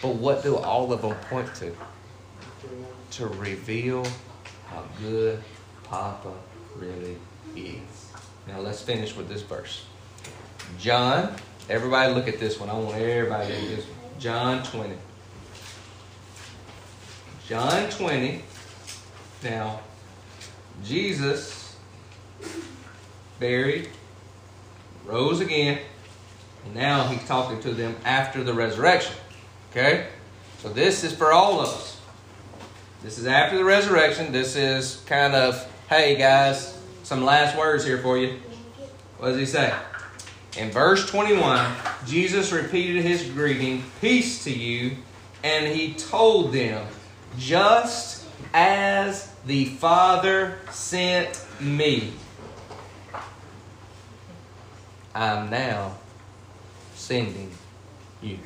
But 0.00 0.16
what 0.16 0.42
do 0.42 0.56
all 0.56 0.92
of 0.92 1.02
them 1.02 1.14
point 1.30 1.54
to? 1.56 1.74
To 3.12 3.26
reveal 3.26 4.06
how 4.68 4.84
good 5.00 5.42
Papa 5.84 6.32
really 6.76 7.16
is. 7.56 8.12
Now 8.46 8.60
let's 8.60 8.82
finish 8.82 9.14
with 9.14 9.28
this 9.28 9.42
verse. 9.42 9.84
John 10.78 11.34
Everybody 11.68 12.12
look 12.12 12.28
at 12.28 12.38
this 12.38 12.58
one. 12.58 12.68
I 12.68 12.74
want 12.74 12.96
everybody 12.98 13.52
to 13.52 13.60
do 13.60 13.76
this 13.76 13.84
one. 13.84 14.20
John 14.20 14.62
20. 14.62 14.94
John 17.48 17.90
20. 17.90 18.42
Now, 19.44 19.80
Jesus 20.84 21.76
buried, 23.38 23.88
rose 25.04 25.40
again, 25.40 25.78
and 26.64 26.74
now 26.74 27.06
he's 27.08 27.26
talking 27.26 27.60
to 27.60 27.72
them 27.72 27.96
after 28.04 28.44
the 28.44 28.54
resurrection. 28.54 29.14
Okay? 29.70 30.06
So 30.58 30.68
this 30.68 31.02
is 31.02 31.12
for 31.12 31.32
all 31.32 31.60
of 31.60 31.68
us. 31.68 32.00
This 33.02 33.18
is 33.18 33.26
after 33.26 33.56
the 33.56 33.64
resurrection. 33.64 34.30
This 34.30 34.54
is 34.54 35.02
kind 35.06 35.34
of, 35.34 35.68
hey 35.88 36.16
guys, 36.16 36.78
some 37.02 37.24
last 37.24 37.58
words 37.58 37.84
here 37.84 37.98
for 37.98 38.16
you. 38.16 38.38
What 39.18 39.30
does 39.30 39.38
he 39.38 39.46
say? 39.46 39.72
In 40.56 40.70
verse 40.70 41.08
21, 41.08 41.72
Jesus 42.06 42.52
repeated 42.52 43.02
his 43.02 43.22
greeting, 43.24 43.84
Peace 44.00 44.44
to 44.44 44.52
you, 44.52 44.96
and 45.42 45.66
he 45.66 45.94
told 45.94 46.52
them, 46.52 46.86
Just 47.38 48.26
as 48.52 49.32
the 49.46 49.64
Father 49.64 50.58
sent 50.70 51.42
me, 51.58 52.12
I'm 55.14 55.48
now 55.48 55.96
sending 56.94 57.50
you. 58.22 58.38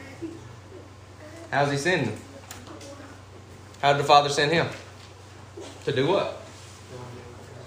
How's 1.50 1.72
he 1.72 1.76
sending? 1.76 2.16
How 3.82 3.92
did 3.92 4.02
the 4.02 4.07
Father 4.07 4.28
send 4.28 4.52
him? 4.52 4.68
To 5.84 5.92
do 5.92 6.07
what? 6.07 6.40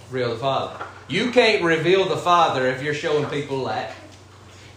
Reveal 0.10 0.34
the 0.34 0.40
Father. 0.40 0.86
You 1.08 1.32
can't 1.32 1.64
reveal 1.64 2.08
the 2.08 2.18
Father 2.18 2.68
if 2.68 2.82
you're 2.82 2.94
showing 2.94 3.30
people 3.30 3.60
lack. 3.60 3.96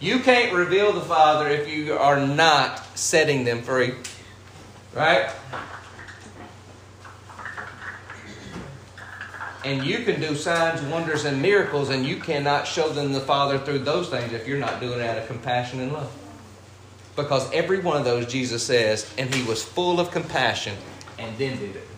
You 0.02 0.18
can't 0.18 0.52
reveal 0.52 0.92
the 0.92 1.00
Father 1.00 1.48
if 1.48 1.68
you 1.68 1.94
are 1.94 2.18
not 2.26 2.84
setting 2.98 3.44
them 3.44 3.62
free. 3.62 3.94
Right? 4.92 5.30
And 9.64 9.84
you 9.84 10.04
can 10.04 10.20
do 10.20 10.34
signs, 10.34 10.82
wonders, 10.82 11.24
and 11.24 11.40
miracles, 11.40 11.90
and 11.90 12.04
you 12.04 12.16
cannot 12.16 12.66
show 12.66 12.88
them 12.88 13.12
the 13.12 13.20
Father 13.20 13.60
through 13.60 13.78
those 13.78 14.08
things 14.08 14.32
if 14.32 14.48
you're 14.48 14.58
not 14.58 14.80
doing 14.80 14.98
it 14.98 15.08
out 15.08 15.18
of 15.18 15.28
compassion 15.28 15.78
and 15.78 15.92
love. 15.92 16.12
Because 17.14 17.48
every 17.52 17.78
one 17.78 17.96
of 17.96 18.04
those, 18.04 18.26
Jesus 18.26 18.66
says, 18.66 19.08
and 19.16 19.32
he 19.32 19.44
was 19.44 19.62
full 19.62 20.00
of 20.00 20.10
compassion 20.10 20.76
and 21.16 21.38
then 21.38 21.56
did 21.60 21.76
it. 21.76 21.88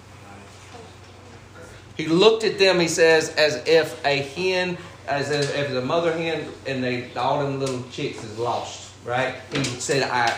He 1.96 2.06
looked 2.06 2.44
at 2.44 2.58
them, 2.58 2.80
he 2.80 2.88
says, 2.88 3.30
as 3.30 3.66
if 3.66 4.04
a 4.04 4.16
hen 4.20 4.76
as 5.06 5.30
if, 5.30 5.54
if 5.56 5.70
the 5.70 5.82
mother 5.82 6.12
hen 6.12 6.48
and 6.66 6.82
they 6.82 7.12
all 7.14 7.42
them 7.42 7.60
little 7.60 7.82
chicks 7.90 8.22
is 8.24 8.38
lost, 8.38 8.92
right? 9.04 9.34
He 9.52 9.64
said, 9.64 10.02
"I, 10.04 10.36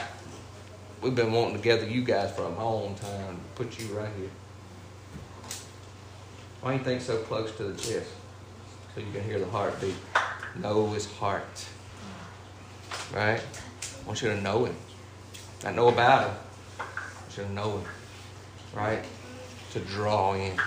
we've 1.01 1.15
been 1.15 1.33
wanting 1.33 1.57
to 1.57 1.63
gather 1.63 1.87
you 1.87 2.03
guys 2.03 2.35
for 2.35 2.43
a 2.43 2.49
long 2.49 2.95
time. 2.97 3.39
Put 3.55 3.79
you 3.79 3.87
right 3.97 4.11
here. 4.19 4.31
Why 6.61 6.75
you 6.75 6.79
think 6.81 7.01
so 7.01 7.19
close 7.19 7.55
to 7.57 7.65
the 7.65 7.77
chest? 7.77 8.11
So 8.95 9.01
you 9.01 9.13
can 9.13 9.23
hear 9.23 9.39
the 9.39 9.47
heartbeat. 9.47 9.95
Know 10.57 10.91
his 10.91 11.07
heart, 11.13 11.67
right? 13.15 13.41
I 13.41 14.07
want 14.07 14.23
you 14.23 14.29
to 14.29 14.41
know 14.41 14.65
him. 14.65 14.75
I 15.65 15.71
know 15.71 15.89
about 15.89 16.29
him. 16.29 16.37
I 16.81 16.83
want 17.23 17.37
you 17.37 17.45
to 17.45 17.53
know 17.53 17.79
him, 17.79 17.85
right? 18.75 19.05
To 19.73 19.81
draw 19.81 20.35
in, 20.35 20.59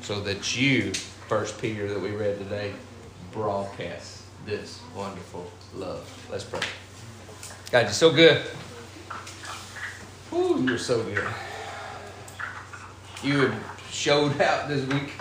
so 0.00 0.20
that 0.20 0.56
you, 0.56 0.92
First 1.28 1.60
Peter 1.60 1.88
that 1.88 2.00
we 2.00 2.10
read 2.10 2.38
today, 2.38 2.72
broadcast 3.34 4.22
this 4.46 4.80
wonderful 4.96 5.50
love. 5.74 6.08
Let's 6.30 6.44
pray. 6.44 6.60
God, 7.72 7.80
you're 7.80 7.90
so 7.90 8.12
good. 8.12 8.46
Ooh, 10.32 10.64
you're 10.64 10.78
so 10.78 11.02
good. 11.02 11.26
You 13.24 13.48
have 13.48 13.80
showed 13.90 14.40
out 14.40 14.68
this 14.68 14.86
week, 14.86 15.14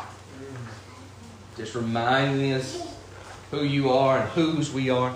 just 1.57 1.73
reminding 1.73 2.53
us 2.53 2.95
who 3.49 3.63
you 3.63 3.89
are 3.89 4.19
and 4.19 4.29
whose 4.29 4.71
we 4.71 4.91
are. 4.91 5.15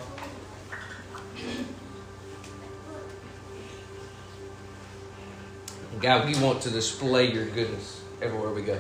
God, 5.99 6.27
we 6.27 6.39
want 6.41 6.61
to 6.63 6.71
display 6.71 7.31
your 7.31 7.45
goodness 7.45 8.01
everywhere 8.23 8.51
we 8.51 8.63
go. 8.63 8.79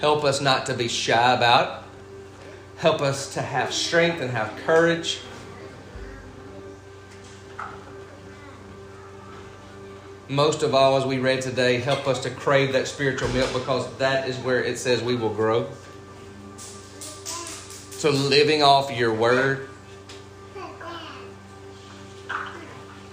Help 0.00 0.24
us 0.24 0.42
not 0.42 0.66
to 0.66 0.74
be 0.74 0.88
shy 0.88 1.32
about 1.32 1.78
it. 1.80 1.83
Help 2.76 3.00
us 3.00 3.34
to 3.34 3.42
have 3.42 3.72
strength 3.72 4.20
and 4.20 4.30
have 4.30 4.54
courage. 4.66 5.20
Most 10.28 10.62
of 10.62 10.74
all, 10.74 10.96
as 10.96 11.04
we 11.04 11.18
read 11.18 11.42
today, 11.42 11.78
help 11.78 12.08
us 12.08 12.22
to 12.22 12.30
crave 12.30 12.72
that 12.72 12.88
spiritual 12.88 13.28
milk 13.28 13.52
because 13.52 13.94
that 13.98 14.28
is 14.28 14.36
where 14.38 14.62
it 14.62 14.78
says 14.78 15.02
we 15.02 15.14
will 15.14 15.32
grow. 15.32 15.68
So, 16.56 18.10
living 18.10 18.62
off 18.62 18.90
your 18.90 19.14
word, 19.14 19.68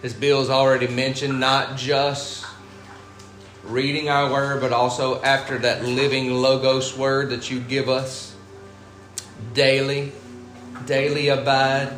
as 0.04 0.14
Bill's 0.14 0.50
already 0.50 0.88
mentioned, 0.88 1.40
not 1.40 1.78
just 1.78 2.46
reading 3.64 4.10
our 4.10 4.32
word, 4.32 4.60
but 4.60 4.74
also 4.74 5.22
after 5.22 5.58
that 5.60 5.84
living 5.84 6.34
Logos 6.34 6.98
word 6.98 7.30
that 7.30 7.52
you 7.52 7.60
give 7.60 7.88
us 7.88 8.31
daily, 9.54 10.12
daily 10.86 11.30
abide, 11.30 11.92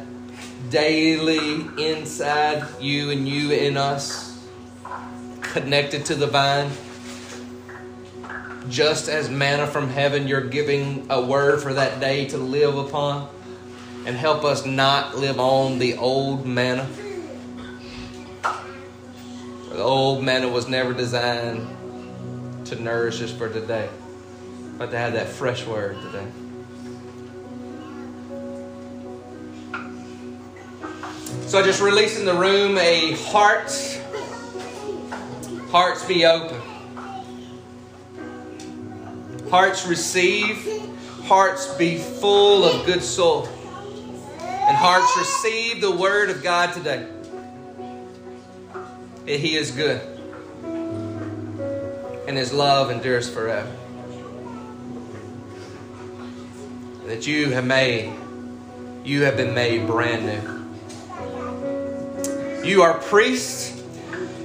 daily 0.70 1.68
inside 1.78 2.66
you 2.82 3.12
and 3.12 3.28
you 3.28 3.52
in 3.52 3.78
us, 3.78 4.48
connected 5.42 6.06
to 6.06 6.16
the 6.16 6.28
vine. 6.28 6.70
Just 8.70 9.10
as 9.10 9.30
manna 9.30 9.68
from 9.68 9.90
heaven, 9.90 10.28
you're 10.28 10.48
giving 10.48 11.06
a 11.10 11.22
word 11.22 11.62
for 11.62 11.74
that 11.74 12.00
day 12.00 12.26
to 12.30 12.38
live 12.38 12.78
upon 12.78 13.28
and 14.06 14.16
help 14.16 14.44
us 14.44 14.66
not 14.66 15.18
live 15.18 15.40
on 15.40 15.80
the 15.80 15.98
old 15.98 16.46
manna. 16.46 16.88
The 19.70 19.82
old 19.82 20.24
manna 20.24 20.48
was 20.50 20.68
never 20.68 20.94
designed 20.94 21.68
to 22.66 22.76
nourish 22.80 23.22
us 23.22 23.32
for 23.32 23.50
today, 23.50 23.90
but 24.78 24.92
to 24.92 24.98
have 24.98 25.14
that 25.14 25.28
fresh 25.28 25.66
word 25.66 26.00
today. 26.02 26.28
So 31.46 31.60
I 31.60 31.64
just 31.64 31.82
release 31.82 32.18
in 32.18 32.26
the 32.26 32.34
room 32.34 32.78
a 32.80 33.12
hearts, 33.12 34.00
hearts 35.70 36.04
be 36.06 36.26
open. 36.26 36.60
Hearts 39.52 39.86
receive, 39.86 40.68
hearts 41.26 41.72
be 41.76 41.98
full 41.98 42.64
of 42.64 42.88
good 42.88 43.04
soul. 43.04 43.48
And 44.40 44.76
hearts 44.76 45.16
receive 45.16 45.80
the 45.80 45.92
word 45.92 46.32
of 46.32 46.42
God 46.42 46.74
today. 46.74 47.08
That 49.26 49.40
He 49.40 49.56
is 49.56 49.70
good. 49.70 50.02
And 52.28 52.36
His 52.36 52.52
love 52.52 52.90
endures 52.90 53.30
forever. 53.30 53.72
That 57.06 57.28
you 57.28 57.52
have 57.52 57.66
made, 57.66 58.12
you 59.04 59.24
have 59.24 59.38
been 59.38 59.54
made 59.54 59.86
brand 59.86 60.26
new. 60.26 60.63
You 62.64 62.82
are 62.84 62.98
priests 62.98 63.84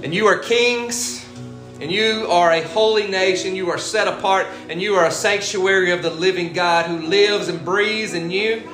and 0.03 0.12
you 0.12 0.27
are 0.27 0.39
kings 0.39 1.25
and 1.81 1.89
you 1.89 2.27
are 2.29 2.51
a 2.51 2.62
holy 2.62 3.07
nation. 3.07 3.55
You 3.55 3.71
are 3.71 3.79
set 3.79 4.09
apart 4.09 4.49
and 4.69 4.83
you 4.83 4.97
are 4.97 5.07
a 5.07 5.11
sanctuary 5.12 5.93
of 5.93 6.03
the 6.03 6.11
living 6.11 6.53
God 6.53 6.87
who 6.87 7.07
lives 7.07 7.47
and 7.47 7.64
breathes 7.64 8.14
in 8.14 8.33
you. 8.33 8.69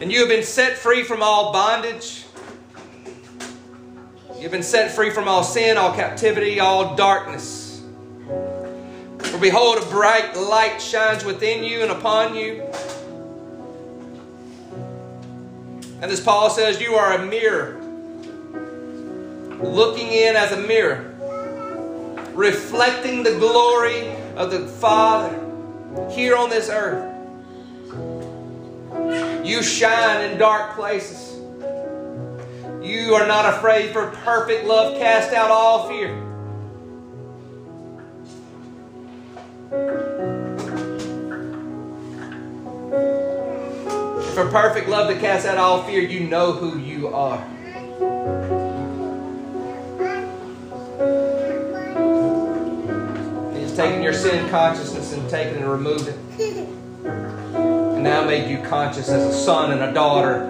And 0.00 0.12
you 0.12 0.20
have 0.20 0.28
been 0.28 0.44
set 0.44 0.76
free 0.78 1.02
from 1.02 1.24
all 1.24 1.52
bondage. 1.52 2.24
You've 4.38 4.52
been 4.52 4.62
set 4.62 4.92
free 4.92 5.10
from 5.10 5.26
all 5.26 5.42
sin, 5.42 5.76
all 5.76 5.92
captivity, 5.92 6.60
all 6.60 6.94
darkness. 6.94 7.82
For 9.18 9.38
behold, 9.38 9.78
a 9.78 9.86
bright 9.86 10.36
light 10.36 10.80
shines 10.80 11.24
within 11.24 11.64
you 11.64 11.82
and 11.82 11.90
upon 11.90 12.36
you. 12.36 12.62
And 16.04 16.12
as 16.12 16.20
Paul 16.20 16.50
says, 16.50 16.82
you 16.82 16.96
are 16.96 17.14
a 17.14 17.24
mirror, 17.24 17.80
looking 19.58 20.08
in 20.08 20.36
as 20.36 20.52
a 20.52 20.58
mirror, 20.58 21.14
reflecting 22.34 23.22
the 23.22 23.38
glory 23.38 24.14
of 24.36 24.50
the 24.50 24.66
Father 24.66 25.30
here 26.10 26.36
on 26.36 26.50
this 26.50 26.68
earth. 26.68 27.10
You 29.46 29.62
shine 29.62 30.30
in 30.30 30.36
dark 30.36 30.74
places. 30.74 31.40
You 32.82 33.14
are 33.14 33.26
not 33.26 33.54
afraid, 33.54 33.94
for 33.94 34.08
perfect 34.10 34.66
love 34.66 34.98
cast 34.98 35.32
out 35.32 35.50
all 35.50 35.88
fear. 35.88 36.20
For 44.34 44.50
perfect 44.50 44.88
love 44.88 45.08
to 45.08 45.20
cast 45.20 45.46
out 45.46 45.58
all 45.58 45.84
fear, 45.84 46.00
you 46.00 46.18
know 46.26 46.50
who 46.50 46.76
you 46.76 47.06
are. 47.06 47.38
He's 53.56 53.76
taken 53.76 54.02
your 54.02 54.12
sin 54.12 54.50
consciousness 54.50 55.12
and 55.12 55.30
taken 55.30 55.58
and 55.58 55.70
removed 55.70 56.08
it. 56.08 56.18
And 57.04 58.02
now 58.02 58.24
made 58.24 58.50
you 58.50 58.58
conscious 58.66 59.08
as 59.08 59.22
a 59.22 59.32
son 59.32 59.70
and 59.70 59.82
a 59.82 59.92
daughter 59.94 60.46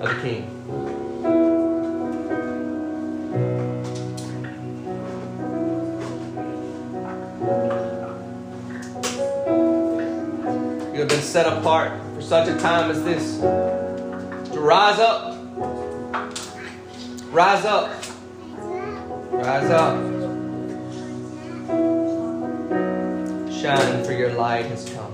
of 0.00 0.08
the 0.08 0.18
King. 0.20 0.50
You 7.40 7.93
have 11.00 11.08
been 11.08 11.22
set 11.22 11.46
apart 11.46 11.92
for 12.14 12.22
such 12.22 12.48
a 12.48 12.56
time 12.58 12.90
as 12.90 13.02
this 13.02 13.38
to 13.40 14.60
rise 14.60 15.00
up. 15.00 15.36
Rise 17.32 17.64
up. 17.64 17.90
Rise 19.32 19.70
up. 19.70 19.96
Shine, 23.52 24.04
for 24.04 24.12
your 24.12 24.32
light 24.34 24.66
has 24.66 24.88
come. 24.94 25.12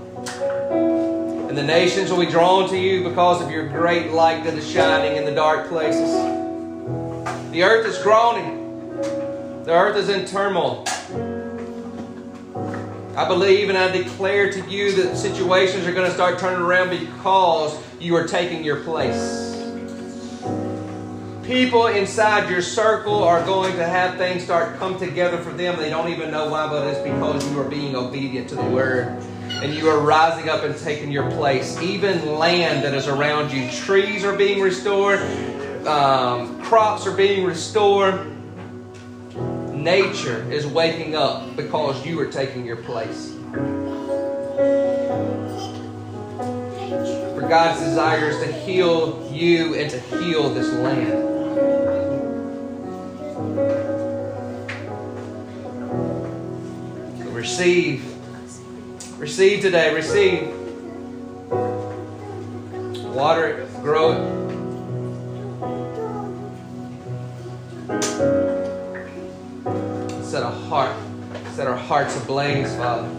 And 1.49 1.57
the 1.57 1.63
nations 1.63 2.11
will 2.11 2.19
be 2.19 2.31
drawn 2.31 2.69
to 2.69 2.77
you 2.77 3.03
because 3.03 3.41
of 3.41 3.49
your 3.49 3.67
great 3.67 4.11
light 4.11 4.43
that 4.43 4.53
is 4.53 4.69
shining 4.69 5.17
in 5.17 5.25
the 5.25 5.33
dark 5.33 5.67
places. 5.67 6.11
The 7.51 7.63
earth 7.63 7.87
is 7.87 7.97
groaning, 8.03 9.01
the 9.65 9.71
earth 9.71 9.97
is 9.97 10.09
in 10.09 10.25
turmoil. 10.25 10.85
I 13.15 13.27
believe 13.27 13.67
and 13.67 13.77
I 13.77 13.91
declare 13.91 14.49
to 14.53 14.69
you 14.69 14.95
that 14.95 15.17
situations 15.17 15.85
are 15.85 15.91
going 15.91 16.07
to 16.07 16.13
start 16.13 16.39
turning 16.39 16.61
around 16.61 16.91
because 16.91 17.77
you 17.99 18.15
are 18.15 18.25
taking 18.25 18.63
your 18.63 18.83
place. 18.83 19.49
People 21.43 21.87
inside 21.87 22.49
your 22.49 22.61
circle 22.61 23.21
are 23.21 23.43
going 23.43 23.75
to 23.75 23.85
have 23.85 24.17
things 24.17 24.43
start 24.43 24.77
come 24.77 24.97
together 24.97 25.37
for 25.39 25.51
them. 25.51 25.77
They 25.77 25.89
don't 25.89 26.07
even 26.07 26.31
know 26.31 26.49
why, 26.49 26.69
but 26.69 26.87
it's 26.87 27.01
because 27.01 27.51
you 27.51 27.59
are 27.59 27.69
being 27.69 27.97
obedient 27.97 28.47
to 28.49 28.55
the 28.55 28.63
word. 28.63 29.21
And 29.49 29.73
you 29.73 29.89
are 29.89 29.99
rising 29.99 30.47
up 30.47 30.63
and 30.63 30.77
taking 30.77 31.11
your 31.11 31.29
place. 31.31 31.77
Even 31.81 32.37
land 32.37 32.85
that 32.85 32.93
is 32.93 33.09
around 33.09 33.51
you, 33.51 33.69
trees 33.71 34.23
are 34.23 34.37
being 34.37 34.61
restored, 34.61 35.19
um, 35.85 36.61
crops 36.61 37.05
are 37.05 37.15
being 37.15 37.43
restored 37.43 38.40
nature 39.83 40.49
is 40.51 40.67
waking 40.67 41.15
up 41.15 41.55
because 41.55 42.05
you 42.05 42.19
are 42.19 42.31
taking 42.31 42.65
your 42.65 42.77
place. 42.77 43.35
For 47.33 47.41
God's 47.47 47.81
desire 47.81 48.29
is 48.29 48.39
to 48.39 48.51
heal 48.51 49.29
you 49.31 49.75
and 49.75 49.89
to 49.89 49.99
heal 49.99 50.49
this 50.49 50.71
land. 50.73 51.29
Receive. 57.33 58.03
Receive 59.17 59.61
today. 59.61 59.95
Receive. 59.95 60.53
Water 63.13 63.47
it, 63.47 63.73
grow 63.81 64.11
it 64.11 64.41
set 70.31 70.43
our 70.43 70.51
heart, 70.69 70.95
set 71.55 71.67
our 71.67 71.75
hearts 71.75 72.15
ablaze, 72.15 72.73
Father. 72.77 73.09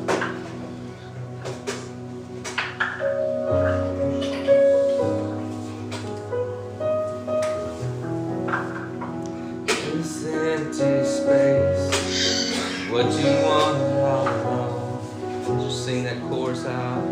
This 9.67 10.25
empty 10.25 11.05
space, 11.05 12.89
what 12.91 13.05
you 13.13 13.29
want, 13.45 13.77
I 13.77 14.45
want. 14.47 15.61
Just 15.69 15.85
sing 15.85 16.05
that 16.05 16.19
chorus 16.31 16.65
out. 16.65 17.05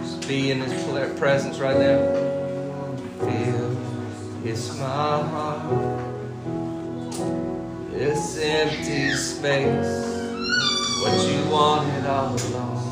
Just 0.00 0.26
be 0.26 0.52
in 0.52 0.62
His 0.62 0.72
presence 1.18 1.58
right 1.58 1.76
now. 1.78 1.98
Feel 3.20 3.76
His 4.42 4.70
smile. 4.70 5.47
Space. 9.38 9.94
What 11.00 11.14
you 11.30 11.40
wanted 11.48 12.06
all 12.06 12.34
along. 12.46 12.82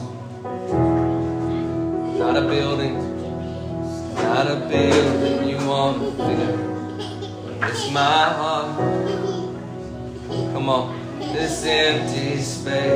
Not 2.21 2.37
a 2.37 2.43
building. 2.43 2.95
Not 4.15 4.47
a 4.47 4.57
building 4.71 5.49
you 5.49 5.57
want 5.67 5.99
to. 6.19 6.35
It's 7.67 7.91
my 7.91 8.25
heart. 8.39 8.79
Come 10.53 10.69
on. 10.69 10.85
This 11.33 11.65
empty 11.67 12.41
space. 12.41 12.96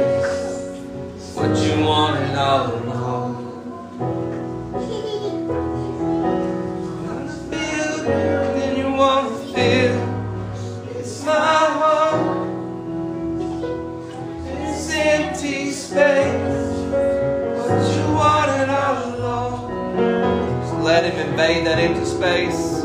That 21.59 21.81
empty 21.81 22.05
space. 22.05 22.85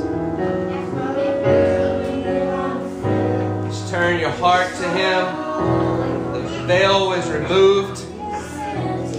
Just 3.67 3.91
turn 3.91 4.19
your 4.19 4.31
heart 4.31 4.67
to 4.67 4.89
him. 4.89 6.33
The 6.33 6.63
veil 6.65 7.13
is 7.13 7.29
removed. 7.29 7.97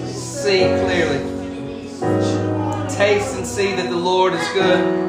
See 0.08 0.64
clearly. 0.64 1.20
Taste 2.90 3.36
and 3.36 3.46
see 3.46 3.76
that 3.76 3.88
the 3.88 3.96
Lord 3.96 4.34
is 4.34 4.48
good. 4.52 5.05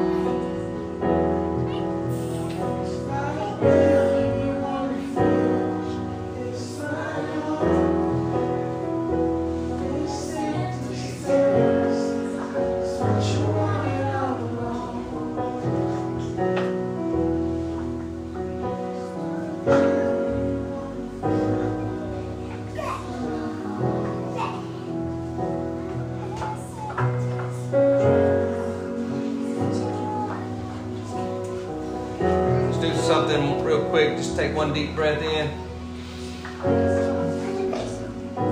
Take 34.38 34.54
one 34.54 34.72
deep 34.72 34.94
breath 34.94 35.20
in. 35.20 35.50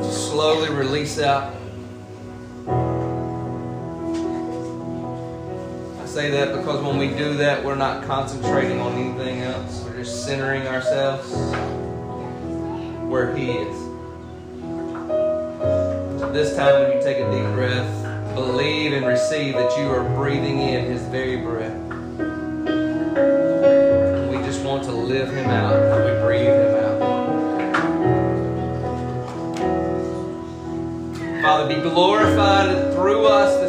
Just 0.03 0.31
slowly 0.31 0.69
release 0.69 1.21
out. 1.21 1.55
I 6.03 6.07
say 6.07 6.29
that 6.33 6.57
because 6.57 6.83
when 6.83 6.99
we 6.99 7.11
do 7.17 7.35
that, 7.35 7.65
we're 7.65 7.77
not 7.77 8.05
concentrating 8.05 8.81
on 8.81 8.95
anything 8.95 9.43
else. 9.43 9.85
We're 9.85 9.99
just 9.99 10.25
centering 10.27 10.67
ourselves 10.67 11.33
where 13.09 13.37
He 13.37 13.53
is. 13.53 13.77
So 16.19 16.33
this 16.33 16.57
time, 16.57 16.83
when 16.83 16.97
you 16.97 17.01
take 17.01 17.19
a 17.19 17.31
deep 17.31 17.55
breath, 17.55 18.35
believe 18.35 18.93
and 18.93 19.07
receive 19.07 19.55
that 19.55 19.79
you 19.79 19.85
are 19.85 20.03
breathing 20.17 20.59
in 20.59 20.87
His 20.87 21.03
very 21.03 21.37
breath. 21.37 21.66
Live 25.27 25.37
Him 25.37 25.51
out. 25.51 26.05
We 26.05 26.13
breathe 26.21 26.47
Him 26.47 26.75
out. 26.75 26.87
Father, 31.43 31.75
be 31.75 31.81
glorified 31.81 32.95
through 32.95 33.27
us 33.27 33.66